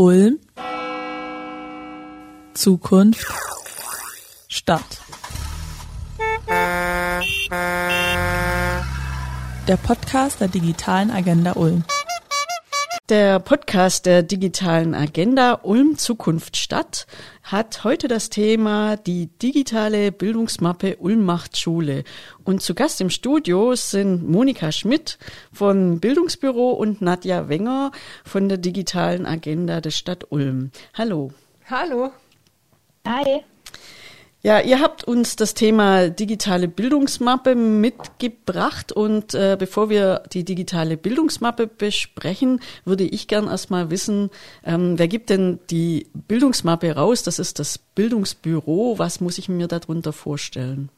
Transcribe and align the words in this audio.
Ulm. 0.00 0.38
Zukunft. 2.54 3.26
Stadt. 4.48 5.02
Der 9.68 9.76
Podcast 9.76 10.40
der 10.40 10.48
digitalen 10.48 11.10
Agenda 11.10 11.52
Ulm. 11.52 11.84
Der 13.10 13.40
Podcast 13.40 14.06
der 14.06 14.22
digitalen 14.22 14.94
Agenda 14.94 15.58
Ulm 15.64 15.98
Zukunft 15.98 16.56
Stadt 16.56 17.08
hat 17.42 17.82
heute 17.82 18.06
das 18.06 18.30
Thema 18.30 18.96
die 18.96 19.26
digitale 19.26 20.12
Bildungsmappe 20.12 20.96
Ulm 20.98 21.24
macht 21.24 21.58
Schule. 21.58 22.04
Und 22.44 22.62
zu 22.62 22.72
Gast 22.72 23.00
im 23.00 23.10
Studio 23.10 23.74
sind 23.74 24.28
Monika 24.28 24.70
Schmidt 24.70 25.18
vom 25.52 25.98
Bildungsbüro 25.98 26.70
und 26.70 27.02
Nadja 27.02 27.48
Wenger 27.48 27.90
von 28.24 28.48
der 28.48 28.58
digitalen 28.58 29.26
Agenda 29.26 29.80
der 29.80 29.90
Stadt 29.90 30.30
Ulm. 30.30 30.70
Hallo. 30.94 31.32
Hallo. 31.68 32.12
Hi. 33.08 33.42
Ja, 34.42 34.58
ihr 34.58 34.80
habt 34.80 35.04
uns 35.04 35.36
das 35.36 35.52
Thema 35.52 36.08
digitale 36.08 36.66
Bildungsmappe 36.66 37.54
mitgebracht 37.54 38.90
und 38.90 39.34
äh, 39.34 39.56
bevor 39.58 39.90
wir 39.90 40.22
die 40.32 40.44
digitale 40.44 40.96
Bildungsmappe 40.96 41.66
besprechen, 41.66 42.60
würde 42.86 43.04
ich 43.04 43.28
gern 43.28 43.48
erstmal 43.48 43.90
wissen, 43.90 44.30
ähm, 44.64 44.98
wer 44.98 45.08
gibt 45.08 45.28
denn 45.28 45.58
die 45.68 46.06
Bildungsmappe 46.14 46.96
raus? 46.96 47.22
Das 47.22 47.38
ist 47.38 47.58
das 47.58 47.76
Bildungsbüro. 47.76 48.98
Was 48.98 49.20
muss 49.20 49.36
ich 49.36 49.50
mir 49.50 49.68
darunter 49.68 50.14
vorstellen? 50.14 50.88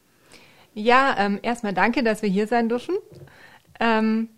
Ja, 0.73 1.13
ähm, 1.19 1.37
erstmal 1.41 1.73
danke, 1.73 2.01
dass 2.01 2.21
wir 2.21 2.29
hier 2.29 2.47
sein 2.47 2.69
dürfen. 2.69 2.95
Ähm, 3.77 4.29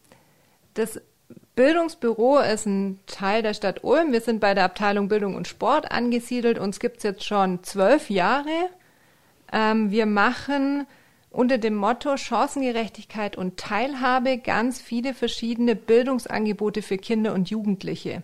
das 0.74 1.00
Bildungsbüro 1.56 2.40
ist 2.40 2.66
ein 2.66 3.00
Teil 3.06 3.44
der 3.44 3.54
Stadt 3.54 3.84
Ulm. 3.84 4.12
Wir 4.12 4.22
sind 4.22 4.40
bei 4.40 4.56
der 4.56 4.66
Abteilung 4.66 5.10
Bildung 5.10 5.36
und 5.36 5.48
Sport 5.48 5.92
angesiedelt. 5.92 6.58
Uns 6.58 6.80
gibt's 6.80 7.04
jetzt 7.04 7.24
schon 7.24 7.64
zwölf 7.64 8.10
Jahre. 8.10 8.70
Ähm, 9.56 9.90
wir 9.90 10.06
machen 10.06 10.86
unter 11.32 11.58
dem 11.58 11.76
Motto 11.76 12.18
Chancengerechtigkeit 12.18 13.38
und 13.38 13.58
Teilhabe 13.58 14.38
ganz 14.38 14.82
viele 14.82 15.14
verschiedene 15.14 15.76
Bildungsangebote 15.76 16.82
für 16.82 16.98
Kinder 16.98 17.34
und 17.34 17.50
Jugendliche. 17.50 18.22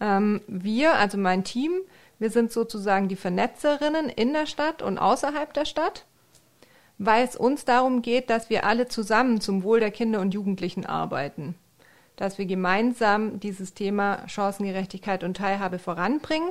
Ähm, 0.00 0.40
wir, 0.46 0.94
also 0.94 1.18
mein 1.18 1.42
Team, 1.42 1.72
wir 2.20 2.30
sind 2.30 2.52
sozusagen 2.52 3.08
die 3.08 3.16
Vernetzerinnen 3.16 4.08
in 4.08 4.32
der 4.32 4.46
Stadt 4.46 4.80
und 4.80 4.96
außerhalb 4.96 5.52
der 5.52 5.64
Stadt, 5.64 6.06
weil 6.98 7.24
es 7.24 7.34
uns 7.34 7.64
darum 7.64 8.00
geht, 8.00 8.30
dass 8.30 8.48
wir 8.48 8.64
alle 8.64 8.86
zusammen 8.86 9.40
zum 9.40 9.64
Wohl 9.64 9.80
der 9.80 9.90
Kinder 9.90 10.20
und 10.20 10.34
Jugendlichen 10.34 10.86
arbeiten. 10.86 11.56
Dass 12.14 12.38
wir 12.38 12.46
gemeinsam 12.46 13.40
dieses 13.40 13.74
Thema 13.74 14.28
Chancengerechtigkeit 14.28 15.24
und 15.24 15.36
Teilhabe 15.36 15.80
voranbringen. 15.80 16.50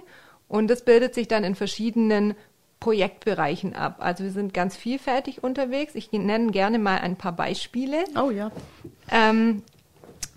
Und 0.49 0.67
das 0.67 0.83
bildet 0.83 1.13
sich 1.13 1.29
dann 1.29 1.45
in 1.45 1.55
verschiedenen 1.55 2.35
Projektbereichen 2.83 3.77
ab. 3.77 3.95
Also 3.99 4.25
wir 4.25 4.31
sind 4.31 4.53
ganz 4.53 4.75
vielfältig 4.75 5.41
unterwegs. 5.41 5.95
Ich 5.95 6.11
nenne 6.11 6.51
gerne 6.51 6.79
mal 6.79 6.97
ein 6.97 7.15
paar 7.15 7.31
Beispiele. 7.31 8.03
Oh 8.21 8.29
ja. 8.29 8.51
Ähm, 9.09 9.63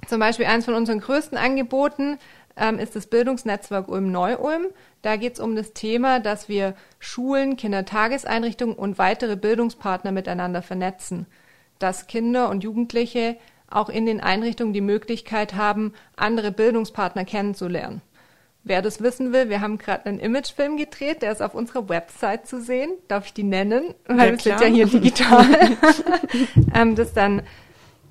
zum 0.06 0.20
Beispiel 0.20 0.46
eines 0.46 0.64
von 0.64 0.74
unseren 0.74 1.00
größten 1.00 1.36
Angeboten 1.36 2.18
ähm, 2.56 2.78
ist 2.78 2.94
das 2.94 3.08
Bildungsnetzwerk 3.08 3.88
Ulm-Neu-Ulm. 3.88 4.66
Da 5.02 5.16
geht 5.16 5.34
es 5.34 5.40
um 5.40 5.56
das 5.56 5.72
Thema, 5.72 6.20
dass 6.20 6.48
wir 6.48 6.76
Schulen, 7.00 7.56
Kindertageseinrichtungen 7.56 8.76
und 8.76 8.96
weitere 8.96 9.34
Bildungspartner 9.34 10.12
miteinander 10.12 10.62
vernetzen. 10.62 11.26
Dass 11.80 12.06
Kinder 12.06 12.48
und 12.48 12.62
Jugendliche 12.62 13.38
auch 13.68 13.88
in 13.88 14.06
den 14.06 14.20
Einrichtungen 14.20 14.72
die 14.72 14.80
Möglichkeit 14.80 15.54
haben, 15.54 15.94
andere 16.14 16.52
Bildungspartner 16.52 17.24
kennenzulernen. 17.24 18.02
Wer 18.68 18.82
das 18.82 19.00
wissen 19.00 19.32
will, 19.32 19.48
wir 19.48 19.60
haben 19.60 19.78
gerade 19.78 20.06
einen 20.06 20.18
Imagefilm 20.18 20.76
gedreht, 20.76 21.22
der 21.22 21.30
ist 21.30 21.40
auf 21.40 21.54
unserer 21.54 21.88
Website 21.88 22.48
zu 22.48 22.60
sehen. 22.60 22.90
Darf 23.06 23.26
ich 23.26 23.32
die 23.32 23.44
nennen? 23.44 23.94
Weil 24.06 24.32
wir 24.32 24.40
sind 24.40 24.60
ja 24.60 24.66
hier 24.66 24.86
digital. 24.86 25.46
ähm, 26.74 26.96
das 26.96 27.06
ist 27.06 27.16
dann 27.16 27.42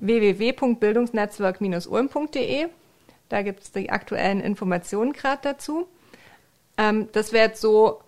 www.bildungsnetzwerk-ulm.de. 0.00 2.68
Da 3.28 3.42
gibt 3.42 3.64
es 3.64 3.72
die 3.72 3.90
aktuellen 3.90 4.40
Informationen 4.40 5.12
gerade 5.12 5.40
dazu. 5.42 5.88
Ähm, 6.78 7.10
das 7.12 7.34
wäre 7.34 7.48
jetzt 7.48 7.60
so 7.60 8.00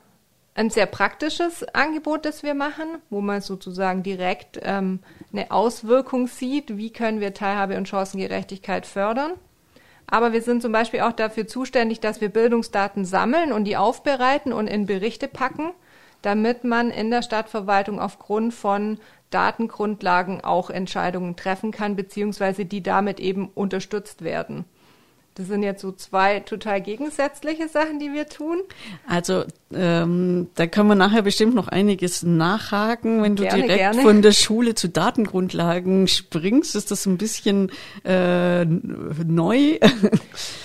ein 0.54 0.70
sehr 0.70 0.86
praktisches 0.86 1.64
Angebot, 1.74 2.24
das 2.24 2.42
wir 2.42 2.54
machen, 2.54 2.86
wo 3.10 3.20
man 3.20 3.42
sozusagen 3.42 4.02
direkt 4.02 4.58
ähm, 4.62 5.00
eine 5.34 5.50
Auswirkung 5.50 6.28
sieht, 6.28 6.78
wie 6.78 6.94
können 6.94 7.20
wir 7.20 7.34
Teilhabe 7.34 7.76
und 7.76 7.88
Chancengerechtigkeit 7.88 8.86
fördern. 8.86 9.32
Aber 10.10 10.32
wir 10.32 10.42
sind 10.42 10.62
zum 10.62 10.72
Beispiel 10.72 11.00
auch 11.00 11.12
dafür 11.12 11.46
zuständig, 11.46 12.00
dass 12.00 12.20
wir 12.20 12.30
Bildungsdaten 12.30 13.04
sammeln 13.04 13.52
und 13.52 13.64
die 13.64 13.76
aufbereiten 13.76 14.52
und 14.52 14.66
in 14.66 14.86
Berichte 14.86 15.28
packen, 15.28 15.72
damit 16.22 16.64
man 16.64 16.90
in 16.90 17.10
der 17.10 17.22
Stadtverwaltung 17.22 18.00
aufgrund 18.00 18.54
von 18.54 18.98
Datengrundlagen 19.30 20.42
auch 20.42 20.70
Entscheidungen 20.70 21.36
treffen 21.36 21.70
kann, 21.70 21.94
beziehungsweise 21.94 22.64
die 22.64 22.82
damit 22.82 23.20
eben 23.20 23.48
unterstützt 23.48 24.24
werden. 24.24 24.64
Das 25.38 25.46
sind 25.46 25.62
jetzt 25.62 25.82
so 25.82 25.92
zwei 25.92 26.40
total 26.40 26.80
gegensätzliche 26.80 27.68
Sachen, 27.68 28.00
die 28.00 28.12
wir 28.12 28.26
tun. 28.26 28.58
Also 29.06 29.44
ähm, 29.72 30.48
da 30.56 30.66
können 30.66 30.88
wir 30.88 30.96
nachher 30.96 31.22
bestimmt 31.22 31.54
noch 31.54 31.68
einiges 31.68 32.24
nachhaken. 32.24 33.22
Wenn 33.22 33.36
du 33.36 33.44
Gerne, 33.44 33.62
direkt 33.62 33.78
gerne. 33.78 34.02
von 34.02 34.20
der 34.20 34.32
Schule 34.32 34.74
zu 34.74 34.88
Datengrundlagen 34.88 36.08
springst, 36.08 36.74
ist 36.74 36.90
das 36.90 37.06
ein 37.06 37.18
bisschen 37.18 37.70
äh, 38.04 38.64
neu. 38.64 39.78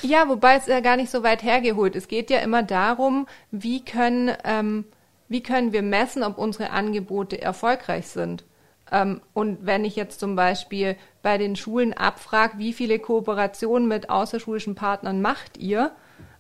Ja, 0.01 0.27
wobei 0.27 0.55
es 0.55 0.67
ja 0.67 0.79
gar 0.81 0.97
nicht 0.97 1.09
so 1.11 1.23
weit 1.23 1.43
hergeholt. 1.43 1.95
Es 1.95 2.07
geht 2.07 2.29
ja 2.29 2.39
immer 2.39 2.61
darum, 2.61 3.27
wie 3.51 3.83
können, 3.83 4.31
ähm, 4.43 4.85
wie 5.29 5.41
können 5.41 5.71
wir 5.71 5.81
messen, 5.81 6.23
ob 6.23 6.37
unsere 6.37 6.71
Angebote 6.71 7.41
erfolgreich 7.41 8.07
sind. 8.07 8.43
Ähm, 8.91 9.21
und 9.33 9.65
wenn 9.65 9.85
ich 9.85 9.95
jetzt 9.95 10.19
zum 10.19 10.35
Beispiel 10.35 10.95
bei 11.21 11.37
den 11.37 11.55
Schulen 11.55 11.93
abfrage, 11.93 12.57
wie 12.57 12.73
viele 12.73 12.99
Kooperationen 12.99 13.87
mit 13.87 14.09
außerschulischen 14.09 14.75
Partnern 14.75 15.21
macht 15.21 15.57
ihr, 15.57 15.91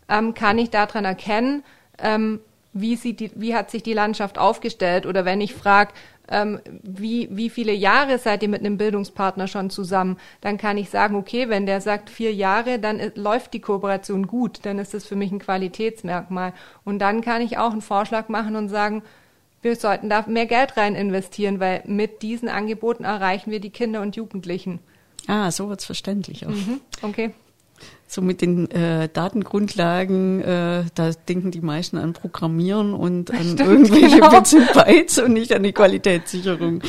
ähm, 0.09 0.33
kann 0.33 0.57
ich 0.57 0.69
daran 0.69 1.05
erkennen, 1.05 1.63
ähm, 1.97 2.39
wie, 2.73 2.95
die, 2.95 3.31
wie 3.35 3.55
hat 3.55 3.69
sich 3.69 3.83
die 3.83 3.93
Landschaft 3.93 4.37
aufgestellt. 4.37 5.05
Oder 5.05 5.25
wenn 5.25 5.41
ich 5.41 5.53
frage, 5.53 5.93
wie, 6.83 7.27
wie 7.31 7.49
viele 7.49 7.73
Jahre 7.73 8.17
seid 8.17 8.43
ihr 8.43 8.49
mit 8.49 8.61
einem 8.61 8.77
Bildungspartner 8.77 9.47
schon 9.47 9.69
zusammen, 9.69 10.17
dann 10.39 10.57
kann 10.57 10.77
ich 10.77 10.89
sagen, 10.89 11.15
okay, 11.15 11.49
wenn 11.49 11.65
der 11.65 11.81
sagt 11.81 12.09
vier 12.09 12.33
Jahre, 12.33 12.79
dann 12.79 12.99
äh, 12.99 13.11
läuft 13.15 13.53
die 13.53 13.59
Kooperation 13.59 14.25
gut, 14.25 14.59
dann 14.63 14.79
ist 14.79 14.93
das 14.93 15.05
für 15.05 15.17
mich 15.17 15.31
ein 15.31 15.39
Qualitätsmerkmal. 15.39 16.53
Und 16.85 16.99
dann 16.99 17.21
kann 17.21 17.41
ich 17.41 17.57
auch 17.57 17.71
einen 17.71 17.81
Vorschlag 17.81 18.29
machen 18.29 18.55
und 18.55 18.69
sagen, 18.69 19.03
wir 19.63 19.75
sollten 19.75 20.09
da 20.09 20.25
mehr 20.27 20.45
Geld 20.45 20.77
rein 20.77 20.95
investieren, 20.95 21.59
weil 21.59 21.83
mit 21.85 22.21
diesen 22.21 22.49
Angeboten 22.49 23.03
erreichen 23.03 23.51
wir 23.51 23.59
die 23.59 23.69
Kinder 23.69 24.01
und 24.01 24.15
Jugendlichen. 24.15 24.79
ah, 25.27 25.51
so 25.51 25.69
wird's 25.69 25.85
verständlich 25.85 26.45
auch. 26.45 26.51
Mhm. 26.51 26.81
Okay. 27.01 27.33
So 28.07 28.21
mit 28.21 28.41
den 28.41 28.69
äh, 28.71 29.09
Datengrundlagen, 29.09 30.41
äh, 30.41 30.83
da 30.93 31.11
denken 31.27 31.51
die 31.51 31.61
meisten 31.61 31.97
an 31.97 32.13
Programmieren 32.13 32.93
und 32.93 33.31
an 33.31 33.43
Stimmt, 33.43 33.59
irgendwelche 33.61 34.17
genau. 34.17 34.29
Bits 34.29 34.53
und 34.53 34.71
Bytes 34.73 35.17
und 35.17 35.33
nicht 35.33 35.51
an 35.51 35.63
die 35.63 35.73
Qualitätssicherung. 35.73 36.81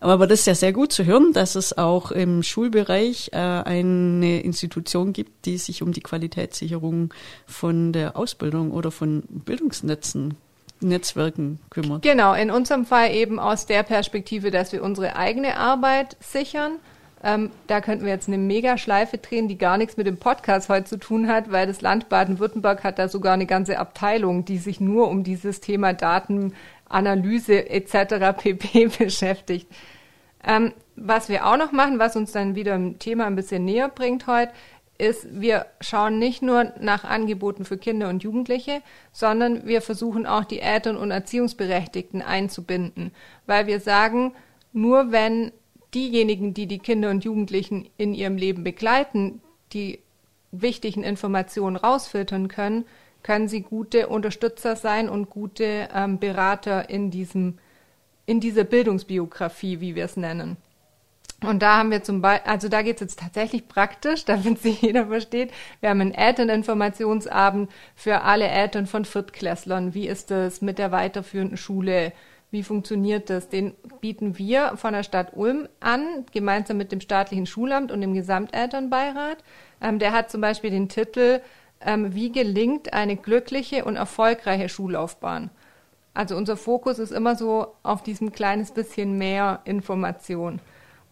Aber 0.00 0.26
das 0.26 0.40
ist 0.40 0.46
ja 0.46 0.54
sehr 0.54 0.72
gut 0.72 0.92
zu 0.92 1.04
hören, 1.04 1.32
dass 1.32 1.54
es 1.54 1.76
auch 1.76 2.10
im 2.10 2.42
Schulbereich 2.42 3.30
äh, 3.32 3.36
eine 3.36 4.40
Institution 4.40 5.12
gibt, 5.12 5.44
die 5.44 5.58
sich 5.58 5.82
um 5.82 5.92
die 5.92 6.00
Qualitätssicherung 6.00 7.14
von 7.46 7.92
der 7.92 8.16
Ausbildung 8.16 8.72
oder 8.72 8.90
von 8.90 9.22
Bildungsnetzen, 9.28 10.36
Netzwerken 10.80 11.60
kümmert. 11.70 12.02
Genau, 12.02 12.34
in 12.34 12.50
unserem 12.50 12.86
Fall 12.86 13.12
eben 13.12 13.38
aus 13.38 13.66
der 13.66 13.82
Perspektive, 13.82 14.50
dass 14.50 14.72
wir 14.72 14.82
unsere 14.82 15.16
eigene 15.16 15.56
Arbeit 15.56 16.16
sichern. 16.20 16.78
Ähm, 17.22 17.50
da 17.66 17.82
könnten 17.82 18.06
wir 18.06 18.12
jetzt 18.12 18.28
eine 18.28 18.38
Mega-Schleife 18.38 19.18
drehen, 19.18 19.46
die 19.46 19.58
gar 19.58 19.76
nichts 19.76 19.98
mit 19.98 20.06
dem 20.06 20.16
Podcast 20.16 20.70
heute 20.70 20.86
zu 20.86 20.98
tun 20.98 21.28
hat, 21.28 21.52
weil 21.52 21.66
das 21.66 21.82
Land 21.82 22.08
Baden-Württemberg 22.08 22.82
hat 22.82 22.98
da 22.98 23.08
sogar 23.08 23.34
eine 23.34 23.46
ganze 23.46 23.78
Abteilung, 23.78 24.46
die 24.46 24.56
sich 24.56 24.80
nur 24.80 25.08
um 25.08 25.22
dieses 25.22 25.60
Thema 25.60 25.92
Datenanalyse 25.92 27.68
etc. 27.68 28.36
pp. 28.38 28.86
beschäftigt. 28.86 29.70
Ähm, 30.42 30.72
was 30.96 31.28
wir 31.28 31.46
auch 31.46 31.58
noch 31.58 31.72
machen, 31.72 31.98
was 31.98 32.16
uns 32.16 32.32
dann 32.32 32.54
wieder 32.54 32.74
im 32.74 32.98
Thema 32.98 33.26
ein 33.26 33.36
bisschen 33.36 33.66
näher 33.66 33.88
bringt 33.88 34.26
heute, 34.26 34.52
ist, 35.00 35.26
wir 35.40 35.66
schauen 35.80 36.18
nicht 36.18 36.42
nur 36.42 36.72
nach 36.78 37.04
Angeboten 37.04 37.64
für 37.64 37.78
Kinder 37.78 38.08
und 38.08 38.22
Jugendliche, 38.22 38.82
sondern 39.12 39.66
wir 39.66 39.80
versuchen 39.82 40.26
auch 40.26 40.44
die 40.44 40.60
Eltern 40.60 40.96
und 40.96 41.10
Erziehungsberechtigten 41.10 42.22
einzubinden, 42.22 43.12
weil 43.46 43.66
wir 43.66 43.80
sagen, 43.80 44.32
nur 44.72 45.10
wenn 45.10 45.52
diejenigen, 45.94 46.54
die 46.54 46.66
die 46.66 46.78
Kinder 46.78 47.10
und 47.10 47.24
Jugendlichen 47.24 47.88
in 47.96 48.14
ihrem 48.14 48.36
Leben 48.36 48.62
begleiten, 48.62 49.40
die 49.72 49.98
wichtigen 50.52 51.02
Informationen 51.02 51.76
rausfiltern 51.76 52.48
können, 52.48 52.84
können 53.22 53.48
sie 53.48 53.62
gute 53.62 54.08
Unterstützer 54.08 54.76
sein 54.76 55.08
und 55.08 55.30
gute 55.30 55.88
ähm, 55.94 56.18
Berater 56.18 56.88
in 56.88 57.10
diesem 57.10 57.58
in 58.26 58.38
dieser 58.38 58.62
Bildungsbiografie, 58.62 59.80
wie 59.80 59.96
wir 59.96 60.04
es 60.04 60.16
nennen. 60.16 60.56
Und 61.42 61.62
da 61.62 61.78
haben 61.78 61.90
wir 61.90 62.02
zum 62.02 62.20
Beispiel, 62.20 62.50
also 62.50 62.68
da 62.68 62.82
geht 62.82 62.96
es 62.96 63.00
jetzt 63.00 63.18
tatsächlich 63.20 63.66
praktisch, 63.66 64.24
damit 64.26 64.60
sich 64.60 64.82
jeder 64.82 65.06
versteht. 65.06 65.52
Wir 65.80 65.90
haben 65.90 66.00
einen 66.00 66.14
Elterninformationsabend 66.14 67.70
für 67.94 68.22
alle 68.22 68.48
Eltern 68.48 68.86
von 68.86 69.04
Viertklässlern. 69.04 69.94
Wie 69.94 70.06
ist 70.06 70.30
das 70.30 70.60
mit 70.60 70.78
der 70.78 70.92
weiterführenden 70.92 71.56
Schule? 71.56 72.12
Wie 72.50 72.62
funktioniert 72.62 73.30
das? 73.30 73.48
Den 73.48 73.74
bieten 74.00 74.36
wir 74.36 74.76
von 74.76 74.92
der 74.92 75.04
Stadt 75.04 75.36
Ulm 75.36 75.68
an, 75.78 76.26
gemeinsam 76.32 76.76
mit 76.76 76.90
dem 76.90 77.00
staatlichen 77.00 77.46
Schulamt 77.46 77.92
und 77.92 78.00
dem 78.00 78.12
Gesamtelternbeirat. 78.12 79.38
Ähm, 79.80 79.98
der 79.98 80.12
hat 80.12 80.30
zum 80.30 80.40
Beispiel 80.40 80.70
den 80.70 80.88
Titel 80.88 81.40
ähm, 81.80 82.14
Wie 82.14 82.32
gelingt 82.32 82.92
eine 82.92 83.16
glückliche 83.16 83.84
und 83.84 83.96
erfolgreiche 83.96 84.68
Schullaufbahn? 84.68 85.50
Also 86.12 86.36
unser 86.36 86.56
Fokus 86.56 86.98
ist 86.98 87.12
immer 87.12 87.36
so 87.36 87.68
auf 87.84 88.02
diesem 88.02 88.32
kleines 88.32 88.72
bisschen 88.72 89.16
mehr 89.16 89.60
Information. 89.64 90.60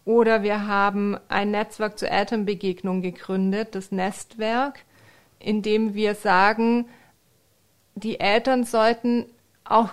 Oder 0.09 0.41
wir 0.41 0.65
haben 0.65 1.19
ein 1.27 1.51
Netzwerk 1.51 1.99
zur 1.99 2.09
Elternbegegnung 2.09 3.03
gegründet, 3.03 3.75
das 3.75 3.91
Nestwerk, 3.91 4.79
in 5.37 5.61
dem 5.61 5.93
wir 5.93 6.15
sagen, 6.15 6.87
die 7.93 8.19
Eltern 8.19 8.63
sollten 8.63 9.27
auch 9.65 9.89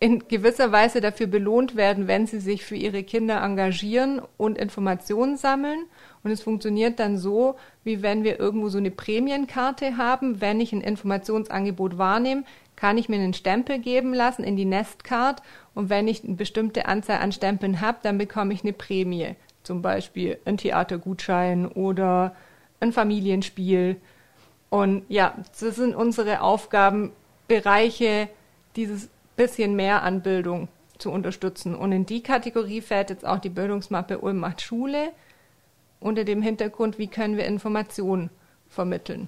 in 0.00 0.28
gewisser 0.28 0.70
Weise 0.70 1.00
dafür 1.00 1.28
belohnt 1.28 1.76
werden, 1.76 2.08
wenn 2.08 2.26
sie 2.26 2.40
sich 2.40 2.62
für 2.62 2.76
ihre 2.76 3.02
Kinder 3.04 3.42
engagieren 3.42 4.20
und 4.36 4.58
Informationen 4.58 5.38
sammeln. 5.38 5.86
Und 6.22 6.30
es 6.30 6.42
funktioniert 6.42 7.00
dann 7.00 7.16
so, 7.16 7.56
wie 7.84 8.02
wenn 8.02 8.24
wir 8.24 8.38
irgendwo 8.38 8.68
so 8.68 8.76
eine 8.76 8.90
Prämienkarte 8.90 9.96
haben. 9.96 10.42
Wenn 10.42 10.60
ich 10.60 10.74
ein 10.74 10.82
Informationsangebot 10.82 11.96
wahrnehme, 11.96 12.44
kann 12.78 12.96
ich 12.96 13.08
mir 13.08 13.16
einen 13.16 13.34
Stempel 13.34 13.80
geben 13.80 14.14
lassen 14.14 14.44
in 14.44 14.56
die 14.56 14.64
Nestcard 14.64 15.42
und 15.74 15.90
wenn 15.90 16.06
ich 16.06 16.22
eine 16.22 16.34
bestimmte 16.34 16.86
Anzahl 16.86 17.18
an 17.18 17.32
Stempeln 17.32 17.80
habe, 17.80 17.98
dann 18.02 18.18
bekomme 18.18 18.54
ich 18.54 18.62
eine 18.62 18.72
Prämie. 18.72 19.34
Zum 19.64 19.82
Beispiel 19.82 20.38
ein 20.44 20.58
Theatergutschein 20.58 21.66
oder 21.66 22.36
ein 22.78 22.92
Familienspiel. 22.92 23.96
Und 24.70 25.02
ja, 25.08 25.34
das 25.58 25.74
sind 25.74 25.96
unsere 25.96 26.40
Aufgabenbereiche, 26.40 28.28
dieses 28.76 29.08
bisschen 29.34 29.74
mehr 29.74 30.04
an 30.04 30.22
Bildung 30.22 30.68
zu 30.98 31.10
unterstützen. 31.10 31.74
Und 31.74 31.90
in 31.90 32.06
die 32.06 32.22
Kategorie 32.22 32.80
fällt 32.80 33.10
jetzt 33.10 33.26
auch 33.26 33.40
die 33.40 33.48
Bildungsmappe 33.48 34.18
Ulm 34.18 34.38
macht 34.38 34.62
Schule 34.62 35.10
unter 35.98 36.22
dem 36.22 36.42
Hintergrund, 36.42 36.96
wie 36.96 37.08
können 37.08 37.36
wir 37.36 37.44
Informationen 37.44 38.30
vermitteln. 38.68 39.26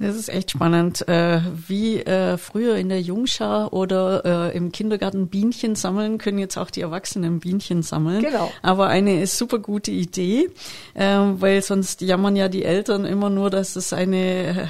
Das 0.00 0.16
ist 0.16 0.28
echt 0.28 0.50
spannend, 0.50 1.06
äh, 1.06 1.40
wie 1.68 2.00
äh, 2.00 2.36
früher 2.36 2.76
in 2.76 2.88
der 2.88 3.00
Jungschar 3.00 3.72
oder 3.72 4.50
äh, 4.52 4.56
im 4.56 4.72
Kindergarten 4.72 5.28
Bienchen 5.28 5.76
sammeln, 5.76 6.18
können 6.18 6.38
jetzt 6.38 6.56
auch 6.56 6.70
die 6.70 6.80
Erwachsenen 6.80 7.38
Bienchen 7.38 7.82
sammeln. 7.82 8.22
Genau. 8.22 8.50
Aber 8.60 8.88
eine 8.88 9.24
super 9.28 9.60
gute 9.60 9.92
Idee, 9.92 10.50
äh, 10.94 11.04
weil 11.04 11.62
sonst 11.62 12.00
jammern 12.00 12.34
ja 12.34 12.48
die 12.48 12.64
Eltern 12.64 13.04
immer 13.04 13.30
nur, 13.30 13.50
dass 13.50 13.76
es 13.76 13.92
eine 13.92 14.18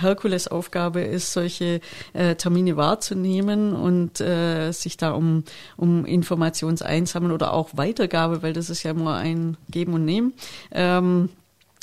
Herkulesaufgabe 0.00 1.00
ist, 1.00 1.32
solche 1.32 1.80
äh, 2.12 2.34
Termine 2.34 2.76
wahrzunehmen 2.76 3.72
und 3.72 4.20
äh, 4.20 4.72
sich 4.72 4.98
da 4.98 5.12
um, 5.12 5.44
um 5.78 6.04
Informationseinsammeln 6.04 7.32
oder 7.32 7.54
auch 7.54 7.70
Weitergabe, 7.72 8.42
weil 8.42 8.52
das 8.52 8.68
ist 8.68 8.82
ja 8.82 8.90
immer 8.90 9.16
ein 9.16 9.56
Geben 9.70 9.94
und 9.94 10.04
Nehmen. 10.04 10.34
Ähm, 10.70 11.30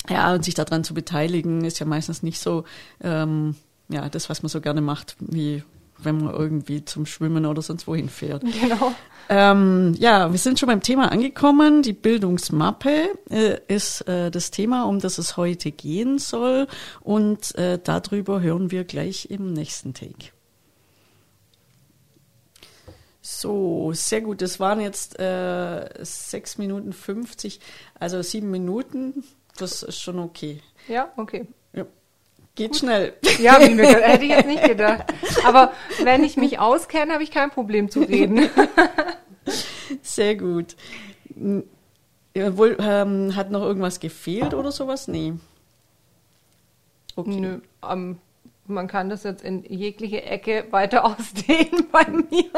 ja, 0.08 0.34
und 0.34 0.44
sich 0.44 0.54
daran 0.54 0.84
zu 0.84 0.94
beteiligen, 0.94 1.64
ist 1.64 1.78
ja 1.78 1.86
meistens 1.86 2.22
nicht 2.22 2.40
so, 2.40 2.64
ähm, 3.02 3.54
ja, 3.88 4.08
das, 4.08 4.28
was 4.30 4.42
man 4.42 4.48
so 4.50 4.60
gerne 4.60 4.80
macht, 4.80 5.16
wie 5.20 5.62
wenn 6.04 6.24
man 6.24 6.34
irgendwie 6.34 6.84
zum 6.84 7.06
Schwimmen 7.06 7.46
oder 7.46 7.62
sonst 7.62 7.86
wohin 7.86 8.08
fährt. 8.08 8.42
Genau. 8.60 8.92
Ähm, 9.28 9.94
ja, 9.98 10.32
wir 10.32 10.38
sind 10.38 10.58
schon 10.58 10.66
beim 10.66 10.82
Thema 10.82 11.10
angekommen. 11.12 11.82
Die 11.82 11.92
Bildungsmappe 11.92 13.10
äh, 13.30 13.58
ist 13.68 14.06
äh, 14.08 14.30
das 14.30 14.50
Thema, 14.50 14.84
um 14.84 14.98
das 14.98 15.18
es 15.18 15.36
heute 15.36 15.70
gehen 15.70 16.18
soll. 16.18 16.66
Und 17.00 17.54
äh, 17.54 17.78
darüber 17.82 18.40
hören 18.40 18.70
wir 18.70 18.84
gleich 18.84 19.30
im 19.30 19.52
nächsten 19.52 19.94
Take. 19.94 20.32
So, 23.20 23.92
sehr 23.94 24.20
gut. 24.20 24.42
Das 24.42 24.58
waren 24.58 24.80
jetzt 24.80 25.18
äh, 25.20 25.88
6 26.00 26.58
Minuten 26.58 26.92
50, 26.92 27.60
also 27.98 28.20
sieben 28.22 28.50
Minuten 28.50 29.22
das 29.56 29.82
ist 29.82 30.00
schon 30.00 30.18
okay. 30.18 30.60
Ja, 30.88 31.12
okay. 31.16 31.46
Ja. 31.72 31.84
Geht 32.54 32.72
Gut. 32.72 32.80
schnell. 32.80 33.14
Ja, 33.38 33.58
hätte 33.58 34.24
ich 34.24 34.30
jetzt 34.30 34.46
nicht 34.46 34.64
gedacht. 34.64 35.04
Aber 35.44 35.72
wenn 36.02 36.22
ich 36.24 36.36
mich 36.36 36.58
auskenne, 36.58 37.14
habe 37.14 37.22
ich 37.22 37.30
kein 37.30 37.50
Problem 37.50 37.90
zu 37.90 38.00
reden. 38.00 38.48
Sehr 40.02 40.36
gut. 40.36 40.76
Ja, 42.34 42.56
wohl, 42.56 42.76
ähm, 42.80 43.36
hat 43.36 43.50
noch 43.50 43.62
irgendwas 43.62 44.00
gefehlt 44.00 44.54
oder 44.54 44.72
sowas? 44.72 45.08
Nee. 45.08 45.34
Okay. 47.16 47.40
Nö, 47.40 47.58
um, 47.80 48.18
man 48.66 48.88
kann 48.88 49.10
das 49.10 49.22
jetzt 49.24 49.42
in 49.44 49.64
jegliche 49.64 50.22
Ecke 50.22 50.66
weiter 50.70 51.04
ausdehnen 51.18 51.88
bei 51.90 52.06
mir. 52.08 52.50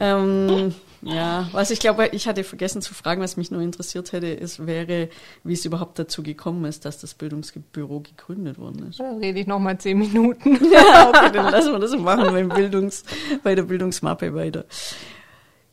ähm, 0.00 0.74
ja, 1.04 1.48
was 1.52 1.70
ich 1.70 1.80
glaube, 1.80 2.08
ich 2.12 2.26
hatte 2.26 2.44
vergessen 2.44 2.80
zu 2.82 2.94
fragen, 2.94 3.20
was 3.20 3.36
mich 3.36 3.50
nur 3.50 3.60
interessiert 3.60 4.12
hätte, 4.12 4.28
ist, 4.28 4.66
wäre, 4.66 5.08
wie 5.42 5.52
es 5.52 5.64
überhaupt 5.64 5.98
dazu 5.98 6.22
gekommen 6.22 6.64
ist, 6.64 6.84
dass 6.84 6.98
das 6.98 7.14
Bildungsbüro 7.14 8.00
gegründet 8.00 8.58
worden 8.58 8.88
ist. 8.88 9.00
Da 9.00 9.10
rede 9.16 9.40
ich 9.40 9.46
nochmal 9.46 9.78
zehn 9.78 9.98
Minuten. 9.98 10.58
ja, 10.72 11.10
okay, 11.10 11.30
dann 11.32 11.52
lassen 11.52 11.72
wir 11.72 11.78
das 11.78 11.96
machen 11.96 12.32
beim 12.32 12.48
Bildungs, 12.48 13.04
bei 13.42 13.54
der 13.54 13.64
Bildungsmappe 13.64 14.34
weiter. 14.34 14.64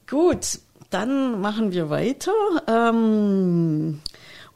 Gut, 0.10 0.60
dann 0.90 1.40
machen 1.40 1.72
wir 1.72 1.90
weiter. 1.90 2.34
Ähm, 2.68 4.02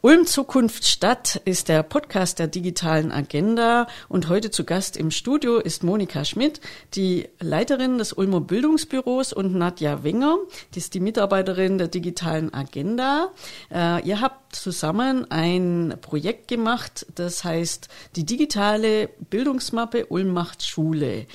Ulm 0.06 0.28
Zukunft 0.28 0.86
Stadt 0.86 1.42
ist 1.46 1.68
der 1.68 1.82
Podcast 1.82 2.38
der 2.38 2.46
digitalen 2.46 3.12
Agenda 3.12 3.88
und 4.08 4.30
heute 4.30 4.52
zu 4.52 4.64
Gast 4.64 4.98
im 4.98 5.10
Studio 5.10 5.58
ist 5.58 5.84
Monika 5.84 6.24
Schmidt, 6.26 6.62
die 6.94 7.28
Leiterin 7.40 7.98
des 7.98 8.14
Ulmer 8.14 8.40
Bildungsbüros 8.40 9.34
und 9.34 9.56
Nadja 9.56 10.04
Wenger, 10.04 10.38
die 10.76 10.78
ist 10.78 10.94
die 10.94 11.00
Mitarbeiterin 11.00 11.80
der 11.80 11.88
digitalen 11.88 12.54
Agenda. 12.54 13.32
Äh, 13.74 14.08
ihr 14.08 14.22
habt 14.22 14.56
zusammen 14.56 15.26
ein 15.32 15.98
Projekt 16.02 16.50
gemacht, 16.50 17.08
das 17.16 17.44
heißt 17.44 17.88
die 18.16 18.28
digitale 18.28 19.10
Bildungsmappe 19.32 20.06
Ulm 20.06 20.32
macht 20.32 20.64
Schule. 20.64 21.26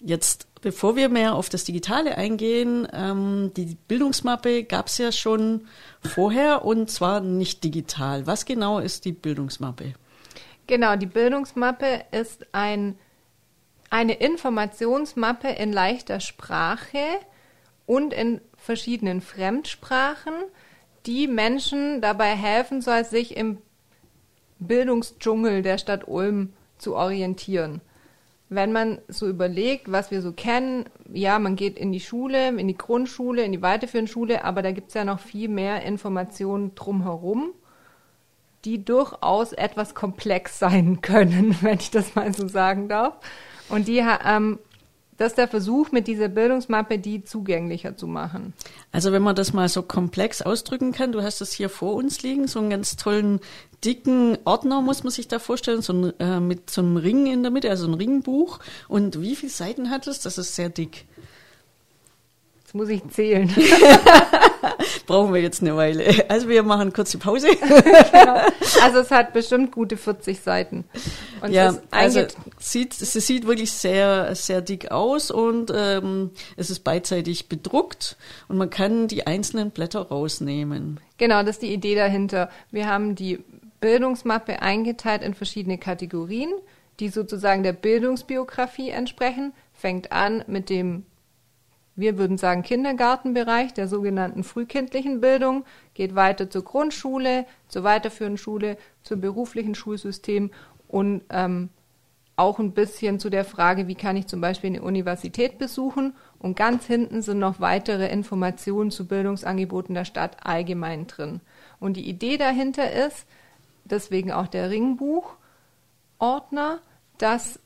Jetzt 0.00 0.46
Bevor 0.64 0.96
wir 0.96 1.10
mehr 1.10 1.34
auf 1.34 1.50
das 1.50 1.64
Digitale 1.64 2.16
eingehen, 2.16 2.88
ähm, 2.90 3.52
die 3.54 3.76
Bildungsmappe 3.86 4.64
gab 4.64 4.86
es 4.86 4.96
ja 4.96 5.12
schon 5.12 5.68
vorher 6.00 6.64
und 6.64 6.90
zwar 6.90 7.20
nicht 7.20 7.62
digital. 7.64 8.26
Was 8.26 8.46
genau 8.46 8.78
ist 8.78 9.04
die 9.04 9.12
Bildungsmappe? 9.12 9.92
Genau, 10.66 10.96
die 10.96 11.04
Bildungsmappe 11.04 12.06
ist 12.12 12.46
ein, 12.52 12.98
eine 13.90 14.14
Informationsmappe 14.14 15.48
in 15.48 15.70
leichter 15.70 16.20
Sprache 16.20 17.20
und 17.84 18.14
in 18.14 18.40
verschiedenen 18.56 19.20
Fremdsprachen, 19.20 20.32
die 21.04 21.26
Menschen 21.26 22.00
dabei 22.00 22.34
helfen 22.34 22.80
soll, 22.80 23.04
sich 23.04 23.36
im 23.36 23.58
Bildungsdschungel 24.60 25.60
der 25.60 25.76
Stadt 25.76 26.08
Ulm 26.08 26.54
zu 26.78 26.94
orientieren 26.96 27.82
wenn 28.54 28.72
man 28.72 28.98
so 29.08 29.28
überlegt, 29.28 29.90
was 29.90 30.10
wir 30.10 30.22
so 30.22 30.32
kennen, 30.32 30.84
ja, 31.12 31.38
man 31.38 31.56
geht 31.56 31.78
in 31.78 31.92
die 31.92 32.00
Schule, 32.00 32.48
in 32.48 32.68
die 32.68 32.76
Grundschule, 32.76 33.42
in 33.42 33.52
die 33.52 33.62
weiterführende 33.62 34.10
Schule, 34.10 34.44
aber 34.44 34.62
da 34.62 34.72
gibt 34.72 34.88
es 34.88 34.94
ja 34.94 35.04
noch 35.04 35.20
viel 35.20 35.48
mehr 35.48 35.82
Informationen 35.82 36.74
drumherum, 36.74 37.52
die 38.64 38.84
durchaus 38.84 39.52
etwas 39.52 39.94
komplex 39.94 40.58
sein 40.58 41.00
können, 41.02 41.56
wenn 41.60 41.78
ich 41.78 41.90
das 41.90 42.14
mal 42.14 42.32
so 42.34 42.48
sagen 42.48 42.88
darf. 42.88 43.14
Und 43.68 43.88
die 43.88 44.02
ähm, 44.26 44.58
das 45.16 45.32
ist 45.32 45.38
der 45.38 45.48
Versuch, 45.48 45.92
mit 45.92 46.06
dieser 46.06 46.28
Bildungsmappe 46.28 46.98
die 46.98 47.24
zugänglicher 47.24 47.96
zu 47.96 48.06
machen. 48.06 48.52
Also 48.92 49.12
wenn 49.12 49.22
man 49.22 49.36
das 49.36 49.52
mal 49.52 49.68
so 49.68 49.82
komplex 49.82 50.42
ausdrücken 50.42 50.92
kann, 50.92 51.12
du 51.12 51.22
hast 51.22 51.40
das 51.40 51.52
hier 51.52 51.68
vor 51.68 51.94
uns 51.94 52.22
liegen, 52.22 52.48
so 52.48 52.58
einen 52.58 52.70
ganz 52.70 52.96
tollen, 52.96 53.40
dicken 53.84 54.38
Ordner 54.44 54.80
muss 54.80 55.04
man 55.04 55.12
sich 55.12 55.28
da 55.28 55.38
vorstellen, 55.38 55.82
so 55.82 55.92
ein, 55.92 56.20
äh, 56.20 56.40
mit 56.40 56.70
so 56.70 56.80
einem 56.80 56.96
Ring 56.96 57.26
in 57.26 57.42
der 57.42 57.52
Mitte, 57.52 57.70
also 57.70 57.86
ein 57.86 57.94
Ringbuch. 57.94 58.58
Und 58.88 59.20
wie 59.20 59.36
viele 59.36 59.52
Seiten 59.52 59.90
hat 59.90 60.06
es? 60.06 60.20
Das 60.20 60.38
ist 60.38 60.54
sehr 60.54 60.68
dick 60.68 61.06
muss 62.74 62.88
ich 62.88 63.06
zählen. 63.08 63.48
Brauchen 65.06 65.32
wir 65.32 65.40
jetzt 65.40 65.62
eine 65.62 65.76
Weile. 65.76 66.28
Also 66.28 66.48
wir 66.48 66.62
machen 66.62 66.92
kurz 66.92 67.12
die 67.12 67.18
Pause. 67.18 67.48
genau. 67.60 68.40
Also 68.82 68.98
es 68.98 69.10
hat 69.10 69.32
bestimmt 69.32 69.70
gute 69.70 69.96
40 69.96 70.40
Seiten. 70.40 70.84
Und 71.40 71.52
ja, 71.52 71.74
also 71.90 72.24
sieht, 72.58 73.00
es 73.00 73.12
sieht 73.12 73.46
wirklich 73.46 73.70
sehr, 73.70 74.34
sehr 74.34 74.60
dick 74.60 74.90
aus 74.90 75.30
und 75.30 75.72
ähm, 75.74 76.30
es 76.56 76.70
ist 76.70 76.80
beidseitig 76.80 77.48
bedruckt 77.48 78.16
und 78.48 78.56
man 78.56 78.70
kann 78.70 79.08
die 79.08 79.26
einzelnen 79.26 79.70
Blätter 79.70 80.00
rausnehmen. 80.00 80.98
Genau, 81.18 81.42
das 81.42 81.56
ist 81.56 81.62
die 81.62 81.72
Idee 81.72 81.94
dahinter. 81.94 82.50
Wir 82.70 82.88
haben 82.88 83.14
die 83.14 83.38
Bildungsmappe 83.80 84.62
eingeteilt 84.62 85.22
in 85.22 85.34
verschiedene 85.34 85.78
Kategorien, 85.78 86.50
die 86.98 87.08
sozusagen 87.08 87.62
der 87.62 87.72
Bildungsbiografie 87.72 88.90
entsprechen. 88.90 89.52
Fängt 89.74 90.10
an 90.10 90.42
mit 90.46 90.70
dem 90.70 91.04
wir 91.96 92.18
würden 92.18 92.38
sagen 92.38 92.62
Kindergartenbereich 92.62 93.72
der 93.72 93.88
sogenannten 93.88 94.44
frühkindlichen 94.44 95.20
Bildung, 95.20 95.64
geht 95.94 96.14
weiter 96.14 96.50
zur 96.50 96.64
Grundschule, 96.64 97.46
zur 97.68 97.84
weiterführenden 97.84 98.38
Schule, 98.38 98.76
zum 99.02 99.20
beruflichen 99.20 99.74
Schulsystem 99.74 100.50
und 100.88 101.22
ähm, 101.30 101.70
auch 102.36 102.58
ein 102.58 102.72
bisschen 102.72 103.20
zu 103.20 103.30
der 103.30 103.44
Frage, 103.44 103.86
wie 103.86 103.94
kann 103.94 104.16
ich 104.16 104.26
zum 104.26 104.40
Beispiel 104.40 104.70
eine 104.70 104.82
Universität 104.82 105.56
besuchen. 105.58 106.14
Und 106.40 106.56
ganz 106.56 106.84
hinten 106.86 107.22
sind 107.22 107.38
noch 107.38 107.60
weitere 107.60 108.08
Informationen 108.08 108.90
zu 108.90 109.06
Bildungsangeboten 109.06 109.94
der 109.94 110.04
Stadt 110.04 110.38
allgemein 110.44 111.06
drin. 111.06 111.40
Und 111.78 111.96
die 111.96 112.08
Idee 112.08 112.36
dahinter 112.36 112.90
ist, 112.90 113.24
deswegen 113.84 114.32
auch 114.32 114.48
der 114.48 114.70
Ringbuchordner, 114.70 116.80
dass 117.18 117.60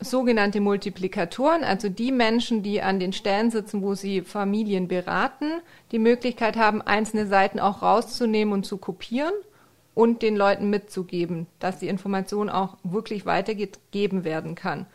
sogenannte 0.00 0.60
Multiplikatoren, 0.60 1.64
also 1.64 1.88
die 1.88 2.12
Menschen, 2.12 2.62
die 2.62 2.82
an 2.82 3.00
den 3.00 3.12
Stellen 3.12 3.50
sitzen, 3.50 3.82
wo 3.82 3.94
sie 3.94 4.22
Familien 4.22 4.86
beraten, 4.86 5.60
die 5.90 5.98
Möglichkeit 5.98 6.56
haben, 6.56 6.82
einzelne 6.82 7.26
Seiten 7.26 7.58
auch 7.58 7.82
rauszunehmen 7.82 8.54
und 8.54 8.64
zu 8.64 8.78
kopieren 8.78 9.34
und 9.94 10.22
den 10.22 10.36
Leuten 10.36 10.70
mitzugeben, 10.70 11.48
dass 11.58 11.80
die 11.80 11.88
Information 11.88 12.48
auch 12.48 12.76
wirklich 12.84 13.26
weitergegeben 13.26 14.22
werden 14.22 14.54
kann. 14.54 14.86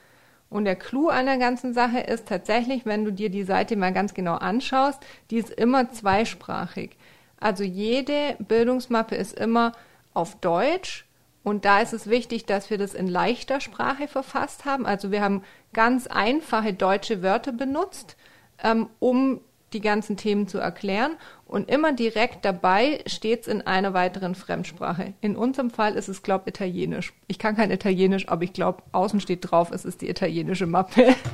Und 0.50 0.66
der 0.66 0.76
Clou 0.76 1.10
an 1.10 1.26
der 1.26 1.38
ganzen 1.38 1.74
Sache 1.74 2.00
ist 2.00 2.28
tatsächlich, 2.28 2.86
wenn 2.86 3.04
du 3.04 3.12
dir 3.12 3.30
die 3.30 3.44
Seite 3.44 3.76
mal 3.76 3.92
ganz 3.92 4.14
genau 4.14 4.36
anschaust, 4.36 5.02
die 5.32 5.38
ist 5.38 5.50
immer 5.50 5.92
zweisprachig. 5.92 6.92
Also 7.40 7.64
jede 7.64 8.38
Bildungsmappe 8.40 9.16
ist 9.16 9.38
immer 9.38 9.74
auf 10.14 10.36
Deutsch 10.40 11.06
und 11.44 11.66
da 11.66 11.82
ist 11.82 11.94
es 11.94 12.10
wichtig, 12.10 12.46
dass 12.46 12.70
wir 12.70 12.78
das 12.78 12.94
in 12.94 13.08
leichter 13.08 13.60
Sprache 13.60 14.08
verfasst 14.08 14.66
haben. 14.66 14.86
Also 14.86 15.12
wir 15.12 15.22
haben 15.22 15.44
ganz 15.74 16.08
einfache 16.08 16.74
deutsche 16.74 17.22
Wörter 17.22 17.52
benutzt, 17.52 18.16
ähm, 18.64 18.90
um 19.00 19.42
die 19.74 19.82
ganzen 19.82 20.18
Themen 20.18 20.48
zu 20.48 20.60
erklären. 20.60 21.18
Und 21.46 21.70
immer 21.70 21.94
direkt 21.94 22.46
dabei 22.46 23.04
steht 23.08 23.42
es 23.42 23.48
in 23.48 23.62
einer 23.62 23.94
weiteren 23.94 24.36
Fremdsprache. 24.36 25.14
In 25.20 25.36
unserem 25.36 25.70
Fall 25.70 25.96
ist 25.96 26.08
es, 26.08 26.24
glaube 26.24 26.44
ich, 26.46 26.56
Italienisch. 26.56 27.14
Ich 27.28 27.40
kann 27.40 27.56
kein 27.56 27.72
Italienisch, 27.72 28.30
aber 28.30 28.44
ich 28.44 28.54
glaube, 28.54 28.84
außen 28.92 29.20
steht 29.20 29.52
drauf, 29.52 29.72
es 29.72 29.84
ist 29.84 30.02
die 30.02 30.10
italienische 30.10 30.68
Mappe. 30.68 31.16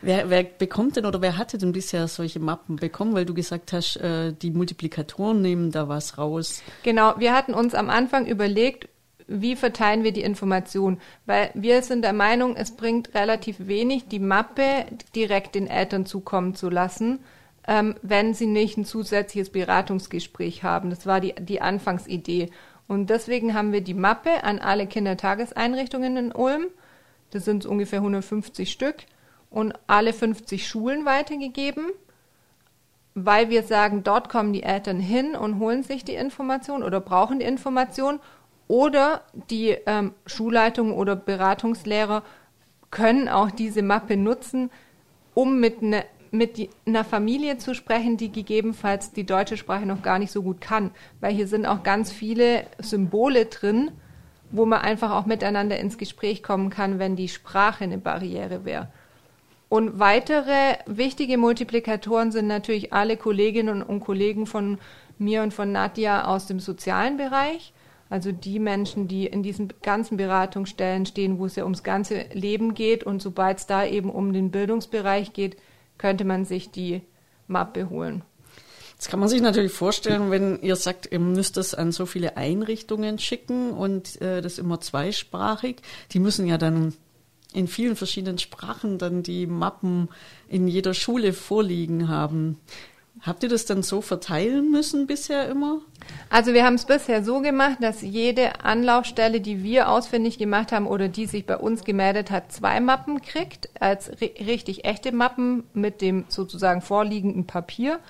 Wer, 0.00 0.28
wer 0.28 0.42
bekommt 0.42 0.96
denn 0.96 1.06
oder 1.06 1.22
wer 1.22 1.38
hatte 1.38 1.56
denn 1.56 1.70
bisher 1.70 2.08
solche 2.08 2.40
Mappen 2.40 2.74
bekommen? 2.74 3.14
Weil 3.14 3.24
du 3.24 3.32
gesagt 3.32 3.72
hast, 3.72 3.96
äh, 3.98 4.32
die 4.32 4.50
Multiplikatoren 4.50 5.40
nehmen 5.40 5.70
da 5.70 5.88
was 5.88 6.18
raus. 6.18 6.64
Genau, 6.82 7.14
wir 7.18 7.32
hatten 7.32 7.54
uns 7.54 7.72
am 7.72 7.88
Anfang 7.88 8.26
überlegt, 8.26 8.88
wie 9.26 9.56
verteilen 9.56 10.04
wir 10.04 10.12
die 10.12 10.22
Information? 10.22 11.00
Weil 11.26 11.50
wir 11.54 11.82
sind 11.82 12.02
der 12.02 12.12
Meinung, 12.12 12.56
es 12.56 12.72
bringt 12.72 13.14
relativ 13.14 13.66
wenig, 13.66 14.08
die 14.08 14.18
Mappe 14.18 14.86
direkt 15.14 15.54
den 15.54 15.66
Eltern 15.66 16.06
zukommen 16.06 16.54
zu 16.54 16.70
lassen, 16.70 17.20
ähm, 17.66 17.94
wenn 18.02 18.34
sie 18.34 18.46
nicht 18.46 18.76
ein 18.76 18.84
zusätzliches 18.84 19.50
Beratungsgespräch 19.50 20.62
haben. 20.62 20.90
Das 20.90 21.06
war 21.06 21.20
die, 21.20 21.34
die 21.38 21.60
Anfangsidee. 21.60 22.50
Und 22.88 23.10
deswegen 23.10 23.54
haben 23.54 23.72
wir 23.72 23.80
die 23.80 23.94
Mappe 23.94 24.44
an 24.44 24.58
alle 24.58 24.86
Kindertageseinrichtungen 24.86 26.16
in 26.16 26.32
Ulm, 26.32 26.66
das 27.30 27.44
sind 27.44 27.64
ungefähr 27.64 28.00
150 28.00 28.70
Stück, 28.70 28.96
und 29.48 29.74
alle 29.86 30.12
50 30.12 30.66
Schulen 30.66 31.04
weitergegeben, 31.04 31.86
weil 33.14 33.50
wir 33.50 33.62
sagen, 33.62 34.02
dort 34.02 34.28
kommen 34.28 34.52
die 34.52 34.62
Eltern 34.62 34.98
hin 34.98 35.36
und 35.36 35.58
holen 35.58 35.82
sich 35.82 36.04
die 36.04 36.14
Information 36.14 36.82
oder 36.82 37.00
brauchen 37.00 37.38
die 37.38 37.44
Information 37.44 38.20
oder 38.72 39.20
die 39.50 39.76
ähm, 39.84 40.14
Schulleitung 40.24 40.94
oder 40.94 41.14
Beratungslehrer 41.14 42.22
können 42.90 43.28
auch 43.28 43.50
diese 43.50 43.82
Mappe 43.82 44.16
nutzen, 44.16 44.70
um 45.34 45.60
mit, 45.60 45.82
ne, 45.82 46.06
mit 46.30 46.56
die, 46.56 46.70
einer 46.86 47.04
Familie 47.04 47.58
zu 47.58 47.74
sprechen, 47.74 48.16
die 48.16 48.32
gegebenenfalls 48.32 49.12
die 49.12 49.26
deutsche 49.26 49.58
Sprache 49.58 49.84
noch 49.84 50.00
gar 50.00 50.18
nicht 50.18 50.32
so 50.32 50.42
gut 50.42 50.62
kann. 50.62 50.90
Weil 51.20 51.34
hier 51.34 51.48
sind 51.48 51.66
auch 51.66 51.82
ganz 51.82 52.12
viele 52.12 52.64
Symbole 52.78 53.44
drin, 53.44 53.90
wo 54.50 54.64
man 54.64 54.80
einfach 54.80 55.10
auch 55.10 55.26
miteinander 55.26 55.78
ins 55.78 55.98
Gespräch 55.98 56.42
kommen 56.42 56.70
kann, 56.70 56.98
wenn 56.98 57.14
die 57.14 57.28
Sprache 57.28 57.84
eine 57.84 57.98
Barriere 57.98 58.64
wäre. 58.64 58.88
Und 59.68 59.98
weitere 59.98 60.78
wichtige 60.86 61.36
Multiplikatoren 61.36 62.32
sind 62.32 62.46
natürlich 62.46 62.94
alle 62.94 63.18
Kolleginnen 63.18 63.82
und 63.82 64.00
Kollegen 64.00 64.46
von 64.46 64.78
mir 65.18 65.42
und 65.42 65.52
von 65.52 65.72
Nadja 65.72 66.24
aus 66.24 66.46
dem 66.46 66.58
sozialen 66.58 67.18
Bereich 67.18 67.74
also 68.12 68.30
die 68.30 68.58
Menschen, 68.58 69.08
die 69.08 69.24
in 69.24 69.42
diesen 69.42 69.72
ganzen 69.80 70.18
Beratungsstellen 70.18 71.06
stehen, 71.06 71.38
wo 71.38 71.46
es 71.46 71.56
ja 71.56 71.64
ums 71.64 71.82
ganze 71.82 72.26
Leben 72.34 72.74
geht 72.74 73.04
und 73.04 73.22
sobald 73.22 73.56
es 73.56 73.66
da 73.66 73.86
eben 73.86 74.10
um 74.10 74.34
den 74.34 74.50
Bildungsbereich 74.50 75.32
geht, 75.32 75.56
könnte 75.96 76.26
man 76.26 76.44
sich 76.44 76.70
die 76.70 77.00
Mappe 77.46 77.88
holen. 77.88 78.22
Jetzt 78.92 79.08
kann 79.08 79.18
man 79.18 79.30
sich 79.30 79.40
natürlich 79.40 79.72
vorstellen, 79.72 80.30
wenn 80.30 80.60
ihr 80.60 80.76
sagt, 80.76 81.10
ihr 81.10 81.20
müsst 81.20 81.56
das 81.56 81.72
an 81.72 81.90
so 81.90 82.04
viele 82.04 82.36
Einrichtungen 82.36 83.18
schicken 83.18 83.70
und 83.70 84.20
äh, 84.20 84.42
das 84.42 84.58
immer 84.58 84.78
zweisprachig, 84.78 85.76
die 86.12 86.18
müssen 86.18 86.46
ja 86.46 86.58
dann 86.58 86.92
in 87.54 87.66
vielen 87.66 87.96
verschiedenen 87.96 88.36
Sprachen 88.36 88.98
dann 88.98 89.22
die 89.22 89.46
Mappen 89.46 90.10
in 90.48 90.68
jeder 90.68 90.92
Schule 90.92 91.32
vorliegen 91.32 92.08
haben. 92.08 92.60
Habt 93.22 93.44
ihr 93.44 93.48
das 93.48 93.66
dann 93.66 93.84
so 93.84 94.00
verteilen 94.00 94.72
müssen 94.72 95.06
bisher 95.06 95.48
immer? 95.48 95.78
Also 96.28 96.54
wir 96.54 96.64
haben 96.64 96.74
es 96.74 96.86
bisher 96.86 97.22
so 97.22 97.40
gemacht, 97.40 97.76
dass 97.80 98.02
jede 98.02 98.64
Anlaufstelle, 98.64 99.40
die 99.40 99.62
wir 99.62 99.88
ausfindig 99.88 100.38
gemacht 100.38 100.72
haben 100.72 100.88
oder 100.88 101.06
die 101.06 101.26
sich 101.26 101.46
bei 101.46 101.56
uns 101.56 101.84
gemeldet 101.84 102.32
hat, 102.32 102.50
zwei 102.50 102.80
Mappen 102.80 103.22
kriegt, 103.22 103.68
als 103.80 104.10
richtig 104.20 104.84
echte 104.84 105.12
Mappen 105.12 105.62
mit 105.72 106.00
dem 106.00 106.24
sozusagen 106.28 106.80
vorliegenden 106.80 107.46
Papier. 107.46 108.00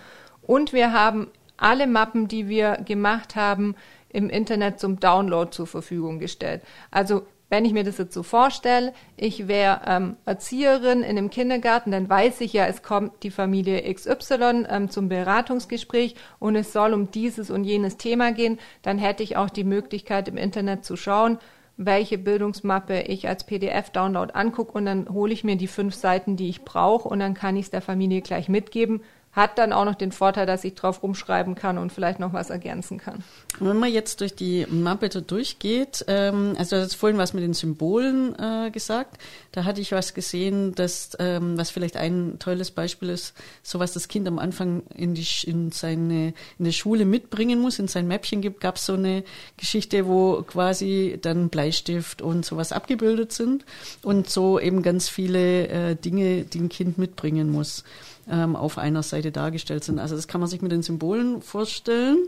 Und 0.40 0.72
wir 0.72 0.94
haben 0.94 1.28
alle 1.58 1.86
Mappen, 1.86 2.26
die 2.26 2.48
wir 2.48 2.78
gemacht 2.78 3.36
haben, 3.36 3.76
im 4.08 4.30
Internet 4.30 4.80
zum 4.80 4.98
Download 4.98 5.50
zur 5.50 5.66
Verfügung 5.66 6.20
gestellt. 6.20 6.62
Also 6.90 7.26
wenn 7.52 7.66
ich 7.66 7.74
mir 7.74 7.84
das 7.84 7.98
jetzt 7.98 8.14
so 8.14 8.22
vorstelle, 8.22 8.94
ich 9.18 9.46
wäre 9.46 9.82
ähm, 9.86 10.16
Erzieherin 10.24 11.02
in 11.02 11.18
einem 11.18 11.28
Kindergarten, 11.28 11.90
dann 11.90 12.08
weiß 12.08 12.40
ich 12.40 12.54
ja, 12.54 12.64
es 12.64 12.82
kommt 12.82 13.22
die 13.24 13.30
Familie 13.30 13.82
XY 13.92 14.64
ähm, 14.70 14.88
zum 14.88 15.10
Beratungsgespräch 15.10 16.14
und 16.38 16.56
es 16.56 16.72
soll 16.72 16.94
um 16.94 17.10
dieses 17.10 17.50
und 17.50 17.64
jenes 17.64 17.98
Thema 17.98 18.32
gehen, 18.32 18.58
dann 18.80 18.96
hätte 18.96 19.22
ich 19.22 19.36
auch 19.36 19.50
die 19.50 19.64
Möglichkeit 19.64 20.28
im 20.28 20.38
Internet 20.38 20.86
zu 20.86 20.96
schauen, 20.96 21.36
welche 21.76 22.16
Bildungsmappe 22.16 23.02
ich 23.02 23.28
als 23.28 23.44
PDF-Download 23.44 24.32
angucke 24.32 24.72
und 24.72 24.86
dann 24.86 25.10
hole 25.10 25.34
ich 25.34 25.44
mir 25.44 25.56
die 25.56 25.66
fünf 25.66 25.94
Seiten, 25.94 26.36
die 26.36 26.48
ich 26.48 26.64
brauche 26.64 27.06
und 27.06 27.18
dann 27.18 27.34
kann 27.34 27.58
ich 27.58 27.66
es 27.66 27.70
der 27.70 27.82
Familie 27.82 28.22
gleich 28.22 28.48
mitgeben 28.48 29.02
hat 29.32 29.56
dann 29.56 29.72
auch 29.72 29.86
noch 29.86 29.94
den 29.94 30.12
Vorteil, 30.12 30.44
dass 30.44 30.62
ich 30.62 30.74
drauf 30.74 31.02
rumschreiben 31.02 31.54
kann 31.54 31.78
und 31.78 31.90
vielleicht 31.90 32.20
noch 32.20 32.34
was 32.34 32.50
ergänzen 32.50 32.98
kann. 32.98 33.24
Wenn 33.60 33.78
man 33.78 33.90
jetzt 33.90 34.20
durch 34.20 34.34
die 34.34 34.66
Mappe 34.68 35.08
durchgeht, 35.08 36.04
ähm, 36.06 36.54
also 36.58 36.76
du 36.76 36.82
hast 36.82 36.94
vorhin 36.94 37.18
was 37.18 37.32
mit 37.32 37.42
den 37.42 37.54
Symbolen 37.54 38.34
äh, 38.38 38.70
gesagt, 38.70 39.18
da 39.52 39.64
hatte 39.64 39.80
ich 39.80 39.92
was 39.92 40.12
gesehen, 40.12 40.74
dass, 40.74 41.16
ähm, 41.18 41.56
was 41.56 41.70
vielleicht 41.70 41.96
ein 41.96 42.36
tolles 42.40 42.70
Beispiel 42.70 43.08
ist, 43.08 43.34
so 43.62 43.78
was 43.78 43.92
das 43.92 44.08
Kind 44.08 44.28
am 44.28 44.38
Anfang 44.38 44.82
in, 44.94 45.14
die, 45.14 45.26
in 45.44 45.72
seine 45.72 46.34
in 46.58 46.64
der 46.66 46.72
Schule 46.72 47.06
mitbringen 47.06 47.58
muss, 47.58 47.78
in 47.78 47.88
sein 47.88 48.06
Mäppchen 48.06 48.42
gibt, 48.42 48.60
gab 48.60 48.76
es 48.76 48.84
so 48.84 48.94
eine 48.94 49.24
Geschichte, 49.56 50.06
wo 50.06 50.42
quasi 50.42 51.18
dann 51.20 51.48
Bleistift 51.48 52.20
und 52.20 52.44
sowas 52.44 52.72
abgebildet 52.72 53.32
sind 53.32 53.64
und 54.02 54.28
so 54.28 54.60
eben 54.60 54.82
ganz 54.82 55.08
viele 55.08 55.68
äh, 55.68 55.96
Dinge, 55.96 56.42
die 56.42 56.60
ein 56.60 56.68
Kind 56.68 56.98
mitbringen 56.98 57.50
muss 57.50 57.84
ähm, 58.30 58.56
auf 58.56 58.78
einer 58.78 59.02
Seite 59.02 59.32
dargestellt 59.32 59.84
sind. 59.84 59.98
Also 59.98 60.16
das 60.16 60.28
kann 60.28 60.40
man 60.40 60.48
sich 60.48 60.62
mit 60.62 60.72
den 60.72 60.82
Symbolen 60.82 61.42
vorstellen. 61.42 62.18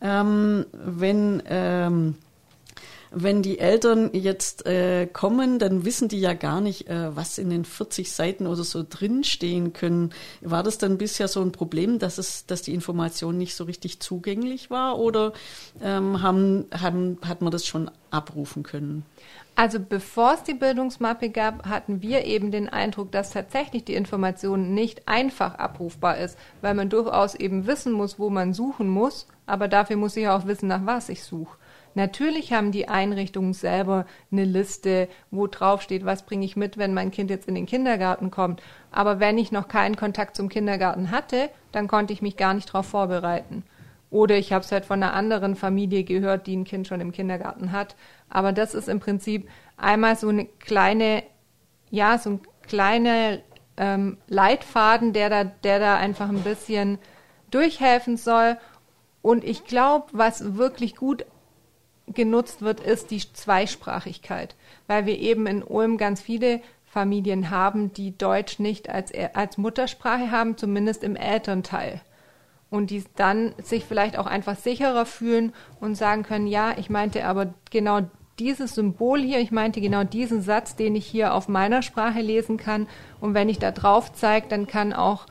Ähm, 0.00 0.66
wenn 0.72 1.42
ähm, 1.46 2.14
wenn 3.10 3.42
die 3.42 3.58
Eltern 3.58 4.10
jetzt 4.12 4.66
äh, 4.66 5.06
kommen, 5.06 5.58
dann 5.58 5.84
wissen 5.84 6.08
die 6.08 6.20
ja 6.20 6.34
gar 6.34 6.60
nicht, 6.60 6.88
äh, 6.88 7.14
was 7.14 7.38
in 7.38 7.50
den 7.50 7.64
40 7.64 8.12
Seiten 8.12 8.46
oder 8.46 8.64
so 8.64 8.84
drinstehen 8.88 9.72
können. 9.72 10.12
War 10.40 10.62
das 10.62 10.78
dann 10.78 10.98
bisher 10.98 11.28
so 11.28 11.40
ein 11.42 11.52
Problem, 11.52 11.98
dass 11.98 12.18
es, 12.18 12.46
dass 12.46 12.62
die 12.62 12.74
Information 12.74 13.38
nicht 13.38 13.54
so 13.54 13.64
richtig 13.64 14.00
zugänglich 14.00 14.70
war 14.70 14.98
oder 14.98 15.32
ähm, 15.82 16.22
haben, 16.22 16.66
haben, 16.72 17.18
hat 17.26 17.42
man 17.42 17.50
das 17.50 17.66
schon 17.66 17.90
abrufen 18.10 18.62
können? 18.62 19.04
Also 19.58 19.80
bevor 19.80 20.34
es 20.34 20.42
die 20.42 20.52
Bildungsmappe 20.52 21.30
gab, 21.30 21.66
hatten 21.66 22.02
wir 22.02 22.26
eben 22.26 22.50
den 22.50 22.68
Eindruck, 22.68 23.10
dass 23.10 23.30
tatsächlich 23.30 23.84
die 23.84 23.94
Information 23.94 24.74
nicht 24.74 25.08
einfach 25.08 25.54
abrufbar 25.54 26.18
ist, 26.18 26.38
weil 26.60 26.74
man 26.74 26.90
durchaus 26.90 27.34
eben 27.34 27.66
wissen 27.66 27.92
muss, 27.92 28.18
wo 28.18 28.28
man 28.28 28.52
suchen 28.52 28.86
muss, 28.86 29.26
aber 29.46 29.66
dafür 29.66 29.96
muss 29.96 30.14
ich 30.16 30.28
auch 30.28 30.46
wissen, 30.46 30.66
nach 30.66 30.84
was 30.84 31.08
ich 31.08 31.24
suche. 31.24 31.56
Natürlich 31.96 32.52
haben 32.52 32.72
die 32.72 32.88
Einrichtungen 32.88 33.54
selber 33.54 34.04
eine 34.30 34.44
Liste, 34.44 35.08
wo 35.30 35.46
drauf 35.46 35.80
steht, 35.80 36.04
was 36.04 36.26
bringe 36.26 36.44
ich 36.44 36.54
mit, 36.54 36.76
wenn 36.76 36.92
mein 36.92 37.10
Kind 37.10 37.30
jetzt 37.30 37.48
in 37.48 37.54
den 37.54 37.64
Kindergarten 37.64 38.30
kommt. 38.30 38.62
Aber 38.90 39.18
wenn 39.18 39.38
ich 39.38 39.50
noch 39.50 39.66
keinen 39.66 39.96
Kontakt 39.96 40.36
zum 40.36 40.50
Kindergarten 40.50 41.10
hatte, 41.10 41.48
dann 41.72 41.88
konnte 41.88 42.12
ich 42.12 42.20
mich 42.20 42.36
gar 42.36 42.52
nicht 42.52 42.68
darauf 42.68 42.84
vorbereiten. 42.84 43.64
Oder 44.10 44.36
ich 44.36 44.52
habe 44.52 44.62
es 44.62 44.70
halt 44.70 44.84
von 44.84 45.02
einer 45.02 45.14
anderen 45.14 45.56
Familie 45.56 46.04
gehört, 46.04 46.46
die 46.46 46.54
ein 46.58 46.64
Kind 46.64 46.86
schon 46.86 47.00
im 47.00 47.12
Kindergarten 47.12 47.72
hat. 47.72 47.96
Aber 48.28 48.52
das 48.52 48.74
ist 48.74 48.90
im 48.90 49.00
Prinzip 49.00 49.48
einmal 49.78 50.16
so 50.16 50.28
eine 50.28 50.44
kleine, 50.44 51.22
ja, 51.90 52.18
so 52.18 52.28
ein 52.28 52.40
kleiner 52.68 53.38
ähm, 53.78 54.18
Leitfaden, 54.28 55.14
der 55.14 55.30
da, 55.30 55.44
der 55.44 55.78
da 55.78 55.96
einfach 55.96 56.28
ein 56.28 56.42
bisschen 56.42 56.98
durchhelfen 57.50 58.18
soll. 58.18 58.58
Und 59.22 59.44
ich 59.44 59.64
glaube, 59.64 60.08
was 60.12 60.56
wirklich 60.56 60.94
gut 60.94 61.24
genutzt 62.06 62.62
wird, 62.62 62.80
ist 62.80 63.10
die 63.10 63.20
Zweisprachigkeit, 63.20 64.54
weil 64.86 65.06
wir 65.06 65.18
eben 65.18 65.46
in 65.46 65.62
Ulm 65.62 65.98
ganz 65.98 66.20
viele 66.20 66.60
Familien 66.84 67.50
haben, 67.50 67.92
die 67.92 68.16
Deutsch 68.16 68.58
nicht 68.58 68.88
als, 68.88 69.12
als 69.34 69.58
Muttersprache 69.58 70.30
haben, 70.30 70.56
zumindest 70.56 71.04
im 71.04 71.16
Elternteil. 71.16 72.00
Und 72.70 72.90
die 72.90 73.04
dann 73.16 73.54
sich 73.62 73.84
vielleicht 73.84 74.18
auch 74.18 74.26
einfach 74.26 74.56
sicherer 74.56 75.06
fühlen 75.06 75.52
und 75.80 75.94
sagen 75.94 76.22
können, 76.22 76.46
ja, 76.46 76.74
ich 76.78 76.90
meinte 76.90 77.24
aber 77.24 77.54
genau 77.70 78.00
dieses 78.38 78.74
Symbol 78.74 79.20
hier, 79.20 79.40
ich 79.40 79.50
meinte 79.50 79.80
genau 79.80 80.04
diesen 80.04 80.42
Satz, 80.42 80.76
den 80.76 80.94
ich 80.96 81.06
hier 81.06 81.34
auf 81.34 81.48
meiner 81.48 81.82
Sprache 81.82 82.20
lesen 82.20 82.56
kann. 82.56 82.86
Und 83.20 83.34
wenn 83.34 83.48
ich 83.48 83.58
da 83.58 83.70
drauf 83.70 84.12
zeige, 84.12 84.48
dann 84.48 84.66
kann 84.66 84.92
auch 84.92 85.26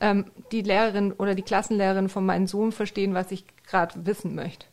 ähm, 0.00 0.26
die 0.52 0.62
Lehrerin 0.62 1.12
oder 1.12 1.34
die 1.34 1.42
Klassenlehrerin 1.42 2.08
von 2.08 2.26
meinem 2.26 2.46
Sohn 2.46 2.72
verstehen, 2.72 3.14
was 3.14 3.30
ich 3.30 3.44
gerade 3.66 4.06
wissen 4.06 4.34
möchte. 4.34 4.66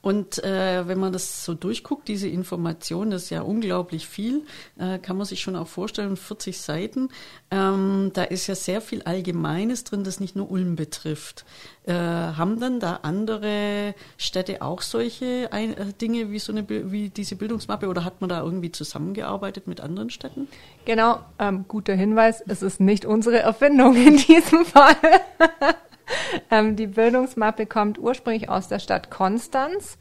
Und 0.00 0.42
äh, 0.44 0.86
wenn 0.86 0.98
man 0.98 1.12
das 1.12 1.44
so 1.44 1.54
durchguckt, 1.54 2.08
diese 2.08 2.28
Information, 2.28 3.10
das 3.10 3.24
ist 3.24 3.30
ja 3.30 3.42
unglaublich 3.42 4.06
viel, 4.06 4.42
äh, 4.78 4.98
kann 4.98 5.16
man 5.16 5.26
sich 5.26 5.40
schon 5.40 5.56
auch 5.56 5.66
vorstellen, 5.66 6.16
40 6.16 6.58
Seiten, 6.60 7.08
ähm, 7.50 8.10
da 8.14 8.24
ist 8.24 8.46
ja 8.46 8.54
sehr 8.54 8.80
viel 8.80 9.02
Allgemeines 9.02 9.84
drin, 9.84 10.04
das 10.04 10.20
nicht 10.20 10.36
nur 10.36 10.50
Ulm 10.50 10.76
betrifft. 10.76 11.44
Äh, 11.86 11.94
haben 11.94 12.60
dann 12.60 12.80
da 12.80 13.00
andere 13.02 13.94
Städte 14.18 14.60
auch 14.60 14.82
solche 14.82 15.48
ein, 15.52 15.76
äh, 15.76 15.92
Dinge 15.94 16.30
wie 16.30 16.38
so 16.38 16.52
eine 16.52 16.68
wie 16.68 17.08
diese 17.08 17.36
Bildungsmappe 17.36 17.88
oder 17.88 18.04
hat 18.04 18.20
man 18.20 18.28
da 18.28 18.42
irgendwie 18.42 18.70
zusammengearbeitet 18.70 19.66
mit 19.66 19.80
anderen 19.80 20.10
Städten? 20.10 20.48
Genau, 20.84 21.20
ähm, 21.38 21.64
guter 21.66 21.94
Hinweis, 21.94 22.42
es 22.46 22.62
ist 22.62 22.80
nicht 22.80 23.06
unsere 23.06 23.38
Erfindung 23.38 23.96
in 23.96 24.16
diesem 24.18 24.64
Fall. 24.64 24.96
ähm, 26.50 26.76
die 26.76 26.86
Bildungsmappe 26.86 27.66
kommt 27.66 27.98
ursprünglich 27.98 28.48
aus 28.48 28.68
der 28.68 28.78
Stadt 28.78 29.10
Konstanz 29.10 29.98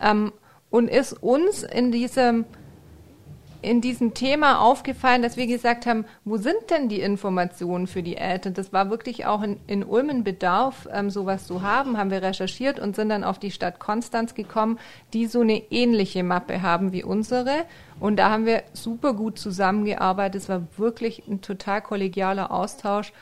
ähm, 0.00 0.32
und 0.70 0.88
ist 0.88 1.12
uns 1.22 1.62
in 1.62 1.92
diesem 1.92 2.44
in 3.62 3.80
diesem 3.80 4.12
Thema 4.12 4.60
aufgefallen, 4.60 5.22
dass 5.22 5.36
wir 5.36 5.46
gesagt 5.46 5.86
haben, 5.86 6.04
wo 6.24 6.36
sind 6.36 6.70
denn 6.70 6.88
die 6.88 7.00
Informationen 7.00 7.86
für 7.86 8.02
die 8.02 8.16
Eltern? 8.16 8.54
Das 8.54 8.72
war 8.72 8.90
wirklich 8.90 9.24
auch 9.24 9.42
in, 9.42 9.58
in 9.68 9.84
Ulmen 9.84 10.24
Bedarf, 10.24 10.88
ähm, 10.92 11.10
sowas 11.10 11.46
zu 11.46 11.62
haben, 11.62 11.96
haben 11.96 12.10
wir 12.10 12.22
recherchiert 12.22 12.80
und 12.80 12.96
sind 12.96 13.08
dann 13.08 13.22
auf 13.22 13.38
die 13.38 13.52
Stadt 13.52 13.78
Konstanz 13.78 14.34
gekommen, 14.34 14.78
die 15.12 15.26
so 15.26 15.40
eine 15.40 15.58
ähnliche 15.70 16.24
Mappe 16.24 16.60
haben 16.60 16.92
wie 16.92 17.04
unsere. 17.04 17.64
Und 18.00 18.16
da 18.16 18.30
haben 18.30 18.46
wir 18.46 18.64
super 18.72 19.14
gut 19.14 19.38
zusammengearbeitet. 19.38 20.42
Es 20.42 20.48
war 20.48 20.62
wirklich 20.76 21.22
ein 21.28 21.40
total 21.40 21.82
kollegialer 21.82 22.50
Austausch, 22.50 23.12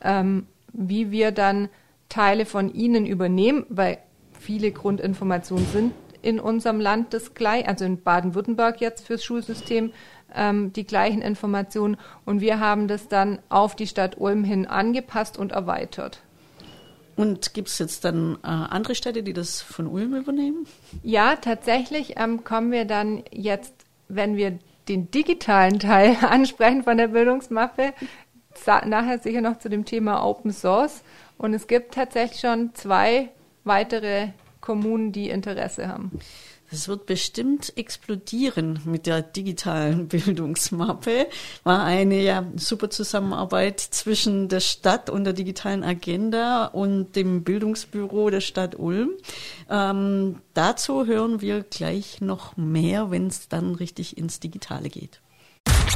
ähm, 0.00 0.46
wie 0.72 1.10
wir 1.10 1.30
dann 1.30 1.68
Teile 2.10 2.44
von 2.44 2.74
ihnen 2.74 3.06
übernehmen, 3.06 3.64
weil 3.70 3.98
viele 4.38 4.70
Grundinformationen 4.70 5.66
sind 5.66 5.92
in 6.22 6.38
unserem 6.38 6.80
Land 6.80 7.14
das 7.14 7.32
gleich, 7.32 7.66
also 7.66 7.86
in 7.86 8.02
Baden-Württemberg 8.02 8.80
jetzt 8.82 9.06
fürs 9.06 9.24
Schulsystem 9.24 9.92
ähm, 10.34 10.72
die 10.72 10.84
gleichen 10.84 11.22
Informationen 11.22 11.96
und 12.26 12.40
wir 12.40 12.60
haben 12.60 12.88
das 12.88 13.08
dann 13.08 13.38
auf 13.48 13.74
die 13.74 13.86
Stadt 13.86 14.18
Ulm 14.18 14.44
hin 14.44 14.66
angepasst 14.66 15.38
und 15.38 15.52
erweitert. 15.52 16.20
Und 17.16 17.52
gibt 17.52 17.68
es 17.68 17.78
jetzt 17.78 18.04
dann 18.04 18.38
äh, 18.42 18.46
andere 18.46 18.94
Städte, 18.94 19.22
die 19.22 19.32
das 19.32 19.60
von 19.60 19.86
Ulm 19.86 20.14
übernehmen? 20.14 20.66
Ja, 21.02 21.36
tatsächlich 21.36 22.14
ähm, 22.18 22.44
kommen 22.44 22.70
wir 22.72 22.84
dann 22.84 23.24
jetzt, 23.30 23.74
wenn 24.08 24.36
wir 24.36 24.58
den 24.88 25.10
digitalen 25.10 25.78
Teil 25.78 26.16
ansprechen 26.22 26.82
von 26.82 26.96
der 26.96 27.08
Bildungsmappe, 27.08 27.92
nachher 28.86 29.18
sicher 29.18 29.40
noch 29.40 29.58
zu 29.58 29.68
dem 29.68 29.84
Thema 29.84 30.24
Open 30.24 30.52
Source. 30.52 31.02
Und 31.40 31.54
es 31.54 31.66
gibt 31.66 31.94
tatsächlich 31.94 32.40
schon 32.40 32.74
zwei 32.74 33.30
weitere 33.64 34.28
Kommunen, 34.60 35.10
die 35.10 35.30
Interesse 35.30 35.88
haben. 35.88 36.10
Es 36.70 36.86
wird 36.86 37.06
bestimmt 37.06 37.72
explodieren 37.78 38.80
mit 38.84 39.06
der 39.06 39.22
digitalen 39.22 40.06
Bildungsmappe. 40.08 41.28
War 41.64 41.82
eine 41.82 42.20
ja, 42.20 42.44
super 42.56 42.90
Zusammenarbeit 42.90 43.80
zwischen 43.80 44.50
der 44.50 44.60
Stadt 44.60 45.08
und 45.08 45.24
der 45.24 45.32
digitalen 45.32 45.82
Agenda 45.82 46.66
und 46.66 47.16
dem 47.16 47.42
Bildungsbüro 47.42 48.28
der 48.28 48.42
Stadt 48.42 48.78
Ulm. 48.78 49.12
Ähm, 49.70 50.42
dazu 50.52 51.06
hören 51.06 51.40
wir 51.40 51.62
gleich 51.62 52.20
noch 52.20 52.58
mehr, 52.58 53.10
wenn 53.10 53.28
es 53.28 53.48
dann 53.48 53.74
richtig 53.74 54.18
ins 54.18 54.40
Digitale 54.40 54.90
geht. 54.90 55.22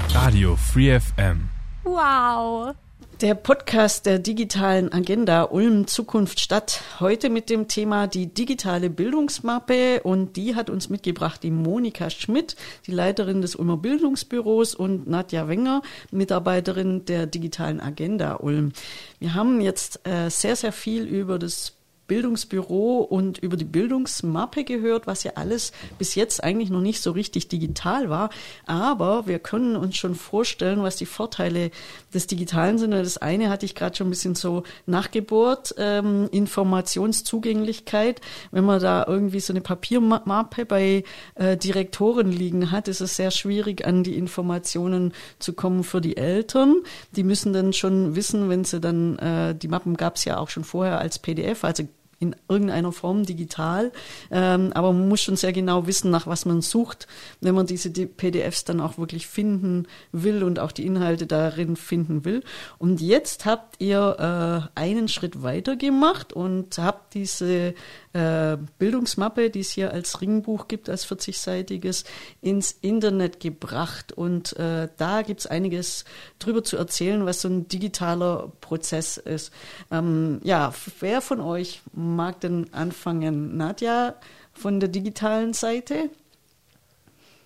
Radio 0.08 0.56
Free 0.56 0.98
FM. 0.98 1.50
Wow. 1.84 2.74
Der 3.20 3.36
Podcast 3.36 4.06
der 4.06 4.18
digitalen 4.18 4.92
Agenda 4.92 5.44
Ulm 5.44 5.86
Zukunft 5.86 6.40
Stadt. 6.40 6.82
Heute 6.98 7.30
mit 7.30 7.48
dem 7.48 7.68
Thema 7.68 8.08
die 8.08 8.26
digitale 8.26 8.90
Bildungsmappe 8.90 10.02
und 10.02 10.36
die 10.36 10.56
hat 10.56 10.68
uns 10.68 10.88
mitgebracht 10.88 11.44
die 11.44 11.52
Monika 11.52 12.10
Schmidt, 12.10 12.56
die 12.86 12.90
Leiterin 12.90 13.40
des 13.40 13.54
Ulmer 13.54 13.76
Bildungsbüros 13.76 14.74
und 14.74 15.06
Nadja 15.06 15.46
Wenger, 15.46 15.82
Mitarbeiterin 16.10 17.04
der 17.04 17.26
digitalen 17.26 17.80
Agenda 17.80 18.34
Ulm. 18.36 18.72
Wir 19.20 19.34
haben 19.34 19.60
jetzt 19.60 20.00
äh, 20.08 20.28
sehr, 20.28 20.56
sehr 20.56 20.72
viel 20.72 21.04
über 21.04 21.38
das 21.38 21.74
Bildungsbüro 22.06 22.98
und 22.98 23.38
über 23.38 23.56
die 23.56 23.64
Bildungsmappe 23.64 24.64
gehört, 24.64 25.06
was 25.06 25.24
ja 25.24 25.32
alles 25.36 25.72
bis 25.98 26.14
jetzt 26.14 26.44
eigentlich 26.44 26.70
noch 26.70 26.80
nicht 26.80 27.00
so 27.00 27.12
richtig 27.12 27.48
digital 27.48 28.10
war. 28.10 28.30
Aber 28.66 29.26
wir 29.26 29.38
können 29.38 29.74
uns 29.76 29.96
schon 29.96 30.14
vorstellen, 30.14 30.82
was 30.82 30.96
die 30.96 31.06
Vorteile 31.06 31.70
des 32.12 32.26
Digitalen 32.26 32.78
sind. 32.78 32.90
Das 32.90 33.18
eine 33.18 33.48
hatte 33.48 33.64
ich 33.64 33.74
gerade 33.74 33.96
schon 33.96 34.08
ein 34.08 34.10
bisschen 34.10 34.34
so 34.34 34.64
nachgebohrt, 34.86 35.74
ähm, 35.78 36.28
Informationszugänglichkeit. 36.30 38.20
Wenn 38.50 38.64
man 38.64 38.80
da 38.80 39.04
irgendwie 39.06 39.40
so 39.40 39.52
eine 39.52 39.62
Papiermappe 39.62 40.66
bei 40.66 41.04
äh, 41.36 41.56
Direktoren 41.56 42.30
liegen 42.30 42.70
hat, 42.70 42.88
ist 42.88 43.00
es 43.00 43.16
sehr 43.16 43.30
schwierig, 43.30 43.86
an 43.86 44.04
die 44.04 44.18
Informationen 44.18 45.12
zu 45.38 45.54
kommen 45.54 45.84
für 45.84 46.00
die 46.00 46.16
Eltern. 46.16 46.76
Die 47.12 47.24
müssen 47.24 47.52
dann 47.52 47.72
schon 47.72 48.14
wissen, 48.14 48.50
wenn 48.50 48.64
sie 48.64 48.80
dann, 48.80 49.18
äh, 49.18 49.54
die 49.54 49.68
Mappen 49.68 49.96
gab 49.96 50.16
es 50.16 50.24
ja 50.24 50.38
auch 50.38 50.50
schon 50.50 50.64
vorher 50.64 50.98
als 50.98 51.18
PDF, 51.18 51.64
also 51.64 51.84
in 52.18 52.36
irgendeiner 52.48 52.92
Form 52.92 53.24
digital. 53.24 53.92
Ähm, 54.30 54.72
aber 54.74 54.92
man 54.92 55.08
muss 55.08 55.22
schon 55.22 55.36
sehr 55.36 55.52
genau 55.52 55.86
wissen, 55.86 56.10
nach 56.10 56.26
was 56.26 56.44
man 56.46 56.60
sucht, 56.60 57.06
wenn 57.40 57.54
man 57.54 57.66
diese 57.66 57.90
PDFs 57.90 58.64
dann 58.64 58.80
auch 58.80 58.98
wirklich 58.98 59.26
finden 59.26 59.86
will 60.12 60.42
und 60.42 60.58
auch 60.58 60.72
die 60.72 60.86
Inhalte 60.86 61.26
darin 61.26 61.76
finden 61.76 62.24
will. 62.24 62.42
Und 62.78 63.00
jetzt 63.00 63.44
habt 63.46 63.80
ihr 63.80 64.70
äh, 64.76 64.80
einen 64.80 65.08
Schritt 65.08 65.42
weiter 65.42 65.76
gemacht 65.76 66.32
und 66.32 66.78
habt 66.78 67.14
diese 67.14 67.74
äh, 68.14 68.56
Bildungsmappe, 68.78 69.50
die 69.50 69.60
es 69.60 69.70
hier 69.70 69.92
als 69.92 70.20
Ringbuch 70.20 70.68
gibt, 70.68 70.88
als 70.88 71.06
40-seitiges, 71.06 72.04
ins 72.40 72.70
Internet 72.70 73.40
gebracht. 73.40 74.12
Und 74.12 74.56
äh, 74.56 74.88
da 74.96 75.22
gibt 75.22 75.40
es 75.40 75.46
einiges 75.46 76.04
drüber 76.38 76.64
zu 76.64 76.76
erzählen, 76.76 77.26
was 77.26 77.42
so 77.42 77.48
ein 77.48 77.68
digitaler 77.68 78.52
Prozess 78.60 79.16
ist. 79.16 79.52
Ähm, 79.90 80.40
ja, 80.44 80.72
wer 81.00 81.20
von 81.20 81.40
euch 81.40 81.82
mag 81.92 82.40
denn 82.40 82.72
anfangen? 82.72 83.56
Nadja 83.56 84.14
von 84.52 84.80
der 84.80 84.88
digitalen 84.88 85.52
Seite? 85.52 86.08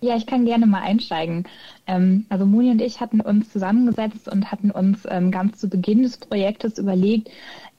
Ja, 0.01 0.15
ich 0.15 0.25
kann 0.25 0.45
gerne 0.45 0.65
mal 0.65 0.81
einsteigen. 0.81 1.45
Ähm, 1.85 2.25
also 2.29 2.45
Moni 2.45 2.71
und 2.71 2.81
ich 2.81 3.01
hatten 3.01 3.19
uns 3.19 3.51
zusammengesetzt 3.51 4.29
und 4.29 4.51
hatten 4.51 4.71
uns 4.71 4.99
ähm, 5.09 5.31
ganz 5.31 5.59
zu 5.59 5.67
Beginn 5.67 6.03
des 6.03 6.17
Projektes 6.17 6.77
überlegt, 6.77 7.29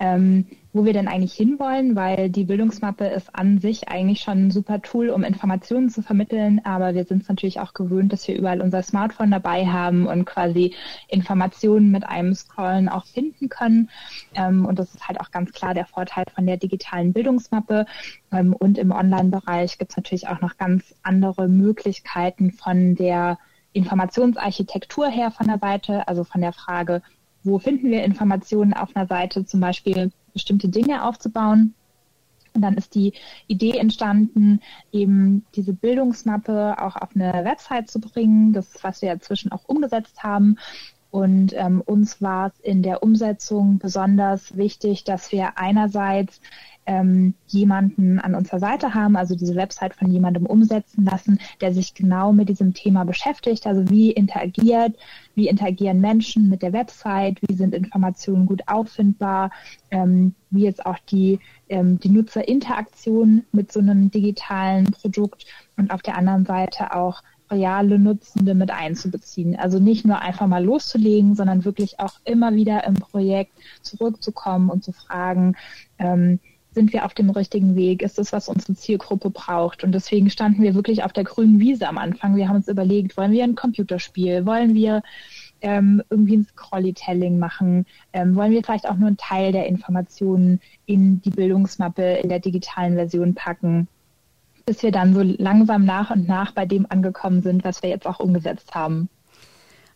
ähm, 0.00 0.46
wo 0.72 0.85
wir 0.85 0.92
denn 0.92 1.09
eigentlich 1.09 1.35
hinwollen, 1.35 1.96
weil 1.96 2.30
die 2.30 2.44
Bildungsmappe 2.44 3.06
ist 3.06 3.35
an 3.35 3.59
sich 3.59 3.88
eigentlich 3.88 4.20
schon 4.20 4.46
ein 4.46 4.50
super 4.50 4.80
Tool, 4.80 5.11
um 5.11 5.24
Informationen 5.24 5.90
zu 5.90 6.02
vermitteln, 6.02 6.61
aber 6.64 6.94
wir 6.94 7.04
sind 7.04 7.22
es 7.22 7.28
natürlich 7.28 7.59
auch 7.59 7.74
gewöhnt, 7.74 8.12
dass 8.12 8.26
wir 8.28 8.37
überall 8.37 8.61
unser 8.61 8.83
Smartphone 8.83 9.33
dabei 9.33 9.66
haben 9.66 10.06
und 10.06 10.26
quasi 10.26 10.74
Informationen 11.09 11.90
mit 11.90 12.06
einem 12.06 12.35
Scrollen 12.35 12.88
auch 12.88 13.06
finden 13.06 13.48
können. 13.48 13.90
Ähm, 14.35 14.64
und 14.64 14.78
das 14.78 14.94
ist 14.94 15.09
halt 15.09 15.20
auch 15.20 15.33
ganz 15.33 15.52
klar 15.52 15.74
der 15.74 15.87
Vorteil 15.87 16.24
von 16.33 16.46
der 16.46 16.56
digitalen 16.56 17.12
Bildungsmappe. 17.12 17.87
Ähm, 18.33 18.54
und 18.54 18.78
im 18.78 18.92
Online-Bereich 18.92 19.78
gibt 19.78 19.90
es 19.90 19.96
natürlich 19.96 20.28
auch 20.28 20.40
noch 20.40 20.56
ganz 20.56 20.94
andere 21.02 21.48
Möglichkeiten 21.48 22.52
von 22.52 22.94
der 22.94 23.38
Informationsarchitektur 23.72 25.09
her 25.09 25.30
von 25.30 25.46
der 25.46 25.59
Seite, 25.59 26.06
also 26.09 26.24
von 26.24 26.40
der 26.40 26.52
Frage, 26.52 27.02
wo 27.42 27.59
finden 27.59 27.90
wir 27.90 28.05
Informationen 28.05 28.74
auf 28.74 28.94
einer 28.94 29.07
Seite, 29.07 29.44
zum 29.44 29.61
Beispiel 29.61 30.11
bestimmte 30.33 30.68
Dinge 30.68 31.05
aufzubauen. 31.05 31.74
Und 32.53 32.62
dann 32.62 32.76
ist 32.76 32.94
die 32.94 33.12
Idee 33.46 33.79
entstanden, 33.79 34.61
eben 34.90 35.44
diese 35.55 35.72
Bildungsmappe 35.72 36.76
auch 36.81 36.96
auf 36.96 37.11
eine 37.14 37.44
Website 37.44 37.88
zu 37.88 38.00
bringen. 38.00 38.53
Das 38.53 38.83
was 38.83 39.03
wir 39.03 39.12
inzwischen 39.12 39.53
auch 39.53 39.68
umgesetzt 39.68 40.22
haben. 40.22 40.57
Und 41.11 41.53
ähm, 41.57 41.81
uns 41.81 42.22
war 42.22 42.48
es 42.48 42.61
in 42.61 42.83
der 42.83 43.03
Umsetzung 43.03 43.79
besonders 43.79 44.57
wichtig, 44.57 45.05
dass 45.05 45.33
wir 45.33 45.59
einerseits 45.59 46.40
ähm, 46.90 47.35
jemanden 47.46 48.18
an 48.18 48.35
unserer 48.35 48.59
Seite 48.59 48.94
haben, 48.94 49.14
also 49.14 49.37
diese 49.37 49.55
Website 49.55 49.94
von 49.94 50.11
jemandem 50.11 50.44
umsetzen 50.44 51.05
lassen, 51.05 51.38
der 51.61 51.72
sich 51.72 51.94
genau 51.94 52.33
mit 52.33 52.48
diesem 52.48 52.74
Thema 52.74 53.05
beschäftigt. 53.05 53.64
Also 53.68 53.88
wie 53.88 54.11
interagiert, 54.11 54.96
wie 55.37 55.46
interagieren 55.46 56.00
Menschen 56.00 56.48
mit 56.48 56.62
der 56.62 56.72
Website, 56.72 57.38
wie 57.46 57.55
sind 57.55 57.76
Informationen 57.76 58.44
gut 58.44 58.62
auffindbar, 58.66 59.53
ähm, 59.92 60.35
wie 60.50 60.64
jetzt 60.64 60.85
auch 60.85 60.98
die, 61.09 61.38
ähm, 61.68 62.00
die 62.00 62.09
Nutzerinteraktion 62.09 63.44
mit 63.53 63.70
so 63.70 63.79
einem 63.79 64.11
digitalen 64.11 64.87
Produkt 64.87 65.46
und 65.76 65.92
auf 65.92 66.03
der 66.03 66.16
anderen 66.16 66.44
Seite 66.44 66.92
auch 66.92 67.22
reale 67.53 68.00
Nutzende 68.00 68.55
mit 68.55 68.72
einzubeziehen. 68.72 69.57
Also 69.57 69.79
nicht 69.79 70.05
nur 70.05 70.18
einfach 70.20 70.48
mal 70.48 70.64
loszulegen, 70.64 71.37
sondern 71.37 71.64
wirklich 71.64 72.00
auch 72.00 72.14
immer 72.24 72.53
wieder 72.55 72.85
im 72.85 72.94
Projekt 72.94 73.53
zurückzukommen 73.83 74.70
und 74.70 74.83
zu 74.83 74.92
fragen, 74.92 75.57
ähm, 75.98 76.40
sind 76.72 76.92
wir 76.92 77.04
auf 77.04 77.14
dem 77.14 77.30
richtigen 77.30 77.74
Weg? 77.74 78.02
Ist 78.02 78.18
das, 78.18 78.33
was 78.33 78.48
unsere 78.48 78.74
Zielgruppe 78.74 79.30
braucht? 79.30 79.83
Und 79.83 79.92
deswegen 79.92 80.30
standen 80.30 80.62
wir 80.62 80.74
wirklich 80.74 81.02
auf 81.02 81.12
der 81.12 81.24
grünen 81.24 81.59
Wiese 81.59 81.88
am 81.88 81.98
Anfang. 81.98 82.37
Wir 82.37 82.48
haben 82.48 82.56
uns 82.56 82.68
überlegt, 82.68 83.16
wollen 83.16 83.33
wir 83.33 83.44
ein 83.44 83.56
Computerspiel? 83.56 84.46
Wollen 84.46 84.74
wir 84.74 85.02
ähm, 85.61 86.02
irgendwie 86.11 86.37
ein 86.38 86.46
Scrollytelling 86.46 87.38
machen? 87.38 87.87
Ähm, 88.12 88.37
wollen 88.37 88.52
wir 88.52 88.62
vielleicht 88.62 88.88
auch 88.88 88.96
nur 88.96 89.09
einen 89.09 89.16
Teil 89.16 89.52
der 89.52 89.66
Informationen 89.66 90.61
in 90.87 91.20
die 91.22 91.30
Bildungsmappe 91.30 92.18
in 92.18 92.28
der 92.28 92.40
digitalen 92.40 92.94
Version 92.94 93.35
packen? 93.35 93.88
bis 94.66 94.85
wir 94.85 94.92
dann 94.92 95.14
so 95.14 95.22
langsam 95.22 95.85
nach 95.85 96.12
und 96.12 96.28
nach 96.28 96.52
bei 96.52 96.64
dem 96.64 96.87
angekommen 96.88 97.42
sind, 97.42 97.64
was 97.64 97.83
wir 97.83 97.90
jetzt 97.90 98.06
auch 98.06 98.20
umgesetzt 98.20 98.72
haben. 98.72 99.09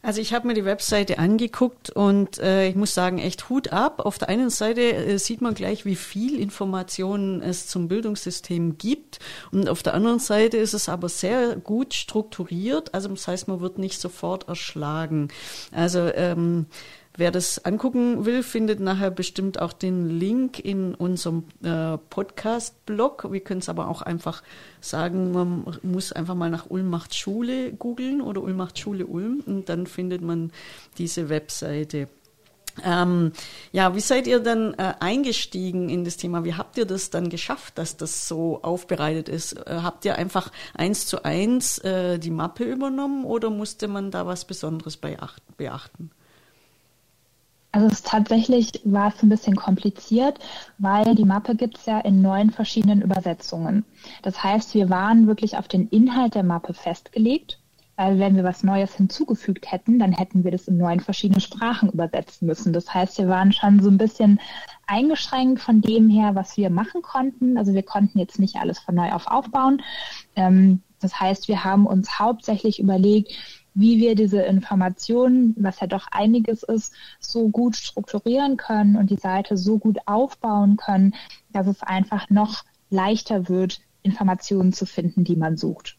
Also 0.04 0.20
ich 0.20 0.34
habe 0.34 0.46
mir 0.46 0.52
die 0.52 0.66
Webseite 0.66 1.18
angeguckt 1.18 1.88
und 1.88 2.38
äh, 2.38 2.68
ich 2.68 2.74
muss 2.74 2.92
sagen, 2.92 3.18
echt 3.18 3.48
Hut 3.48 3.72
ab. 3.72 4.00
Auf 4.04 4.18
der 4.18 4.28
einen 4.28 4.50
Seite 4.50 4.82
äh, 4.82 5.18
sieht 5.18 5.40
man 5.40 5.54
gleich, 5.54 5.86
wie 5.86 5.96
viel 5.96 6.38
Informationen 6.38 7.40
es 7.40 7.68
zum 7.68 7.88
Bildungssystem 7.88 8.76
gibt 8.76 9.18
und 9.50 9.66
auf 9.66 9.82
der 9.82 9.94
anderen 9.94 10.18
Seite 10.18 10.58
ist 10.58 10.74
es 10.74 10.90
aber 10.90 11.08
sehr 11.08 11.56
gut 11.56 11.94
strukturiert. 11.94 12.92
Also 12.92 13.08
das 13.08 13.26
heißt, 13.26 13.48
man 13.48 13.60
wird 13.60 13.78
nicht 13.78 13.98
sofort 13.98 14.46
erschlagen. 14.46 15.28
Also 15.72 16.00
ähm, 16.14 16.66
Wer 17.16 17.31
das 17.31 17.64
angucken 17.64 18.27
will, 18.27 18.42
findet 18.42 18.81
nachher 18.81 19.12
bestimmt 19.12 19.61
auch 19.61 19.72
den 19.72 20.18
Link 20.18 20.59
in 20.59 20.96
unserem 20.96 21.44
äh, 21.62 21.96
Podcast-Blog. 21.96 23.31
Wir 23.31 23.38
können 23.38 23.61
es 23.61 23.68
aber 23.68 23.87
auch 23.87 24.03
einfach 24.03 24.42
sagen, 24.81 25.31
man 25.31 25.79
muss 25.83 26.11
einfach 26.11 26.35
mal 26.35 26.50
nach 26.50 26.70
Ulm 26.70 26.90
macht 26.90 27.14
Schule 27.14 27.72
googeln 27.72 28.20
oder 28.20 28.42
Ulm 28.42 28.57
macht 28.57 28.81
Schule 28.81 29.07
Ulm 29.07 29.44
und 29.46 29.68
dann 29.68 29.87
findet 29.87 30.22
man 30.22 30.50
diese 30.98 31.29
Webseite. 31.29 32.09
Ähm, 32.83 33.31
ja, 33.70 33.94
wie 33.94 34.00
seid 34.00 34.27
ihr 34.27 34.40
dann 34.40 34.74
äh, 34.74 34.94
eingestiegen 34.98 35.90
in 35.90 36.05
das 36.05 36.16
Thema? 36.16 36.42
Wie 36.42 36.55
habt 36.55 36.77
ihr 36.77 36.85
das 36.85 37.11
dann 37.11 37.29
geschafft, 37.29 37.79
dass 37.79 37.96
das 37.96 38.27
so 38.27 38.61
aufbereitet 38.62 39.29
ist? 39.29 39.53
Äh, 39.53 39.79
habt 39.83 40.05
ihr 40.05 40.16
einfach 40.16 40.50
eins 40.74 41.07
zu 41.07 41.24
eins 41.24 41.79
äh, 41.79 42.18
die 42.18 42.33
Mappe 42.33 42.64
übernommen 42.64 43.24
oder 43.24 43.50
musste 43.50 43.87
man 43.87 44.11
da 44.11 44.27
was 44.27 44.44
Besonderes 44.44 44.96
beachten? 44.96 46.11
Also 47.74 47.88
es 47.88 48.04
tatsächlich 48.04 48.70
war 48.84 49.08
es 49.08 49.20
ein 49.20 49.28
bisschen 49.28 49.56
kompliziert, 49.56 50.38
weil 50.78 51.16
die 51.16 51.24
Mappe 51.24 51.56
gibt 51.56 51.78
es 51.78 51.87
ja 51.87 51.98
in 51.98 52.22
neun 52.22 52.50
verschiedenen 52.50 53.02
Übersetzungen. 53.02 53.84
Das 54.22 54.44
heißt, 54.44 54.74
wir 54.74 54.90
waren 54.90 55.26
wirklich 55.26 55.56
auf 55.56 55.66
den 55.66 55.88
Inhalt 55.88 56.37
der 56.37 56.44
Mappe 56.44 56.72
festgelegt. 56.72 57.58
Weil 57.96 58.18
wenn 58.20 58.34
wir 58.37 58.44
was 58.44 58.64
Neues 58.64 58.94
hinzugefügt 58.94 59.70
hätten, 59.70 59.98
dann 59.98 60.12
hätten 60.12 60.42
wir 60.44 60.50
das 60.50 60.68
in 60.68 60.76
neun 60.76 61.00
verschiedene 61.00 61.40
Sprachen 61.40 61.90
übersetzen 61.90 62.46
müssen. 62.46 62.72
Das 62.72 62.92
heißt, 62.92 63.18
wir 63.18 63.28
waren 63.28 63.52
schon 63.52 63.80
so 63.80 63.88
ein 63.88 63.98
bisschen 63.98 64.40
eingeschränkt 64.87 65.60
von 65.60 65.80
dem 65.80 66.08
her, 66.08 66.34
was 66.34 66.56
wir 66.56 66.70
machen 66.70 67.02
konnten. 67.02 67.56
Also 67.56 67.72
wir 67.72 67.84
konnten 67.84 68.18
jetzt 68.20 68.38
nicht 68.38 68.56
alles 68.56 68.78
von 68.80 68.96
neu 68.96 69.12
auf 69.12 69.26
aufbauen. 69.28 69.82
Ähm, 70.34 70.82
das 71.00 71.18
heißt, 71.20 71.48
wir 71.48 71.64
haben 71.64 71.87
uns 71.87 72.18
hauptsächlich 72.18 72.80
überlegt, 72.80 73.32
wie 73.74 73.98
wir 73.98 74.14
diese 74.14 74.40
Informationen, 74.42 75.54
was 75.58 75.80
ja 75.80 75.87
doch 75.87 76.06
einiges 76.10 76.62
ist, 76.62 76.94
so 77.18 77.48
gut 77.48 77.76
strukturieren 77.76 78.56
können 78.56 78.96
und 78.96 79.10
die 79.10 79.16
Seite 79.16 79.56
so 79.56 79.78
gut 79.78 79.98
aufbauen 80.06 80.76
können, 80.76 81.14
dass 81.52 81.66
es 81.66 81.82
einfach 81.82 82.30
noch 82.30 82.64
leichter 82.90 83.48
wird, 83.48 83.80
Informationen 84.02 84.72
zu 84.72 84.87
finden, 84.87 85.24
die 85.24 85.37
man 85.37 85.56
sucht. 85.56 85.96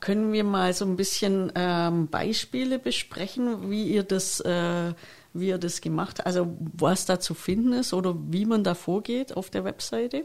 Können 0.00 0.32
wir 0.32 0.44
mal 0.44 0.72
so 0.72 0.84
ein 0.84 0.96
bisschen 0.96 1.52
ähm, 1.54 2.08
Beispiele 2.08 2.78
besprechen, 2.78 3.70
wie 3.70 3.84
ihr 3.88 4.02
das, 4.02 4.40
äh, 4.40 4.94
wie 5.32 5.48
ihr 5.48 5.58
das 5.58 5.80
gemacht 5.80 6.26
also 6.26 6.56
was 6.76 7.06
da 7.06 7.20
zu 7.20 7.34
finden 7.34 7.72
ist 7.72 7.94
oder 7.94 8.14
wie 8.30 8.44
man 8.44 8.64
da 8.64 8.74
vorgeht 8.74 9.36
auf 9.36 9.48
der 9.50 9.64
Webseite? 9.64 10.24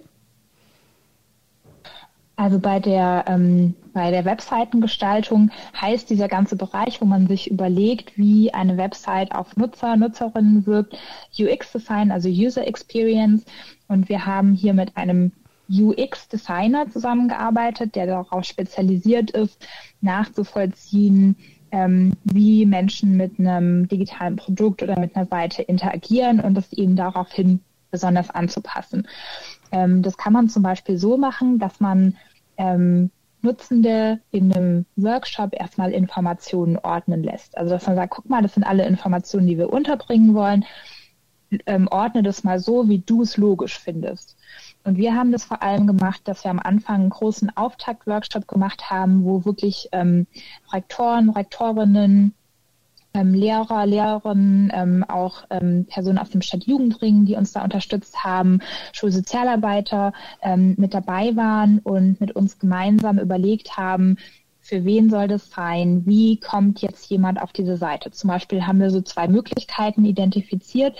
Also 2.37 2.59
bei 2.59 2.79
der, 2.79 3.25
ähm, 3.27 3.73
bei 3.93 4.11
der 4.11 4.23
Webseitengestaltung 4.23 5.49
heißt 5.81 6.07
dieser 6.07 6.27
ganze 6.27 6.55
Bereich, 6.55 7.01
wo 7.01 7.05
man 7.05 7.27
sich 7.27 7.49
überlegt, 7.49 8.15
wie 8.15 8.53
eine 8.53 8.77
Website 8.77 9.33
auf 9.33 9.57
Nutzer, 9.57 9.97
Nutzerinnen 9.97 10.67
wirkt, 10.67 10.95
UX-Design, 11.39 12.11
also 12.11 12.29
User 12.29 12.65
Experience. 12.67 13.43
Und 13.87 14.07
wir 14.07 14.27
haben 14.27 14.53
hier 14.53 14.75
mit 14.75 14.95
einem 14.95 15.31
UX-Designer 15.67 16.87
zusammengearbeitet, 16.91 17.95
der 17.95 18.05
darauf 18.05 18.43
spezialisiert 18.43 19.31
ist, 19.31 19.67
nachzuvollziehen, 20.01 21.35
ähm, 21.71 22.13
wie 22.23 22.67
Menschen 22.67 23.17
mit 23.17 23.39
einem 23.39 23.87
digitalen 23.87 24.35
Produkt 24.35 24.83
oder 24.83 24.99
mit 24.99 25.15
einer 25.15 25.25
Seite 25.25 25.63
interagieren 25.63 26.39
und 26.39 26.53
das 26.53 26.71
eben 26.71 26.95
daraufhin 26.95 27.61
besonders 27.89 28.29
anzupassen. 28.29 29.07
Ähm, 29.71 30.01
das 30.01 30.17
kann 30.17 30.33
man 30.33 30.49
zum 30.49 30.63
Beispiel 30.63 30.97
so 30.97 31.17
machen, 31.17 31.59
dass 31.59 31.79
man 31.79 32.15
ähm, 32.57 33.11
Nutzende 33.41 34.19
in 34.31 34.53
einem 34.53 34.85
Workshop 34.95 35.53
erstmal 35.53 35.91
Informationen 35.91 36.77
ordnen 36.77 37.23
lässt. 37.23 37.57
Also 37.57 37.75
dass 37.75 37.85
man 37.85 37.95
sagt, 37.95 38.13
guck 38.13 38.29
mal, 38.29 38.41
das 38.41 38.55
sind 38.55 38.63
alle 38.63 38.85
Informationen, 38.85 39.47
die 39.47 39.57
wir 39.57 39.71
unterbringen 39.71 40.33
wollen. 40.33 40.65
Ähm, 41.65 41.87
ordne 41.89 42.23
das 42.23 42.43
mal 42.43 42.59
so, 42.59 42.89
wie 42.89 42.99
du 42.99 43.21
es 43.21 43.37
logisch 43.37 43.79
findest. 43.79 44.35
Und 44.83 44.97
wir 44.97 45.15
haben 45.15 45.31
das 45.31 45.45
vor 45.45 45.63
allem 45.63 45.87
gemacht, 45.87 46.21
dass 46.25 46.43
wir 46.43 46.51
am 46.51 46.59
Anfang 46.59 47.01
einen 47.01 47.09
großen 47.09 47.55
Auftakt-Workshop 47.55 48.47
gemacht 48.47 48.89
haben, 48.89 49.23
wo 49.23 49.45
wirklich 49.45 49.87
ähm, 49.93 50.27
Rektoren, 50.73 51.29
Rektorinnen, 51.29 52.33
ähm, 53.17 53.33
Lehrer, 53.33 53.85
Lehrerinnen, 53.85 54.71
ähm, 54.73 55.03
auch 55.07 55.43
ähm, 55.49 55.85
Personen 55.89 56.19
aus 56.19 56.29
dem 56.29 56.41
Stadtjugendring, 56.41 57.25
die 57.25 57.35
uns 57.35 57.51
da 57.51 57.63
unterstützt 57.63 58.23
haben, 58.23 58.59
Schulsozialarbeiter 58.93 60.13
ähm, 60.41 60.75
mit 60.77 60.93
dabei 60.93 61.35
waren 61.35 61.79
und 61.79 62.21
mit 62.21 62.35
uns 62.35 62.59
gemeinsam 62.59 63.17
überlegt 63.17 63.75
haben, 63.77 64.17
für 64.67 64.83
wen 64.83 65.09
soll 65.09 65.29
das 65.29 65.49
sein? 65.49 66.03
Wie 66.05 66.41
kommt 66.41 66.81
jetzt 66.81 67.09
jemand 67.09 67.41
auf 67.41 67.53
diese 67.53 67.77
Seite? 67.77 68.11
Zum 68.11 68.27
Beispiel 68.27 68.67
haben 68.67 68.81
wir 68.81 68.89
so 68.89 68.99
zwei 69.01 69.29
Möglichkeiten 69.29 70.03
identifiziert. 70.03 70.93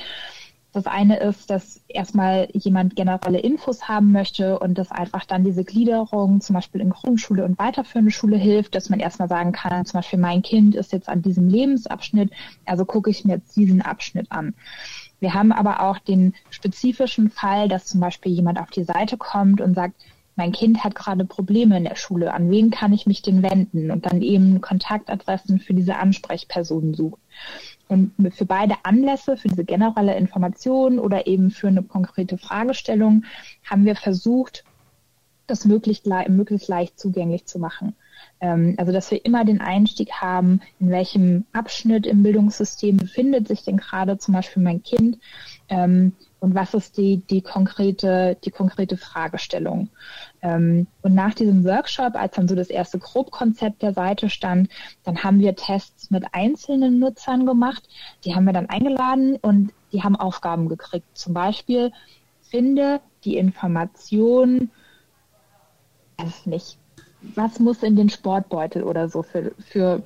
Das 0.78 0.86
eine 0.86 1.18
ist, 1.18 1.50
dass 1.50 1.82
erstmal 1.88 2.50
jemand 2.54 2.96
generelle 2.96 3.40
Infos 3.40 3.88
haben 3.88 4.12
möchte 4.12 4.60
und 4.60 4.78
dass 4.78 4.92
einfach 4.92 5.26
dann 5.26 5.44
diese 5.44 5.64
Gliederung 5.64 6.40
zum 6.40 6.54
Beispiel 6.54 6.82
in 6.82 6.92
Grundschule 6.92 7.46
und 7.46 7.58
weiterführende 7.58 8.12
Schule 8.12 8.38
hilft, 8.38 8.76
dass 8.76 8.92
man 8.92 9.00
erstmal 9.00 9.28
sagen 9.28 9.54
kann, 9.54 9.88
zum 9.88 9.98
Beispiel 9.98 10.20
mein 10.20 10.44
Kind 10.44 10.76
ist 10.76 10.94
jetzt 10.94 11.10
an 11.10 11.24
diesem 11.24 11.48
Lebensabschnitt, 11.48 12.30
also 12.68 12.86
gucke 12.86 13.10
ich 13.10 13.26
mir 13.26 13.38
jetzt 13.38 13.56
diesen 13.56 13.82
Abschnitt 13.82 14.32
an. 14.32 14.54
Wir 15.20 15.34
haben 15.34 15.52
aber 15.52 15.82
auch 15.82 15.98
den 15.98 16.36
spezifischen 16.52 17.32
Fall, 17.32 17.68
dass 17.70 17.86
zum 17.86 18.00
Beispiel 18.00 18.32
jemand 18.32 18.60
auf 18.60 18.70
die 18.70 18.84
Seite 18.84 19.18
kommt 19.18 19.62
und 19.62 19.74
sagt, 19.74 19.96
mein 20.36 20.52
Kind 20.52 20.84
hat 20.84 20.94
gerade 20.94 21.26
Probleme 21.26 21.76
in 21.76 21.86
der 21.86 21.96
Schule, 21.96 22.36
an 22.36 22.52
wen 22.52 22.70
kann 22.70 22.94
ich 22.94 23.08
mich 23.08 23.24
denn 23.24 23.42
wenden? 23.42 23.90
Und 23.90 24.06
dann 24.06 24.22
eben 24.22 24.62
Kontaktadressen 24.62 25.60
für 25.60 25.74
diese 25.74 25.96
Ansprechpersonen 25.96 26.94
sucht. 26.94 27.20
Und 27.88 28.12
für 28.32 28.46
beide 28.46 28.76
Anlässe, 28.84 29.38
für 29.38 29.48
diese 29.48 29.64
generelle 29.64 30.18
Information 30.18 31.00
oder 31.00 31.28
eben 31.28 31.52
für 31.52 31.68
eine 31.68 31.84
konkrete 31.84 32.38
Fragestellung, 32.38 33.24
haben 33.64 33.86
wir 33.86 33.96
versucht, 33.96 34.64
das 35.48 35.64
möglichst, 35.64 36.06
möglichst 36.06 36.68
leicht 36.68 37.00
zugänglich 37.00 37.46
zu 37.46 37.60
machen. 37.60 37.96
Ähm, 38.40 38.76
also, 38.78 38.92
dass 38.92 39.10
wir 39.10 39.24
immer 39.26 39.46
den 39.46 39.62
Einstieg 39.62 40.12
haben, 40.12 40.62
in 40.80 40.90
welchem 40.90 41.46
Abschnitt 41.54 42.06
im 42.06 42.24
Bildungssystem 42.24 42.98
befindet 42.98 43.48
sich 43.48 43.64
denn 43.64 43.78
gerade 43.78 44.18
zum 44.18 44.34
Beispiel 44.34 44.62
mein 44.62 44.84
Kind 44.84 45.18
ähm, 45.70 46.14
und 46.40 46.54
was 46.54 46.74
ist 46.74 46.98
die, 46.98 47.18
die 47.30 47.42
konkrete, 47.42 48.38
die 48.44 48.52
konkrete 48.52 48.98
Fragestellung. 48.98 49.90
Ähm, 50.48 50.88
und 51.02 51.14
nach 51.14 51.34
diesem 51.34 51.66
Workshop, 51.66 52.16
als 52.16 52.36
dann 52.36 52.48
so 52.48 52.56
das 52.56 52.70
erste 52.70 53.00
Grobkonzept 53.00 53.82
der 53.82 53.94
Seite 53.94 54.30
stand, 54.30 54.70
dann 55.04 55.24
haben 55.24 55.40
wir 55.40 55.56
Tests 55.56 56.10
mit 56.10 56.24
einzelnen 56.32 57.00
Nutzern 57.00 57.46
gemacht. 57.46 57.84
Die 58.24 58.34
haben 58.34 58.46
wir 58.46 58.54
dann 58.54 58.70
eingeladen 58.70 59.36
und 59.42 59.74
die 59.92 60.04
haben 60.04 60.16
Aufgaben 60.16 60.70
gekriegt. 60.70 61.06
Zum 61.18 61.34
Beispiel, 61.34 61.92
finde 62.50 63.02
die 63.26 63.36
Information, 63.36 64.72
weiß 66.18 66.46
nicht, 66.46 66.78
was 67.36 67.60
muss 67.60 67.84
in 67.84 67.98
den 67.98 68.10
Sportbeutel 68.10 68.84
oder 68.84 69.10
so 69.10 69.24
für, 69.24 69.52
für 69.60 70.02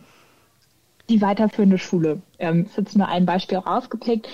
die 1.08 1.22
weiterführende 1.22 1.78
Schule. 1.78 2.24
Ähm, 2.40 2.66
ist 2.66 2.78
jetzt 2.78 2.98
nur 2.98 3.08
ein 3.08 3.28
Beispiel 3.28 3.60
rausgepickt. 3.60 4.28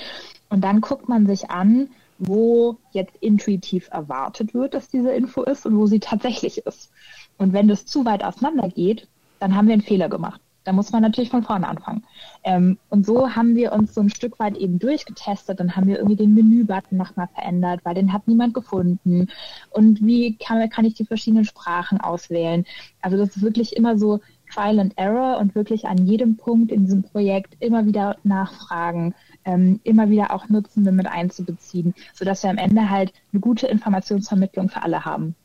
Und 0.50 0.62
dann 0.62 0.80
guckt 0.80 1.10
man 1.10 1.26
sich 1.26 1.50
an, 1.50 1.90
wo 2.20 2.78
jetzt 2.92 3.16
intuitiv 3.18 3.90
erwartet 3.92 4.54
wird, 4.54 4.74
dass 4.74 4.90
diese 4.90 5.12
Info 5.12 5.44
ist 5.44 5.66
und 5.66 5.78
wo 5.78 5.86
sie 5.86 6.00
tatsächlich 6.00 6.60
ist. 6.60 6.92
Und 7.38 7.54
wenn 7.54 7.68
das 7.68 7.86
zu 7.86 8.06
weit 8.06 8.24
auseinander 8.24 8.70
geht, 8.70 9.08
dann 9.40 9.56
haben 9.56 9.68
wir 9.68 9.74
einen 9.74 9.82
Fehler 9.82 10.10
gemacht. 10.10 10.42
Da 10.68 10.74
muss 10.74 10.92
man 10.92 11.02
natürlich 11.02 11.30
von 11.30 11.44
vorne 11.44 11.66
anfangen. 11.66 12.04
Ähm, 12.44 12.78
und 12.90 13.06
so 13.06 13.34
haben 13.34 13.56
wir 13.56 13.72
uns 13.72 13.94
so 13.94 14.02
ein 14.02 14.10
Stück 14.10 14.38
weit 14.38 14.58
eben 14.58 14.80
durchgetestet. 14.80 15.62
Dann 15.62 15.78
haben 15.78 15.88
wir 15.88 15.96
irgendwie 15.96 16.18
den 16.18 16.34
Menü-Button 16.34 16.98
nochmal 16.98 17.30
verändert, 17.34 17.80
weil 17.84 17.96
den 17.96 18.12
hat 18.12 18.28
niemand 18.28 18.54
gefunden. 18.54 19.30
Und 19.70 20.06
wie 20.06 20.36
kann, 20.36 20.70
kann 20.70 20.84
ich 20.84 20.96
die 20.96 21.06
verschiedenen 21.06 21.46
Sprachen 21.46 22.02
auswählen? 22.02 22.66
Also 23.02 23.16
das 23.16 23.38
ist 23.38 23.42
wirklich 23.42 23.78
immer 23.78 23.98
so 23.98 24.20
Trial 24.54 24.80
and 24.80 24.98
Error 24.98 25.38
und 25.38 25.56
wirklich 25.56 25.88
an 25.88 26.06
jedem 26.06 26.36
Punkt 26.36 26.72
in 26.74 26.84
diesem 26.84 27.04
Projekt 27.04 27.56
immer 27.62 27.86
wieder 27.86 28.18
nachfragen, 28.24 29.16
ähm, 29.48 29.80
immer 29.84 30.10
wieder 30.10 30.32
auch 30.32 30.50
Nutzende 30.50 30.92
mit 30.92 31.08
einzubeziehen, 31.08 31.96
sodass 32.14 32.44
wir 32.44 32.50
am 32.50 32.58
Ende 32.58 32.90
halt 32.90 33.14
eine 33.32 33.40
gute 33.40 33.66
Informationsvermittlung 33.68 34.70
für 34.70 34.84
alle 34.84 35.06
haben. 35.06 35.36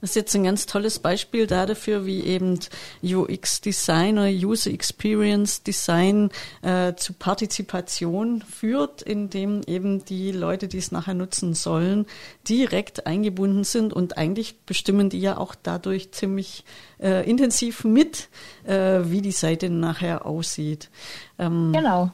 Das 0.00 0.10
ist 0.10 0.16
jetzt 0.16 0.34
ein 0.34 0.42
ganz 0.42 0.66
tolles 0.66 0.98
Beispiel 0.98 1.46
dafür, 1.46 2.04
wie 2.04 2.22
eben 2.22 2.58
UX-Design 3.02 4.18
oder 4.18 4.28
User 4.28 4.72
Experience 4.72 5.62
Design 5.62 6.30
äh, 6.62 6.94
zu 6.94 7.12
Partizipation 7.12 8.42
führt, 8.42 9.02
indem 9.02 9.62
eben 9.66 10.04
die 10.04 10.32
Leute, 10.32 10.66
die 10.66 10.78
es 10.78 10.90
nachher 10.90 11.14
nutzen 11.14 11.54
sollen, 11.54 12.06
direkt 12.48 13.06
eingebunden 13.06 13.62
sind 13.62 13.92
und 13.92 14.18
eigentlich 14.18 14.60
bestimmen 14.66 15.08
die 15.08 15.20
ja 15.20 15.36
auch 15.36 15.54
dadurch 15.54 16.10
ziemlich 16.10 16.64
äh, 17.00 17.28
intensiv 17.28 17.84
mit, 17.84 18.28
äh, 18.64 19.00
wie 19.04 19.22
die 19.22 19.30
Seite 19.30 19.70
nachher 19.70 20.26
aussieht. 20.26 20.90
Ähm, 21.38 21.72
genau. 21.72 22.10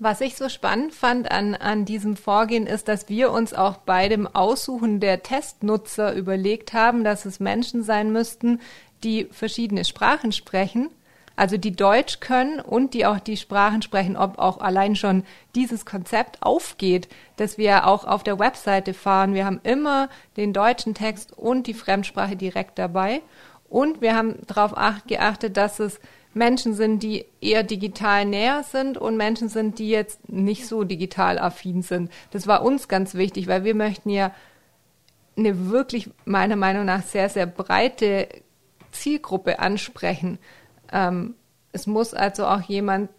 Was 0.00 0.20
ich 0.20 0.36
so 0.36 0.48
spannend 0.48 0.94
fand 0.94 1.28
an, 1.28 1.56
an 1.56 1.84
diesem 1.84 2.16
Vorgehen 2.16 2.68
ist, 2.68 2.86
dass 2.86 3.08
wir 3.08 3.32
uns 3.32 3.52
auch 3.52 3.78
bei 3.78 4.08
dem 4.08 4.28
Aussuchen 4.28 5.00
der 5.00 5.24
Testnutzer 5.24 6.14
überlegt 6.14 6.72
haben, 6.72 7.02
dass 7.02 7.24
es 7.24 7.40
Menschen 7.40 7.82
sein 7.82 8.12
müssten, 8.12 8.60
die 9.02 9.24
verschiedene 9.32 9.84
Sprachen 9.84 10.30
sprechen, 10.30 10.90
also 11.34 11.56
die 11.56 11.74
Deutsch 11.74 12.20
können 12.20 12.60
und 12.60 12.94
die 12.94 13.06
auch 13.06 13.18
die 13.18 13.36
Sprachen 13.36 13.82
sprechen, 13.82 14.16
ob 14.16 14.38
auch 14.38 14.60
allein 14.60 14.94
schon 14.94 15.24
dieses 15.56 15.84
Konzept 15.84 16.44
aufgeht, 16.44 17.08
dass 17.36 17.58
wir 17.58 17.88
auch 17.88 18.04
auf 18.04 18.22
der 18.22 18.38
Webseite 18.38 18.94
fahren. 18.94 19.34
Wir 19.34 19.46
haben 19.46 19.60
immer 19.64 20.08
den 20.36 20.52
deutschen 20.52 20.94
Text 20.94 21.36
und 21.36 21.66
die 21.66 21.74
Fremdsprache 21.74 22.36
direkt 22.36 22.78
dabei. 22.78 23.20
Und 23.68 24.00
wir 24.00 24.14
haben 24.14 24.36
darauf 24.46 24.74
geachtet, 25.08 25.56
dass 25.56 25.80
es 25.80 26.00
Menschen 26.34 26.74
sind, 26.74 27.02
die 27.02 27.24
eher 27.40 27.62
digital 27.62 28.24
näher 28.24 28.62
sind 28.62 28.98
und 28.98 29.16
Menschen 29.16 29.48
sind, 29.48 29.78
die 29.78 29.88
jetzt 29.88 30.28
nicht 30.28 30.66
so 30.66 30.84
digital 30.84 31.38
affin 31.38 31.82
sind. 31.82 32.10
Das 32.30 32.46
war 32.46 32.62
uns 32.62 32.88
ganz 32.88 33.14
wichtig, 33.14 33.46
weil 33.46 33.64
wir 33.64 33.74
möchten 33.74 34.10
ja 34.10 34.32
eine 35.36 35.70
wirklich 35.70 36.10
meiner 36.24 36.56
Meinung 36.56 36.84
nach 36.84 37.02
sehr, 37.02 37.28
sehr 37.28 37.46
breite 37.46 38.28
Zielgruppe 38.90 39.58
ansprechen. 39.58 40.38
Ähm, 40.92 41.34
es 41.72 41.86
muss 41.86 42.14
also 42.14 42.46
auch 42.46 42.62
jemand 42.62 43.10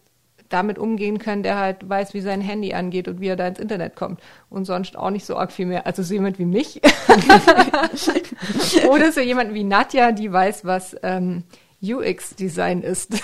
damit 0.50 0.80
umgehen 0.80 1.20
können, 1.20 1.44
der 1.44 1.58
halt 1.58 1.88
weiß, 1.88 2.14
wie 2.14 2.22
sein 2.22 2.42
Handy 2.42 2.74
angeht 2.74 3.08
und 3.08 3.22
wie 3.22 3.28
er 3.28 3.36
da 3.36 3.48
ins 3.48 3.60
Internet 3.60 3.96
kommt. 3.96 4.20
Und 4.50 4.66
sonst 4.66 4.98
auch 4.98 5.12
nicht 5.12 5.26
so 5.26 5.38
arg 5.38 5.52
viel 5.52 5.68
mehr. 5.68 5.86
Also 5.86 6.02
so 6.02 6.14
jemand 6.14 6.40
wie 6.40 6.46
mich. 6.46 6.82
Oder 8.90 9.12
so 9.12 9.22
jemand 9.22 9.54
wie 9.54 9.64
Nadja, 9.64 10.12
die 10.12 10.32
weiß, 10.32 10.66
was 10.66 10.96
ähm, 11.04 11.44
UX-Design 11.82 12.82
ist. 12.82 13.16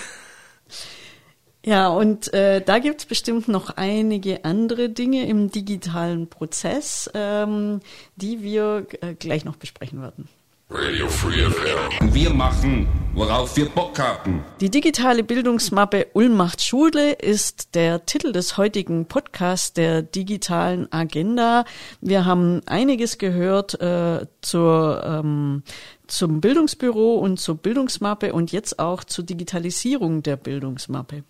Ja, 1.68 1.88
und 1.88 2.32
äh, 2.32 2.60
da 2.60 2.78
gibt's 2.78 3.06
bestimmt 3.06 3.48
noch 3.48 3.70
einige 3.70 4.44
andere 4.44 4.88
Dinge 4.88 5.26
im 5.26 5.50
digitalen 5.50 6.28
Prozess, 6.28 7.10
ähm, 7.12 7.80
die 8.14 8.40
wir 8.40 8.86
äh, 9.00 9.14
gleich 9.14 9.44
noch 9.44 9.56
besprechen 9.56 10.00
werden. 10.00 10.28
Radio 10.68 11.06
Free 11.06 11.48
FM. 11.48 12.12
Wir 12.12 12.30
machen, 12.30 12.88
worauf 13.14 13.56
wir 13.56 13.68
Bock 13.68 14.00
haben. 14.00 14.44
Die 14.60 14.68
digitale 14.68 15.22
Bildungsmappe 15.22 16.08
Ulm 16.12 16.36
macht 16.36 16.60
Schule 16.60 17.12
ist 17.12 17.76
der 17.76 18.04
Titel 18.04 18.32
des 18.32 18.56
heutigen 18.56 19.06
Podcasts 19.06 19.74
der 19.74 20.02
digitalen 20.02 20.92
Agenda. 20.92 21.64
Wir 22.00 22.24
haben 22.24 22.62
einiges 22.66 23.18
gehört 23.18 23.80
äh, 23.80 24.26
zur 24.40 25.04
ähm, 25.06 25.62
zum 26.08 26.40
Bildungsbüro 26.40 27.14
und 27.14 27.38
zur 27.38 27.58
Bildungsmappe 27.58 28.32
und 28.32 28.50
jetzt 28.50 28.80
auch 28.80 29.04
zur 29.04 29.24
Digitalisierung 29.24 30.24
der 30.24 30.36
Bildungsmappe. 30.36 31.22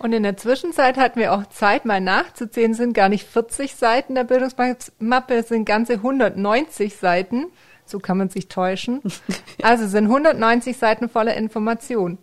Und 0.00 0.14
in 0.14 0.24
der 0.24 0.36
Zwischenzeit 0.36 0.96
hatten 0.96 1.20
wir 1.20 1.32
auch 1.32 1.46
Zeit, 1.46 1.84
mal 1.84 2.00
nachzuzählen, 2.00 2.74
sind 2.74 2.94
gar 2.94 3.08
nicht 3.08 3.28
40 3.28 3.76
Seiten 3.76 4.16
der 4.16 4.24
Bildungsmappe, 4.24 5.34
es 5.34 5.48
sind 5.48 5.64
ganze 5.64 5.92
190 5.94 6.96
Seiten. 6.96 7.52
So 7.90 7.98
kann 7.98 8.18
man 8.18 8.28
sich 8.28 8.48
täuschen. 8.48 9.02
Also 9.62 9.86
sind 9.86 10.04
190 10.04 10.76
Seiten 10.76 11.08
voller 11.08 11.34
Information. 11.34 12.18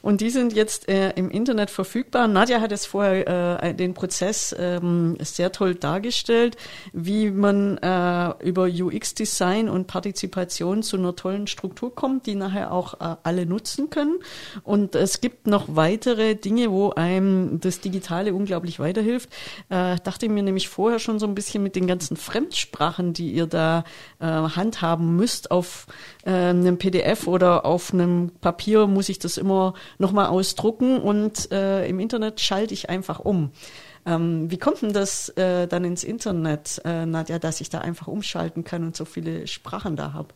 Und 0.00 0.20
die 0.20 0.30
sind 0.30 0.52
jetzt 0.54 0.88
äh, 0.88 1.10
im 1.10 1.30
Internet 1.30 1.70
verfügbar. 1.70 2.28
Nadja 2.28 2.60
hat 2.60 2.72
es 2.72 2.86
vorher 2.86 3.62
äh, 3.62 3.74
den 3.74 3.94
Prozess 3.94 4.54
ähm, 4.58 5.16
sehr 5.20 5.52
toll 5.52 5.74
dargestellt, 5.74 6.56
wie 6.92 7.30
man 7.30 7.78
äh, 7.78 8.32
über 8.44 8.64
UX-Design 8.64 9.68
und 9.68 9.86
Partizipation 9.86 10.82
zu 10.82 10.96
einer 10.96 11.14
tollen 11.16 11.46
Struktur 11.46 11.94
kommt, 11.94 12.26
die 12.26 12.34
nachher 12.34 12.72
auch 12.72 12.94
äh, 12.94 13.16
alle 13.22 13.46
nutzen 13.46 13.90
können. 13.90 14.18
Und 14.62 14.94
es 14.94 15.20
gibt 15.20 15.46
noch 15.46 15.66
weitere 15.68 16.34
Dinge, 16.34 16.70
wo 16.70 16.90
einem 16.90 17.60
das 17.60 17.80
Digitale 17.80 18.34
unglaublich 18.34 18.78
weiterhilft. 18.78 19.28
Äh, 19.68 19.96
dachte 20.02 20.28
mir 20.28 20.42
nämlich 20.42 20.68
vorher 20.68 20.98
schon 20.98 21.18
so 21.18 21.26
ein 21.26 21.34
bisschen 21.34 21.62
mit 21.62 21.76
den 21.76 21.86
ganzen 21.86 22.16
Fremdsprachen, 22.16 23.12
die 23.12 23.32
ihr 23.32 23.46
da 23.46 23.84
äh, 24.20 24.26
handhaben 24.26 25.16
müsst 25.16 25.50
auf 25.50 25.86
äh, 26.24 26.30
einem 26.30 26.78
PDF 26.78 27.26
oder 27.26 27.64
auf 27.64 27.92
einem 27.92 28.30
Papier, 28.40 28.86
muss 28.86 29.08
ich 29.08 29.18
das 29.18 29.36
immer 29.36 29.74
nochmal 29.98 30.26
ausdrucken 30.26 30.98
und 30.98 31.50
äh, 31.52 31.86
im 31.86 32.00
Internet 32.00 32.40
schalte 32.40 32.74
ich 32.74 32.90
einfach 32.90 33.20
um. 33.20 33.50
Ähm, 34.04 34.50
wie 34.50 34.58
kommt 34.58 34.82
denn 34.82 34.92
das 34.92 35.28
äh, 35.30 35.66
dann 35.68 35.84
ins 35.84 36.04
Internet, 36.04 36.80
äh, 36.84 37.06
Nadja, 37.06 37.38
dass 37.38 37.60
ich 37.60 37.70
da 37.70 37.80
einfach 37.80 38.08
umschalten 38.08 38.64
kann 38.64 38.84
und 38.84 38.96
so 38.96 39.04
viele 39.04 39.46
Sprachen 39.46 39.96
da 39.96 40.12
habe? 40.12 40.28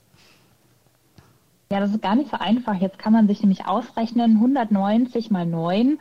Ja, 1.71 1.81
das 1.81 1.91
ist 1.91 2.03
gar 2.03 2.15
nicht 2.15 2.31
so 2.31 2.37
einfach. 2.39 2.75
Jetzt 2.75 2.99
kann 2.99 3.13
man 3.13 3.27
sich 3.27 3.41
nämlich 3.41 3.67
ausrechnen, 3.67 4.37
190 4.37 5.31
mal 5.31 5.47
9 5.47 5.99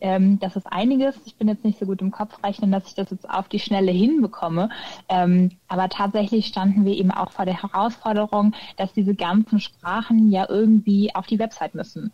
ähm, 0.00 0.38
das 0.40 0.56
ist 0.56 0.66
einiges. 0.66 1.14
Ich 1.24 1.36
bin 1.36 1.48
jetzt 1.48 1.64
nicht 1.64 1.78
so 1.78 1.86
gut 1.86 2.00
im 2.00 2.10
Kopf 2.10 2.42
rechnen, 2.42 2.72
dass 2.72 2.86
ich 2.86 2.94
das 2.94 3.10
jetzt 3.10 3.28
auf 3.28 3.48
die 3.48 3.58
Schnelle 3.58 3.92
hinbekomme. 3.92 4.70
Ähm, 5.08 5.50
aber 5.68 5.88
tatsächlich 5.88 6.46
standen 6.46 6.84
wir 6.84 6.94
eben 6.94 7.10
auch 7.10 7.32
vor 7.32 7.44
der 7.44 7.62
Herausforderung, 7.62 8.54
dass 8.76 8.92
diese 8.92 9.14
ganzen 9.14 9.60
Sprachen 9.60 10.30
ja 10.30 10.46
irgendwie 10.48 11.14
auf 11.14 11.26
die 11.26 11.38
Website 11.38 11.74
müssen. 11.74 12.12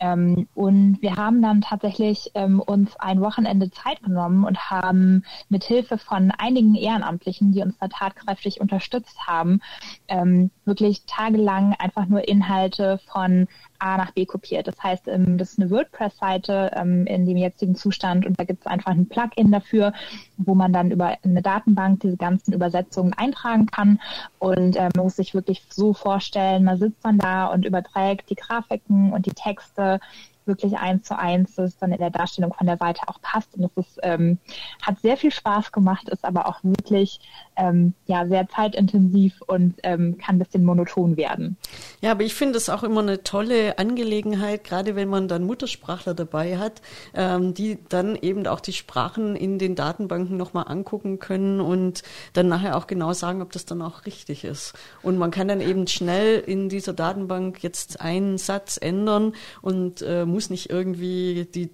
Ähm, 0.00 0.48
und 0.54 0.98
wir 1.00 1.16
haben 1.16 1.42
dann 1.42 1.60
tatsächlich 1.60 2.30
ähm, 2.34 2.60
uns 2.60 2.96
ein 2.96 3.20
Wochenende 3.20 3.70
Zeit 3.70 4.02
genommen 4.02 4.44
und 4.44 4.70
haben 4.70 5.24
mit 5.50 5.64
Hilfe 5.64 5.98
von 5.98 6.30
einigen 6.30 6.74
Ehrenamtlichen, 6.74 7.52
die 7.52 7.62
uns 7.62 7.76
da 7.78 7.88
tatkräftig 7.88 8.60
unterstützt 8.60 9.26
haben, 9.26 9.60
ähm, 10.08 10.50
wirklich 10.64 11.04
tagelang 11.06 11.74
einfach 11.78 12.06
nur 12.06 12.26
Inhalte 12.26 12.98
von 13.12 13.46
A 13.78 13.96
nach 13.96 14.12
B 14.12 14.26
kopiert. 14.26 14.66
Das 14.66 14.82
heißt, 14.82 15.08
ähm, 15.08 15.36
das 15.36 15.52
ist 15.52 15.60
eine 15.60 15.70
WordPress-Seite 15.70 16.70
ähm, 16.74 17.06
in 17.06 17.26
dem 17.26 17.36
jetzigen 17.36 17.74
Zustand 17.74 18.26
und 18.26 18.38
da 18.38 18.44
gibt 18.44 18.60
es 18.60 18.66
einfach 18.66 18.92
ein 18.92 19.08
Plugin 19.08 19.50
dafür, 19.50 19.92
wo 20.36 20.54
man 20.54 20.72
dann 20.72 20.90
über 20.90 21.16
eine 21.22 21.42
Datenbank 21.42 22.00
diese 22.00 22.16
ganzen 22.16 22.52
Übersetzungen 22.52 23.12
eintragen 23.14 23.66
kann 23.66 24.00
und 24.38 24.76
äh, 24.76 24.88
man 24.94 25.04
muss 25.04 25.16
sich 25.16 25.34
wirklich 25.34 25.62
so 25.70 25.92
vorstellen, 25.92 26.64
man 26.64 26.78
sitzt 26.78 27.04
dann 27.04 27.18
da 27.18 27.46
und 27.46 27.64
überträgt 27.66 28.30
die 28.30 28.34
Grafiken 28.34 29.12
und 29.12 29.26
die 29.26 29.34
Texte 29.34 29.89
Yeah. 29.90 29.98
Wirklich 30.46 30.78
eins 30.78 31.04
zu 31.04 31.18
eins, 31.18 31.58
es 31.58 31.78
dann 31.78 31.92
in 31.92 31.98
der 31.98 32.10
Darstellung 32.10 32.52
von 32.52 32.66
der 32.66 32.76
Seite 32.76 33.02
auch 33.06 33.20
passt. 33.20 33.54
Und 33.54 33.62
das 33.62 33.86
ist, 33.86 33.98
ähm, 34.02 34.38
hat 34.82 35.00
sehr 35.00 35.16
viel 35.16 35.32
Spaß 35.32 35.72
gemacht, 35.72 36.08
ist 36.08 36.24
aber 36.24 36.46
auch 36.46 36.60
wirklich 36.62 37.20
ähm, 37.56 37.94
ja, 38.06 38.26
sehr 38.26 38.48
zeitintensiv 38.48 39.40
und 39.46 39.76
ähm, 39.82 40.18
kann 40.18 40.36
ein 40.36 40.38
bisschen 40.38 40.64
monoton 40.64 41.16
werden. 41.16 41.56
Ja, 42.00 42.12
aber 42.12 42.22
ich 42.22 42.34
finde 42.34 42.58
es 42.58 42.68
auch 42.68 42.82
immer 42.82 43.00
eine 43.00 43.22
tolle 43.22 43.78
Angelegenheit, 43.78 44.64
gerade 44.64 44.96
wenn 44.96 45.08
man 45.08 45.28
dann 45.28 45.44
Muttersprachler 45.44 46.14
dabei 46.14 46.58
hat, 46.58 46.80
ähm, 47.14 47.54
die 47.54 47.78
dann 47.88 48.16
eben 48.16 48.46
auch 48.46 48.60
die 48.60 48.72
Sprachen 48.72 49.36
in 49.36 49.58
den 49.58 49.74
Datenbanken 49.74 50.36
nochmal 50.36 50.64
angucken 50.68 51.18
können 51.18 51.60
und 51.60 52.02
dann 52.32 52.48
nachher 52.48 52.76
auch 52.76 52.86
genau 52.86 53.12
sagen, 53.12 53.42
ob 53.42 53.52
das 53.52 53.66
dann 53.66 53.82
auch 53.82 54.06
richtig 54.06 54.44
ist. 54.44 54.74
Und 55.02 55.18
man 55.18 55.30
kann 55.30 55.48
dann 55.48 55.60
eben 55.60 55.86
schnell 55.86 56.38
in 56.40 56.68
dieser 56.68 56.92
Datenbank 56.92 57.62
jetzt 57.62 58.00
einen 58.00 58.38
Satz 58.38 58.78
ändern 58.80 59.34
und 59.62 60.02
äh, 60.02 60.24
muss 60.30 60.50
nicht 60.50 60.70
irgendwie 60.70 61.48
die 61.54 61.70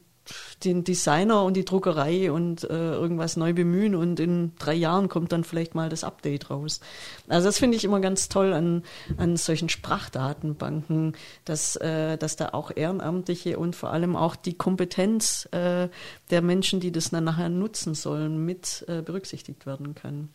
den 0.65 0.85
Designer 0.85 1.45
und 1.45 1.57
die 1.57 1.65
Druckerei 1.65 2.33
und 2.33 2.65
äh, 2.65 2.93
irgendwas 2.93 3.37
neu 3.37 3.53
bemühen 3.53 3.95
und 3.95 4.19
in 4.21 4.53
drei 4.59 4.75
Jahren 4.75 5.09
kommt 5.09 5.33
dann 5.33 5.45
vielleicht 5.45 5.75
mal 5.75 5.89
das 5.89 6.05
Update 6.05 6.51
raus. 6.51 6.81
Also 7.29 7.47
das 7.47 7.59
finde 7.59 7.77
ich 7.77 7.85
immer 7.85 8.01
ganz 8.01 8.29
toll 8.29 8.53
an, 8.53 8.83
an 9.17 9.37
solchen 9.37 9.69
Sprachdatenbanken, 9.69 11.15
dass, 11.45 11.77
äh, 11.77 12.17
dass 12.19 12.37
da 12.37 12.51
auch 12.53 12.71
Ehrenamtliche 12.75 13.59
und 13.59 13.77
vor 13.77 13.93
allem 13.93 14.17
auch 14.17 14.37
die 14.37 14.55
Kompetenz 14.55 15.49
äh, 15.53 15.89
der 16.31 16.43
Menschen, 16.43 16.81
die 16.81 16.93
das 16.93 17.11
dann 17.11 17.25
nachher 17.25 17.49
nutzen 17.49 17.95
sollen, 17.95 18.45
mit 18.45 18.85
äh, 18.89 19.03
berücksichtigt 19.03 19.67
werden 19.67 19.95
kann. 19.95 20.29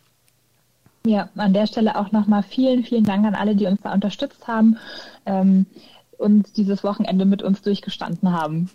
Ja, 1.04 1.30
an 1.34 1.52
der 1.52 1.66
Stelle 1.66 1.96
auch 1.96 2.12
nochmal 2.12 2.44
vielen, 2.44 2.84
vielen 2.84 3.02
Dank 3.02 3.26
an 3.26 3.34
alle, 3.34 3.56
die 3.56 3.66
uns 3.66 3.80
da 3.82 3.92
unterstützt 3.92 4.46
haben 4.46 4.78
ähm, 5.26 5.66
und 6.22 6.56
dieses 6.56 6.84
Wochenende 6.84 7.24
mit 7.24 7.42
uns 7.42 7.62
durchgestanden 7.62 8.32
haben. 8.32 8.70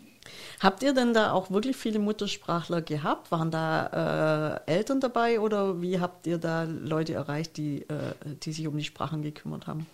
Habt 0.60 0.84
ihr 0.84 0.94
denn 0.94 1.14
da 1.14 1.32
auch 1.32 1.52
wirklich 1.52 1.76
viele 1.76 2.00
Muttersprachler 2.00 2.82
gehabt? 2.82 3.32
Waren 3.32 3.52
da 3.52 4.62
äh, 4.68 4.72
Eltern 4.72 5.00
dabei 5.00 5.40
oder 5.40 5.82
wie 5.82 6.00
habt 6.00 6.28
ihr 6.28 6.38
da 6.38 6.64
Leute 6.64 7.14
erreicht, 7.14 7.58
die, 7.58 7.82
äh, 7.84 8.14
die 8.44 8.52
sich 8.52 8.68
um 8.68 8.78
die 8.78 8.84
Sprachen 8.84 9.22
gekümmert 9.22 9.68
haben? 9.68 9.86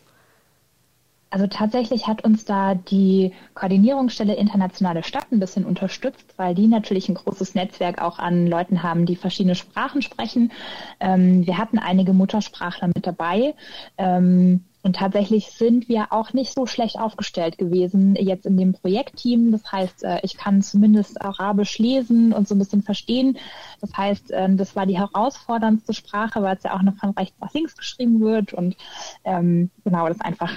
Also 1.33 1.47
tatsächlich 1.47 2.05
hat 2.05 2.23
uns 2.23 2.45
da 2.45 2.75
die 2.75 3.33
Koordinierungsstelle 3.55 4.35
Internationale 4.35 5.03
Stadt 5.03 5.31
ein 5.31 5.39
bisschen 5.39 5.65
unterstützt, 5.65 6.35
weil 6.37 6.53
die 6.53 6.67
natürlich 6.67 7.09
ein 7.09 7.15
großes 7.15 7.55
Netzwerk 7.55 7.99
auch 7.99 8.19
an 8.19 8.45
Leuten 8.45 8.83
haben, 8.83 9.07
die 9.07 9.15
verschiedene 9.15 9.55
Sprachen 9.55 10.03
sprechen. 10.03 10.51
Ähm, 10.99 11.47
wir 11.47 11.57
hatten 11.57 11.79
einige 11.79 12.13
Muttersprachler 12.13 12.89
mit 12.89 13.07
dabei. 13.07 13.55
Ähm, 13.97 14.63
und 14.83 14.97
tatsächlich 14.97 15.47
sind 15.51 15.87
wir 15.87 16.11
auch 16.11 16.33
nicht 16.33 16.53
so 16.53 16.65
schlecht 16.65 16.99
aufgestellt 16.99 17.57
gewesen 17.57 18.15
jetzt 18.15 18.45
in 18.45 18.57
dem 18.57 18.73
Projektteam. 18.73 19.49
Das 19.53 19.71
heißt, 19.71 20.03
äh, 20.03 20.19
ich 20.23 20.35
kann 20.35 20.61
zumindest 20.61 21.21
Arabisch 21.21 21.79
lesen 21.79 22.33
und 22.33 22.49
so 22.49 22.55
ein 22.55 22.59
bisschen 22.59 22.83
verstehen. 22.83 23.37
Das 23.79 23.95
heißt, 23.95 24.31
äh, 24.31 24.53
das 24.55 24.75
war 24.75 24.85
die 24.85 24.97
herausforderndste 24.97 25.93
Sprache, 25.93 26.43
weil 26.43 26.57
es 26.57 26.63
ja 26.63 26.75
auch 26.75 26.81
noch 26.81 26.97
von 26.97 27.11
rechts 27.11 27.39
nach 27.39 27.53
links 27.53 27.77
geschrieben 27.77 28.19
wird 28.19 28.53
und 28.53 28.75
ähm, 29.23 29.69
genau, 29.85 30.09
das 30.09 30.19
einfach 30.19 30.51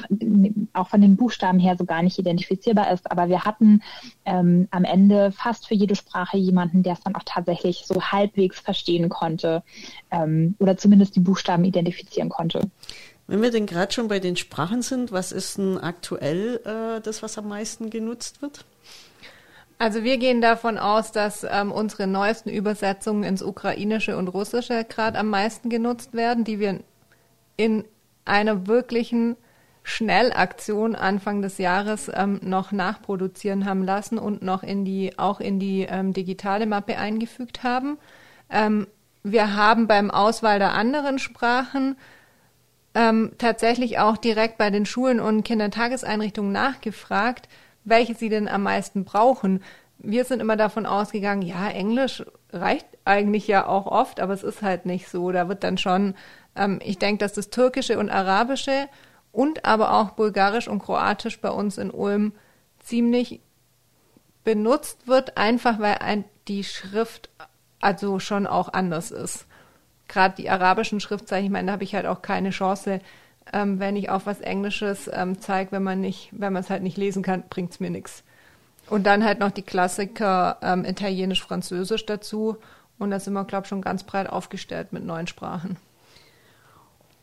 auch 0.73 0.89
von 0.89 1.01
den 1.01 1.15
Buchstaben 1.15 1.61
her 1.61 1.77
so 1.79 1.85
gar 1.85 2.03
nicht 2.03 2.19
identifizierbar 2.19 2.91
ist. 2.91 3.09
Aber 3.09 3.29
wir 3.29 3.45
hatten 3.45 3.81
ähm, 4.25 4.67
am 4.73 4.83
Ende 4.83 5.31
fast 5.31 5.69
für 5.69 5.75
jede 5.75 5.95
Sprache 5.95 6.37
jemanden, 6.37 6.83
der 6.83 6.95
es 6.95 7.01
dann 7.01 7.15
auch 7.15 7.23
tatsächlich 7.25 7.85
so 7.87 8.03
halbwegs 8.03 8.59
verstehen 8.59 9.09
konnte 9.09 9.63
ähm, 10.11 10.57
oder 10.59 10.77
zumindest 10.77 11.15
die 11.15 11.21
Buchstaben 11.21 11.65
identifizieren 11.65 12.29
konnte. 12.29 12.69
Wenn 13.27 13.43
wir 13.43 13.51
denn 13.51 13.67
gerade 13.67 13.93
schon 13.93 14.09
bei 14.09 14.21
den 14.21 14.37
Sprachen 14.37 14.83
sind, 14.83 15.11
was 15.11 15.33
ist 15.33 15.59
denn 15.59 15.79
aktuell 15.79 16.61
äh, 16.65 17.01
das, 17.01 17.23
was 17.23 17.39
am 17.39 17.49
meisten 17.49 17.91
genutzt 17.91 18.41
wird? 18.41 18.65
Also 19.79 20.05
wir 20.05 20.17
gehen 20.17 20.41
davon 20.41 20.79
aus, 20.79 21.13
dass 21.13 21.45
ähm, 21.45 21.71
unsere 21.71 22.07
neuesten 22.07 22.49
Übersetzungen 22.49 23.25
ins 23.25 23.43
Ukrainische 23.43 24.17
und 24.17 24.29
Russische 24.29 24.85
gerade 24.85 25.19
am 25.19 25.29
meisten 25.29 25.69
genutzt 25.69 26.15
werden, 26.15 26.45
die 26.45 26.61
wir 26.61 26.81
in 27.57 27.85
einer 28.25 28.67
wirklichen 28.67 29.37
Schnellaktion 29.83 30.97
Anfang 30.97 31.43
des 31.43 31.59
Jahres 31.59 32.11
ähm, 32.13 32.41
noch 32.43 32.73
nachproduzieren 32.73 33.67
haben 33.67 33.85
lassen 33.85 34.19
und 34.19 34.43
noch 34.43 34.63
in 34.63 34.85
die 34.85 35.19
auch 35.19 35.41
in 35.41 35.61
die 35.61 35.83
ähm, 35.83 36.13
digitale 36.13 36.67
Mappe 36.67 36.97
eingefügt 36.97 37.63
haben. 37.63 37.99
Ähm, 38.51 38.87
wir 39.23 39.55
haben 39.55 39.87
beim 39.87 40.11
Auswahl 40.11 40.59
der 40.59 40.73
anderen 40.73 41.19
Sprachen 41.19 41.97
ähm, 42.97 43.33
tatsächlich 43.37 43.99
auch 43.99 44.17
direkt 44.17 44.57
bei 44.57 44.71
den 44.71 44.87
Schulen 44.87 45.21
und 45.21 45.43
Kindertageseinrichtungen 45.43 46.51
nachgefragt, 46.51 47.47
welche 47.85 48.15
sie 48.15 48.31
denn 48.31 48.49
am 48.49 48.63
meisten 48.63 49.05
brauchen. 49.05 49.63
Wir 49.99 50.25
sind 50.25 50.41
immer 50.41 50.57
davon 50.57 50.87
ausgegangen, 50.87 51.43
ja, 51.43 51.69
Englisch 51.69 52.25
reicht 52.55 52.87
eigentlich 53.05 53.47
ja 53.47 53.67
auch 53.67 53.85
oft, 53.85 54.19
aber 54.19 54.33
es 54.33 54.43
ist 54.43 54.63
halt 54.63 54.87
nicht 54.87 55.09
so. 55.11 55.31
Da 55.31 55.47
wird 55.47 55.63
dann 55.63 55.77
schon, 55.77 56.15
ähm, 56.57 56.81
ich 56.83 56.99
denke, 56.99 57.19
dass 57.19 57.35
das 57.35 57.51
Türkische 57.51 57.99
und 57.99 58.09
Arabische 58.09 58.89
und 59.31 59.67
aber 59.67 59.93
auch 59.93 60.13
Bulgarisch 60.13 60.67
und 60.67 60.79
Kroatisch 60.79 61.39
bei 61.39 61.51
uns 61.51 61.77
in 61.77 61.91
Ulm 61.91 62.33
ziemlich 62.81 63.41
benutzt 64.43 65.07
wird, 65.07 65.37
einfach 65.37 65.81
weil 65.81 66.25
die 66.49 66.65
Schrift 66.65 67.29
also 67.79 68.21
schon 68.21 68.47
auch 68.47 68.73
anders 68.73 69.11
ist 69.11 69.47
gerade 70.09 70.37
die 70.37 70.51
arabischen 70.51 71.01
Schriftzeichen, 71.01 71.47
ich 71.47 71.53
meine, 71.53 71.67
da 71.67 71.73
habe 71.73 71.85
ich 71.85 71.95
halt 71.95 72.07
auch 72.07 72.23
keine 72.23 72.51
Chance, 72.51 73.01
ähm, 73.53 73.79
wenn 73.79 73.97
ich 73.97 74.11
auf 74.11 74.27
was 74.27 74.41
Englisches 74.41 75.11
ähm, 75.13 75.41
zeige, 75.41 75.73
wenn 75.73 75.83
man 75.83 76.01
nicht, 76.01 76.31
wenn 76.33 76.53
man 76.53 76.63
es 76.63 76.71
halt 76.71 76.83
nicht 76.83 76.97
lesen 76.97 77.23
kann, 77.23 77.45
bringt 77.49 77.73
es 77.73 77.81
mir 77.81 77.91
nichts. 77.91 78.25
Und 78.89 79.05
dann 79.05 79.25
halt 79.25 79.41
noch 79.41 79.51
die 79.51 79.63
Klassiker 79.63 80.59
ähm, 80.63 80.85
Italienisch, 80.85 81.43
Französisch 81.43 82.07
dazu. 82.07 82.57
Und 82.99 83.11
da 83.11 83.21
sind 83.21 83.35
wir, 83.35 83.45
glaube 83.45 83.65
ich, 83.65 83.69
schon 83.69 83.83
ganz 83.83 84.05
breit 84.05 84.29
aufgestellt 84.29 84.93
mit 84.93 85.05
neuen 85.05 85.27
Sprachen. 85.27 85.77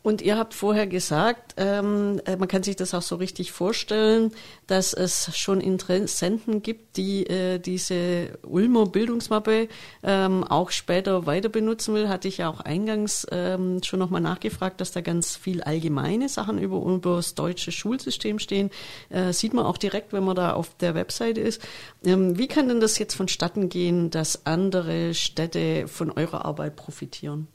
Und 0.04 0.20
ihr 0.20 0.36
habt 0.36 0.52
vorher 0.52 0.86
gesagt, 0.86 1.54
ähm, 1.56 2.20
äh, 2.26 2.36
man 2.36 2.46
kann 2.46 2.62
sich 2.62 2.76
das 2.76 2.92
auch 2.92 3.00
so 3.00 3.16
richtig 3.16 3.52
vorstellen, 3.52 4.32
dass 4.66 4.92
es 4.92 5.34
schon 5.34 5.62
Interessenten 5.62 6.60
gibt, 6.60 6.98
die 6.98 7.26
äh, 7.26 7.58
diese 7.58 8.38
Ulmer 8.42 8.84
Bildungsmappe 8.84 9.66
ähm, 10.02 10.44
auch 10.44 10.72
später 10.72 11.24
weiter 11.24 11.48
benutzen 11.48 11.94
will. 11.94 12.10
Hatte 12.10 12.28
ich 12.28 12.36
ja 12.36 12.50
auch 12.50 12.60
eingangs 12.60 13.26
ähm, 13.30 13.82
schon 13.82 13.98
nochmal 13.98 14.20
nachgefragt, 14.20 14.82
dass 14.82 14.92
da 14.92 15.00
ganz 15.00 15.36
viel 15.36 15.62
allgemeine 15.62 16.28
Sachen 16.28 16.58
über, 16.58 16.82
über 16.82 17.16
das 17.16 17.34
deutsche 17.34 17.72
Schulsystem 17.72 18.38
stehen. 18.38 18.68
Äh, 19.08 19.32
sieht 19.32 19.54
man 19.54 19.64
auch 19.64 19.78
direkt, 19.78 20.12
wenn 20.12 20.24
man 20.24 20.36
da 20.36 20.52
auf 20.52 20.76
der 20.76 20.94
Webseite 20.94 21.40
ist. 21.40 21.62
Ähm, 22.04 22.36
wie 22.36 22.46
kann 22.46 22.68
denn 22.68 22.80
das 22.80 22.98
jetzt 22.98 23.14
vonstatten 23.14 23.70
gehen, 23.70 24.10
dass 24.10 24.44
andere 24.44 25.14
Städte 25.14 25.88
von 25.88 26.10
eurer 26.10 26.44
Arbeit 26.44 26.76
profitieren? 26.76 27.48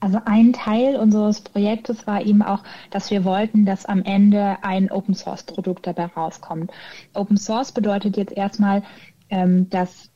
Also 0.00 0.20
ein 0.24 0.52
Teil 0.52 0.96
unseres 0.96 1.40
Projektes 1.40 2.06
war 2.06 2.22
eben 2.22 2.42
auch, 2.42 2.62
dass 2.90 3.10
wir 3.10 3.24
wollten, 3.24 3.66
dass 3.66 3.84
am 3.84 4.02
Ende 4.04 4.58
ein 4.62 4.90
Open 4.90 5.14
Source 5.14 5.42
Produkt 5.42 5.86
dabei 5.86 6.06
rauskommt. 6.06 6.70
Open 7.14 7.36
Source 7.36 7.72
bedeutet 7.72 8.16
jetzt 8.16 8.32
erstmal, 8.32 8.84
ähm, 9.28 9.68
dass 9.70 10.10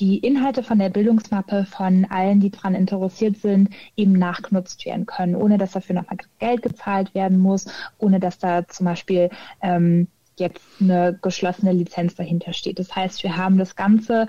die 0.00 0.18
Inhalte 0.18 0.62
von 0.62 0.78
der 0.78 0.90
Bildungsmappe 0.90 1.64
von 1.64 2.06
allen, 2.06 2.40
die 2.40 2.50
daran 2.50 2.74
interessiert 2.74 3.38
sind, 3.38 3.70
eben 3.96 4.12
nachgenutzt 4.12 4.84
werden 4.84 5.06
können, 5.06 5.34
ohne 5.34 5.58
dass 5.58 5.72
dafür 5.72 5.96
nochmal 5.96 6.18
Geld 6.38 6.62
gezahlt 6.62 7.14
werden 7.14 7.38
muss, 7.38 7.66
ohne 7.98 8.20
dass 8.20 8.38
da 8.38 8.66
zum 8.68 8.86
Beispiel 8.86 9.30
ähm, 9.62 10.08
jetzt 10.38 10.62
eine 10.80 11.18
geschlossene 11.22 11.72
Lizenz 11.72 12.14
dahinter 12.14 12.52
steht. 12.52 12.78
Das 12.78 12.94
heißt, 12.94 13.22
wir 13.22 13.36
haben 13.36 13.56
das 13.56 13.74
Ganze 13.74 14.28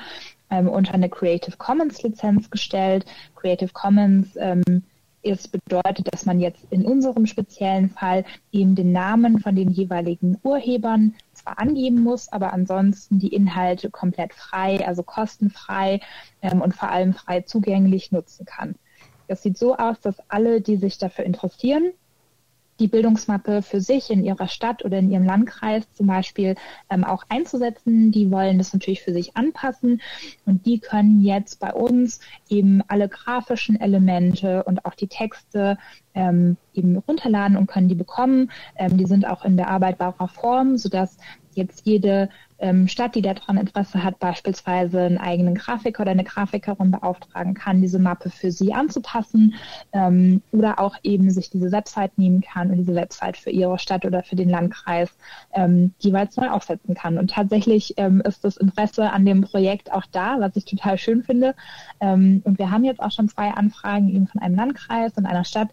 ähm, 0.49 0.69
unter 0.69 0.93
eine 0.93 1.09
Creative 1.09 1.57
Commons 1.57 2.01
Lizenz 2.01 2.49
gestellt. 2.49 3.05
Creative 3.35 3.71
Commons 3.73 4.37
ähm, 4.37 4.63
es 5.29 5.47
bedeutet, 5.47 6.13
dass 6.13 6.25
man 6.25 6.39
jetzt 6.39 6.65
in 6.69 6.85
unserem 6.85 7.25
speziellen 7.25 7.89
Fall 7.89 8.25
eben 8.51 8.75
den 8.75 8.91
Namen 8.91 9.39
von 9.39 9.55
den 9.55 9.69
jeweiligen 9.71 10.37
Urhebern 10.43 11.15
zwar 11.33 11.59
angeben 11.59 12.01
muss, 12.01 12.31
aber 12.31 12.53
ansonsten 12.53 13.19
die 13.19 13.33
Inhalte 13.33 13.89
komplett 13.89 14.33
frei, 14.33 14.85
also 14.85 15.03
kostenfrei 15.03 15.99
ähm, 16.41 16.61
und 16.61 16.75
vor 16.75 16.89
allem 16.89 17.13
frei 17.13 17.41
zugänglich 17.41 18.11
nutzen 18.11 18.45
kann. 18.45 18.75
Das 19.27 19.43
sieht 19.43 19.57
so 19.57 19.75
aus, 19.75 19.99
dass 19.99 20.15
alle, 20.29 20.61
die 20.61 20.77
sich 20.77 20.97
dafür 20.97 21.25
interessieren, 21.25 21.91
die 22.79 22.87
Bildungsmappe 22.87 23.61
für 23.61 23.81
sich 23.81 24.09
in 24.09 24.23
ihrer 24.23 24.47
Stadt 24.47 24.85
oder 24.85 24.99
in 24.99 25.11
ihrem 25.11 25.23
Landkreis 25.23 25.83
zum 25.93 26.07
Beispiel 26.07 26.55
ähm, 26.89 27.03
auch 27.03 27.23
einzusetzen. 27.29 28.11
Die 28.11 28.31
wollen 28.31 28.57
das 28.57 28.73
natürlich 28.73 29.01
für 29.01 29.13
sich 29.13 29.35
anpassen 29.35 30.01
und 30.45 30.65
die 30.65 30.79
können 30.79 31.21
jetzt 31.21 31.59
bei 31.59 31.73
uns 31.73 32.19
eben 32.49 32.81
alle 32.87 33.09
grafischen 33.09 33.79
Elemente 33.79 34.63
und 34.63 34.85
auch 34.85 34.93
die 34.93 35.07
Texte 35.07 35.77
ähm, 36.13 36.57
eben 36.73 36.97
runterladen 36.97 37.57
und 37.57 37.67
können 37.67 37.89
die 37.89 37.95
bekommen. 37.95 38.51
Ähm, 38.75 38.97
die 38.97 39.05
sind 39.05 39.27
auch 39.27 39.43
in 39.45 39.55
bearbeitbarer 39.55 40.27
Form, 40.27 40.77
sodass 40.77 41.17
jetzt 41.57 41.85
jede 41.85 42.29
ähm, 42.59 42.87
Stadt, 42.87 43.15
die 43.15 43.21
daran 43.21 43.57
Interesse 43.57 44.03
hat, 44.03 44.19
beispielsweise 44.19 45.01
einen 45.01 45.17
eigenen 45.17 45.55
Grafiker 45.55 46.01
oder 46.01 46.11
eine 46.11 46.23
Grafikerin 46.23 46.91
beauftragen 46.91 47.53
kann, 47.53 47.81
diese 47.81 47.99
Mappe 47.99 48.29
für 48.29 48.51
sie 48.51 48.73
anzupassen 48.73 49.55
ähm, 49.93 50.41
oder 50.51 50.79
auch 50.79 50.95
eben 51.03 51.29
sich 51.29 51.49
diese 51.49 51.71
Website 51.71 52.17
nehmen 52.17 52.41
kann 52.41 52.71
und 52.71 52.77
diese 52.77 52.95
Website 52.95 53.37
für 53.37 53.51
ihre 53.51 53.77
Stadt 53.79 54.05
oder 54.05 54.23
für 54.23 54.35
den 54.35 54.49
Landkreis 54.49 55.09
ähm, 55.53 55.93
jeweils 55.99 56.35
neu 56.37 56.49
aufsetzen 56.49 56.95
kann. 56.95 57.17
Und 57.17 57.31
tatsächlich 57.31 57.93
ähm, 57.97 58.21
ist 58.21 58.43
das 58.43 58.57
Interesse 58.57 59.11
an 59.11 59.25
dem 59.25 59.41
Projekt 59.41 59.91
auch 59.91 60.05
da, 60.11 60.39
was 60.39 60.55
ich 60.55 60.65
total 60.65 60.97
schön 60.97 61.23
finde. 61.23 61.53
Ähm, 61.99 62.41
und 62.43 62.57
wir 62.57 62.71
haben 62.71 62.83
jetzt 62.83 63.01
auch 63.01 63.11
schon 63.11 63.29
zwei 63.29 63.51
Anfragen 63.51 64.09
eben 64.09 64.27
von 64.27 64.41
einem 64.41 64.55
Landkreis 64.55 65.13
und 65.15 65.25
einer 65.25 65.45
Stadt, 65.45 65.69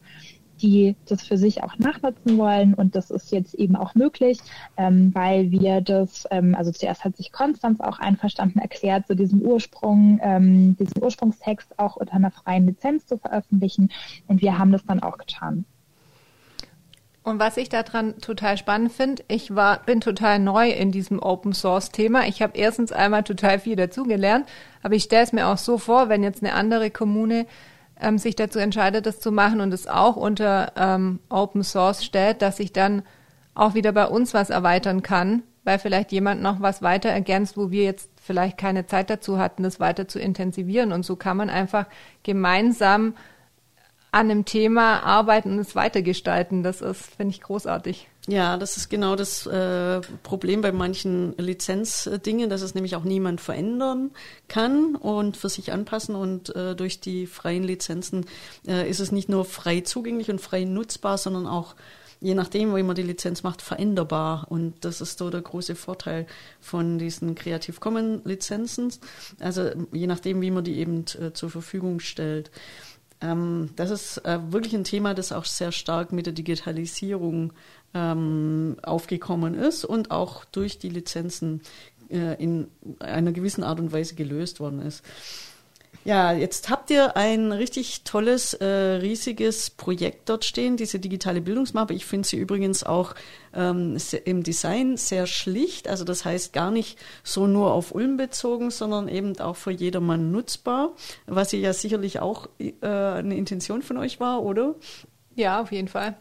die 0.64 0.96
das 1.06 1.22
für 1.22 1.36
sich 1.36 1.62
auch 1.62 1.78
nachnutzen 1.78 2.38
wollen. 2.38 2.72
Und 2.72 2.96
das 2.96 3.10
ist 3.10 3.30
jetzt 3.30 3.54
eben 3.54 3.76
auch 3.76 3.94
möglich, 3.94 4.38
ähm, 4.78 5.14
weil 5.14 5.50
wir 5.50 5.82
das, 5.82 6.26
ähm, 6.30 6.54
also 6.54 6.72
zuerst 6.72 7.04
hat 7.04 7.16
sich 7.16 7.32
Konstanz 7.32 7.80
auch 7.80 7.98
einverstanden 7.98 8.58
erklärt, 8.58 9.06
so 9.06 9.14
diesen 9.14 9.44
Ursprung, 9.44 10.18
ähm, 10.22 10.76
diesen 10.78 11.02
Ursprungstext 11.02 11.78
auch 11.78 11.96
unter 11.96 12.14
einer 12.14 12.30
freien 12.30 12.66
Lizenz 12.66 13.06
zu 13.06 13.18
veröffentlichen. 13.18 13.90
Und 14.26 14.40
wir 14.40 14.58
haben 14.58 14.72
das 14.72 14.84
dann 14.86 15.00
auch 15.00 15.18
getan. 15.18 15.66
Und 17.22 17.38
was 17.38 17.56
ich 17.56 17.68
daran 17.70 18.18
total 18.20 18.58
spannend 18.58 18.92
finde, 18.92 19.22
ich 19.28 19.54
war, 19.54 19.82
bin 19.84 20.00
total 20.00 20.38
neu 20.38 20.70
in 20.70 20.92
diesem 20.92 21.18
Open 21.22 21.54
Source 21.54 21.90
Thema. 21.90 22.26
Ich 22.26 22.42
habe 22.42 22.56
erstens 22.56 22.92
einmal 22.92 23.22
total 23.22 23.58
viel 23.58 23.76
dazugelernt, 23.76 24.46
aber 24.82 24.94
ich 24.94 25.04
stelle 25.04 25.24
es 25.24 25.32
mir 25.32 25.48
auch 25.48 25.56
so 25.56 25.78
vor, 25.78 26.10
wenn 26.10 26.22
jetzt 26.22 26.42
eine 26.42 26.52
andere 26.52 26.90
Kommune 26.90 27.46
ähm, 28.00 28.18
sich 28.18 28.36
dazu 28.36 28.58
entscheidet, 28.58 29.06
das 29.06 29.20
zu 29.20 29.32
machen 29.32 29.60
und 29.60 29.72
es 29.72 29.86
auch 29.86 30.16
unter 30.16 30.72
ähm, 30.76 31.20
Open 31.28 31.62
Source 31.62 32.04
stellt, 32.04 32.42
dass 32.42 32.60
ich 32.60 32.72
dann 32.72 33.02
auch 33.54 33.74
wieder 33.74 33.92
bei 33.92 34.06
uns 34.06 34.34
was 34.34 34.50
erweitern 34.50 35.02
kann, 35.02 35.42
weil 35.62 35.78
vielleicht 35.78 36.12
jemand 36.12 36.42
noch 36.42 36.60
was 36.60 36.82
weiter 36.82 37.08
ergänzt, 37.08 37.56
wo 37.56 37.70
wir 37.70 37.84
jetzt 37.84 38.10
vielleicht 38.20 38.58
keine 38.58 38.86
Zeit 38.86 39.10
dazu 39.10 39.38
hatten, 39.38 39.62
das 39.62 39.80
weiter 39.80 40.08
zu 40.08 40.18
intensivieren. 40.18 40.92
Und 40.92 41.04
so 41.04 41.16
kann 41.16 41.36
man 41.36 41.50
einfach 41.50 41.86
gemeinsam 42.22 43.14
an 44.14 44.30
einem 44.30 44.44
Thema 44.44 45.02
arbeiten 45.02 45.50
und 45.50 45.58
es 45.58 45.74
weitergestalten. 45.74 46.62
Das 46.62 46.80
ist, 46.80 47.16
finde 47.16 47.34
ich, 47.34 47.40
großartig. 47.40 48.08
Ja, 48.28 48.56
das 48.56 48.76
ist 48.76 48.88
genau 48.88 49.16
das 49.16 49.44
äh, 49.46 50.00
Problem 50.22 50.60
bei 50.60 50.70
manchen 50.70 51.36
Lizenzdingen, 51.36 52.48
dass 52.48 52.62
es 52.62 52.76
nämlich 52.76 52.94
auch 52.94 53.02
niemand 53.02 53.40
verändern 53.40 54.12
kann 54.46 54.94
und 54.94 55.36
für 55.36 55.48
sich 55.48 55.72
anpassen. 55.72 56.14
Und 56.14 56.54
äh, 56.54 56.76
durch 56.76 57.00
die 57.00 57.26
freien 57.26 57.64
Lizenzen 57.64 58.26
äh, 58.68 58.88
ist 58.88 59.00
es 59.00 59.10
nicht 59.10 59.28
nur 59.28 59.44
frei 59.44 59.80
zugänglich 59.80 60.30
und 60.30 60.40
frei 60.40 60.62
nutzbar, 60.62 61.18
sondern 61.18 61.48
auch 61.48 61.74
je 62.20 62.34
nachdem, 62.34 62.74
wie 62.74 62.82
man 62.84 62.94
die 62.94 63.02
Lizenz 63.02 63.42
macht, 63.42 63.60
veränderbar. 63.60 64.46
Und 64.48 64.84
das 64.84 65.00
ist 65.00 65.18
so 65.18 65.28
der 65.28 65.42
große 65.42 65.74
Vorteil 65.74 66.26
von 66.60 66.98
diesen 66.98 67.34
Creative 67.34 67.78
Commons 67.80 68.24
Lizenzen. 68.24 68.92
Also 69.40 69.70
je 69.92 70.06
nachdem, 70.06 70.40
wie 70.40 70.52
man 70.52 70.62
die 70.62 70.78
eben 70.78 71.04
äh, 71.20 71.32
zur 71.32 71.50
Verfügung 71.50 71.98
stellt. 71.98 72.52
Ähm, 73.24 73.70
das 73.76 73.90
ist 73.90 74.18
äh, 74.18 74.38
wirklich 74.52 74.74
ein 74.74 74.84
Thema, 74.84 75.14
das 75.14 75.32
auch 75.32 75.46
sehr 75.46 75.72
stark 75.72 76.12
mit 76.12 76.26
der 76.26 76.32
Digitalisierung 76.34 77.52
ähm, 77.94 78.76
aufgekommen 78.82 79.54
ist 79.54 79.84
und 79.84 80.10
auch 80.10 80.44
durch 80.44 80.78
die 80.78 80.90
Lizenzen 80.90 81.62
äh, 82.10 82.42
in 82.42 82.68
einer 82.98 83.32
gewissen 83.32 83.64
Art 83.64 83.80
und 83.80 83.92
Weise 83.92 84.14
gelöst 84.14 84.60
worden 84.60 84.82
ist. 84.82 85.02
Ja, 86.04 86.32
jetzt 86.32 86.68
habt 86.68 86.90
ihr 86.90 87.16
ein 87.16 87.50
richtig 87.50 88.04
tolles, 88.04 88.52
äh, 88.52 88.66
riesiges 88.66 89.70
Projekt 89.70 90.28
dort 90.28 90.44
stehen, 90.44 90.76
diese 90.76 90.98
digitale 90.98 91.40
Bildungsmappe. 91.40 91.94
Ich 91.94 92.04
finde 92.04 92.28
sie 92.28 92.36
übrigens 92.36 92.84
auch 92.84 93.14
ähm, 93.54 93.96
im 94.26 94.42
Design 94.42 94.98
sehr 94.98 95.26
schlicht. 95.26 95.88
Also 95.88 96.04
das 96.04 96.26
heißt 96.26 96.52
gar 96.52 96.70
nicht 96.70 96.98
so 97.22 97.46
nur 97.46 97.72
auf 97.72 97.94
Ulm 97.94 98.18
bezogen, 98.18 98.70
sondern 98.70 99.08
eben 99.08 99.40
auch 99.40 99.56
für 99.56 99.70
jedermann 99.70 100.30
nutzbar, 100.30 100.94
was 101.26 101.52
ja 101.52 101.72
sicherlich 101.72 102.20
auch 102.20 102.50
äh, 102.58 102.74
eine 102.82 103.36
Intention 103.36 103.80
von 103.80 103.96
euch 103.96 104.20
war, 104.20 104.42
oder? 104.42 104.74
Ja, 105.36 105.62
auf 105.62 105.72
jeden 105.72 105.88
Fall. 105.88 106.16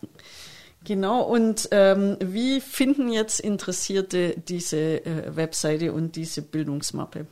Genau, 0.86 1.24
und 1.24 1.68
ähm, 1.72 2.16
wie 2.22 2.62
finden 2.62 3.12
jetzt 3.12 3.42
Interessierte 3.42 4.36
diese 4.48 5.06
äh, 5.06 5.36
Webseite 5.36 5.92
und 5.92 6.16
diese 6.16 6.42
Bildungsmappe? 6.42 7.28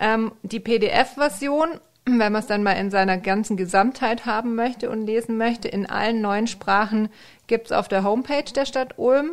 Ähm, 0.00 0.32
die 0.42 0.60
PDF-Version, 0.60 1.78
wenn 2.06 2.32
man 2.32 2.36
es 2.36 2.46
dann 2.46 2.62
mal 2.62 2.72
in 2.72 2.90
seiner 2.90 3.18
ganzen 3.18 3.58
Gesamtheit 3.58 4.24
haben 4.24 4.54
möchte 4.54 4.88
und 4.88 5.04
lesen 5.04 5.36
möchte, 5.36 5.68
in 5.68 5.84
allen 5.84 6.22
neuen 6.22 6.46
Sprachen 6.46 7.10
gibt 7.48 7.66
es 7.66 7.72
auf 7.72 7.88
der 7.88 8.02
Homepage 8.02 8.50
der 8.54 8.64
Stadt 8.64 8.94
Ulm. 8.96 9.32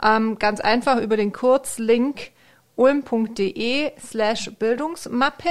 Ähm, 0.00 0.38
ganz 0.38 0.60
einfach 0.60 1.00
über 1.00 1.16
den 1.16 1.32
Kurzlink 1.32 2.30
ulm.de 2.76 3.90
slash 3.98 4.52
Bildungsmappe. 4.60 5.48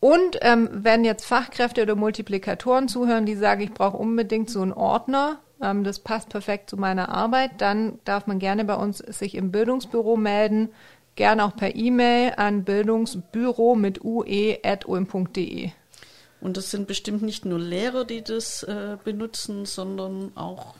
Und 0.00 0.38
ähm, 0.42 0.68
wenn 0.72 1.04
jetzt 1.04 1.24
Fachkräfte 1.24 1.82
oder 1.82 1.94
Multiplikatoren 1.94 2.88
zuhören, 2.88 3.26
die 3.26 3.34
sagen, 3.34 3.62
ich 3.62 3.72
brauche 3.72 3.96
unbedingt 3.96 4.50
so 4.50 4.60
einen 4.60 4.72
Ordner, 4.72 5.38
ähm, 5.62 5.84
das 5.84 6.00
passt 6.00 6.28
perfekt 6.28 6.70
zu 6.70 6.76
meiner 6.76 7.08
Arbeit, 7.08 7.52
dann 7.58 7.98
darf 8.04 8.26
man 8.26 8.38
gerne 8.38 8.64
bei 8.64 8.74
uns 8.74 8.98
sich 8.98 9.34
im 9.34 9.50
Bildungsbüro 9.50 10.16
melden, 10.16 10.68
gerne 11.14 11.44
auch 11.44 11.56
per 11.56 11.74
E-Mail 11.74 12.34
an 12.36 12.64
bildungsbüro 12.64 13.74
mit 13.74 14.04
ue.ulm.de. 14.04 15.70
Und 16.42 16.56
das 16.58 16.70
sind 16.70 16.86
bestimmt 16.86 17.22
nicht 17.22 17.46
nur 17.46 17.58
Lehrer, 17.58 18.04
die 18.04 18.22
das 18.22 18.62
äh, 18.64 18.98
benutzen, 19.02 19.64
sondern 19.64 20.32
auch 20.36 20.74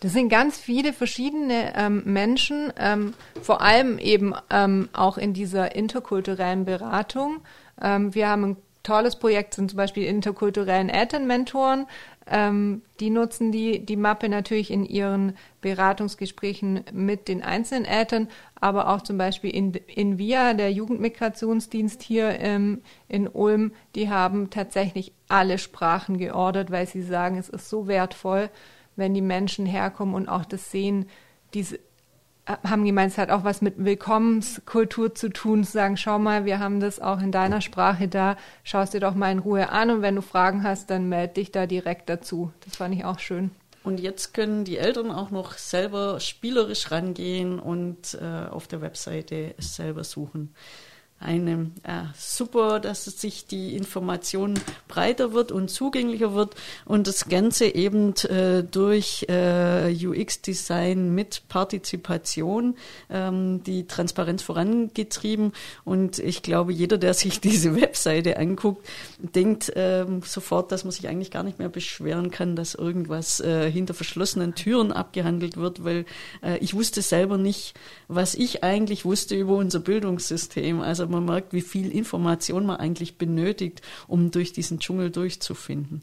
das 0.00 0.14
sind 0.14 0.30
ganz 0.30 0.58
viele 0.58 0.92
verschiedene 0.92 1.74
ähm, 1.76 2.02
Menschen, 2.04 2.72
ähm, 2.76 3.14
vor 3.40 3.60
allem 3.60 4.00
eben 4.00 4.34
ähm, 4.50 4.88
auch 4.92 5.16
in 5.16 5.32
dieser 5.32 5.76
interkulturellen 5.76 6.64
Beratung. 6.64 7.40
Ähm, 7.82 8.14
wir 8.14 8.28
haben 8.28 8.44
ein 8.44 8.56
tolles 8.82 9.16
Projekt, 9.16 9.54
sind 9.54 9.70
zum 9.70 9.76
Beispiel 9.76 10.04
interkulturellen 10.04 10.88
Elternmentoren. 10.88 11.86
Ähm, 12.26 12.82
die 13.00 13.10
nutzen 13.10 13.52
die, 13.52 13.84
die 13.84 13.96
Mappe 13.96 14.28
natürlich 14.28 14.70
in 14.70 14.84
ihren 14.84 15.36
Beratungsgesprächen 15.60 16.84
mit 16.92 17.28
den 17.28 17.42
einzelnen 17.42 17.84
Eltern, 17.84 18.28
aber 18.60 18.88
auch 18.88 19.02
zum 19.02 19.18
Beispiel 19.18 19.50
in, 19.50 19.72
in 19.72 20.18
VIA, 20.18 20.54
der 20.54 20.72
Jugendmigrationsdienst 20.72 22.02
hier 22.02 22.38
ähm, 22.40 22.82
in 23.08 23.28
Ulm, 23.28 23.72
die 23.94 24.08
haben 24.08 24.50
tatsächlich 24.50 25.12
alle 25.28 25.58
Sprachen 25.58 26.16
geordert, 26.18 26.70
weil 26.70 26.86
sie 26.86 27.02
sagen, 27.02 27.38
es 27.38 27.48
ist 27.48 27.68
so 27.68 27.88
wertvoll, 27.88 28.50
wenn 28.94 29.14
die 29.14 29.22
Menschen 29.22 29.66
herkommen 29.66 30.14
und 30.14 30.28
auch 30.28 30.44
das 30.44 30.70
sehen, 30.70 31.08
diese 31.54 31.80
haben 32.46 32.84
gemeint, 32.84 33.12
es 33.12 33.18
hat 33.18 33.30
auch 33.30 33.44
was 33.44 33.62
mit 33.62 33.84
Willkommenskultur 33.84 35.14
zu 35.14 35.30
tun, 35.30 35.64
zu 35.64 35.72
sagen, 35.72 35.96
schau 35.96 36.18
mal, 36.18 36.44
wir 36.44 36.58
haben 36.58 36.80
das 36.80 37.00
auch 37.00 37.20
in 37.20 37.30
deiner 37.30 37.60
Sprache 37.60 38.08
da, 38.08 38.36
schau 38.64 38.82
es 38.82 38.90
dir 38.90 39.00
doch 39.00 39.14
mal 39.14 39.30
in 39.30 39.38
Ruhe 39.38 39.68
an 39.68 39.90
und 39.90 40.02
wenn 40.02 40.16
du 40.16 40.22
Fragen 40.22 40.64
hast, 40.64 40.90
dann 40.90 41.08
melde 41.08 41.34
dich 41.34 41.52
da 41.52 41.66
direkt 41.66 42.08
dazu. 42.08 42.52
Das 42.64 42.76
fand 42.76 42.94
ich 42.94 43.04
auch 43.04 43.18
schön. 43.18 43.52
Und 43.84 44.00
jetzt 44.00 44.32
können 44.34 44.64
die 44.64 44.78
Eltern 44.78 45.10
auch 45.10 45.30
noch 45.30 45.54
selber 45.54 46.20
spielerisch 46.20 46.90
rangehen 46.90 47.58
und 47.58 48.14
äh, 48.20 48.48
auf 48.48 48.68
der 48.68 48.80
Webseite 48.80 49.54
selber 49.58 50.04
suchen 50.04 50.54
eine 51.22 51.70
äh, 51.84 52.04
super, 52.16 52.80
dass 52.80 53.04
sich 53.04 53.46
die 53.46 53.76
Information 53.76 54.54
breiter 54.92 55.32
wird 55.32 55.52
und 55.52 55.70
zugänglicher 55.70 56.34
wird 56.34 56.54
und 56.84 57.06
das 57.06 57.30
Ganze 57.30 57.64
eben 57.64 58.14
äh, 58.28 58.62
durch 58.62 59.24
äh, 59.26 59.90
UX-Design 59.90 61.14
mit 61.14 61.48
Partizipation 61.48 62.76
ähm, 63.08 63.62
die 63.64 63.86
Transparenz 63.86 64.42
vorangetrieben 64.42 65.52
und 65.84 66.18
ich 66.18 66.42
glaube, 66.42 66.74
jeder, 66.74 66.98
der 66.98 67.14
sich 67.14 67.40
diese 67.40 67.74
Webseite 67.74 68.36
anguckt, 68.36 68.86
denkt 69.18 69.72
ähm, 69.76 70.20
sofort, 70.26 70.70
dass 70.72 70.84
man 70.84 70.90
sich 70.90 71.08
eigentlich 71.08 71.30
gar 71.30 71.42
nicht 71.42 71.58
mehr 71.58 71.70
beschweren 71.70 72.30
kann, 72.30 72.54
dass 72.54 72.74
irgendwas 72.74 73.40
äh, 73.40 73.70
hinter 73.70 73.94
verschlossenen 73.94 74.54
Türen 74.54 74.92
abgehandelt 74.92 75.56
wird, 75.56 75.84
weil 75.84 76.04
äh, 76.42 76.58
ich 76.58 76.74
wusste 76.74 77.00
selber 77.00 77.38
nicht, 77.38 77.72
was 78.08 78.34
ich 78.34 78.62
eigentlich 78.62 79.06
wusste 79.06 79.36
über 79.36 79.56
unser 79.56 79.80
Bildungssystem. 79.80 80.82
Also 80.82 81.06
man 81.06 81.24
merkt, 81.24 81.54
wie 81.54 81.62
viel 81.62 81.90
Information 81.90 82.66
man 82.66 82.76
eigentlich 82.76 83.16
benötigt, 83.16 83.80
um 84.06 84.30
durch 84.30 84.52
diesen 84.52 84.81
Dschungel 84.82 85.10
durchzufinden. 85.10 86.02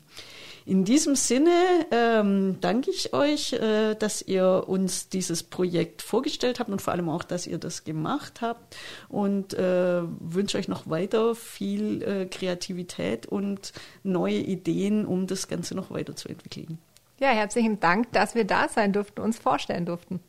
In 0.65 0.85
diesem 0.85 1.15
Sinne 1.15 1.51
ähm, 1.91 2.57
danke 2.61 2.91
ich 2.91 3.13
euch, 3.13 3.53
äh, 3.53 3.95
dass 3.95 4.21
ihr 4.21 4.65
uns 4.67 5.09
dieses 5.09 5.41
Projekt 5.41 6.01
vorgestellt 6.01 6.59
habt 6.59 6.69
und 6.69 6.81
vor 6.81 6.93
allem 6.93 7.09
auch, 7.09 7.23
dass 7.23 7.47
ihr 7.47 7.57
das 7.57 7.85
gemacht 7.85 8.41
habt 8.41 8.75
und 9.07 9.53
äh, 9.55 10.01
wünsche 10.19 10.57
euch 10.57 10.67
noch 10.67 10.87
weiter 10.89 11.33
viel 11.33 12.03
äh, 12.03 12.25
Kreativität 12.27 13.25
und 13.25 13.73
neue 14.03 14.37
Ideen, 14.37 15.05
um 15.05 15.25
das 15.27 15.47
Ganze 15.47 15.75
noch 15.75 15.89
weiterzuentwickeln. 15.89 16.77
Ja, 17.19 17.29
herzlichen 17.29 17.79
Dank, 17.79 18.11
dass 18.13 18.35
wir 18.35 18.45
da 18.45 18.69
sein 18.69 18.93
durften, 18.93 19.21
uns 19.21 19.39
vorstellen 19.39 19.85
durften. 19.85 20.19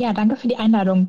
Ja, 0.00 0.12
danke 0.12 0.36
für 0.36 0.48
die 0.48 0.56
Einladung. 0.58 1.04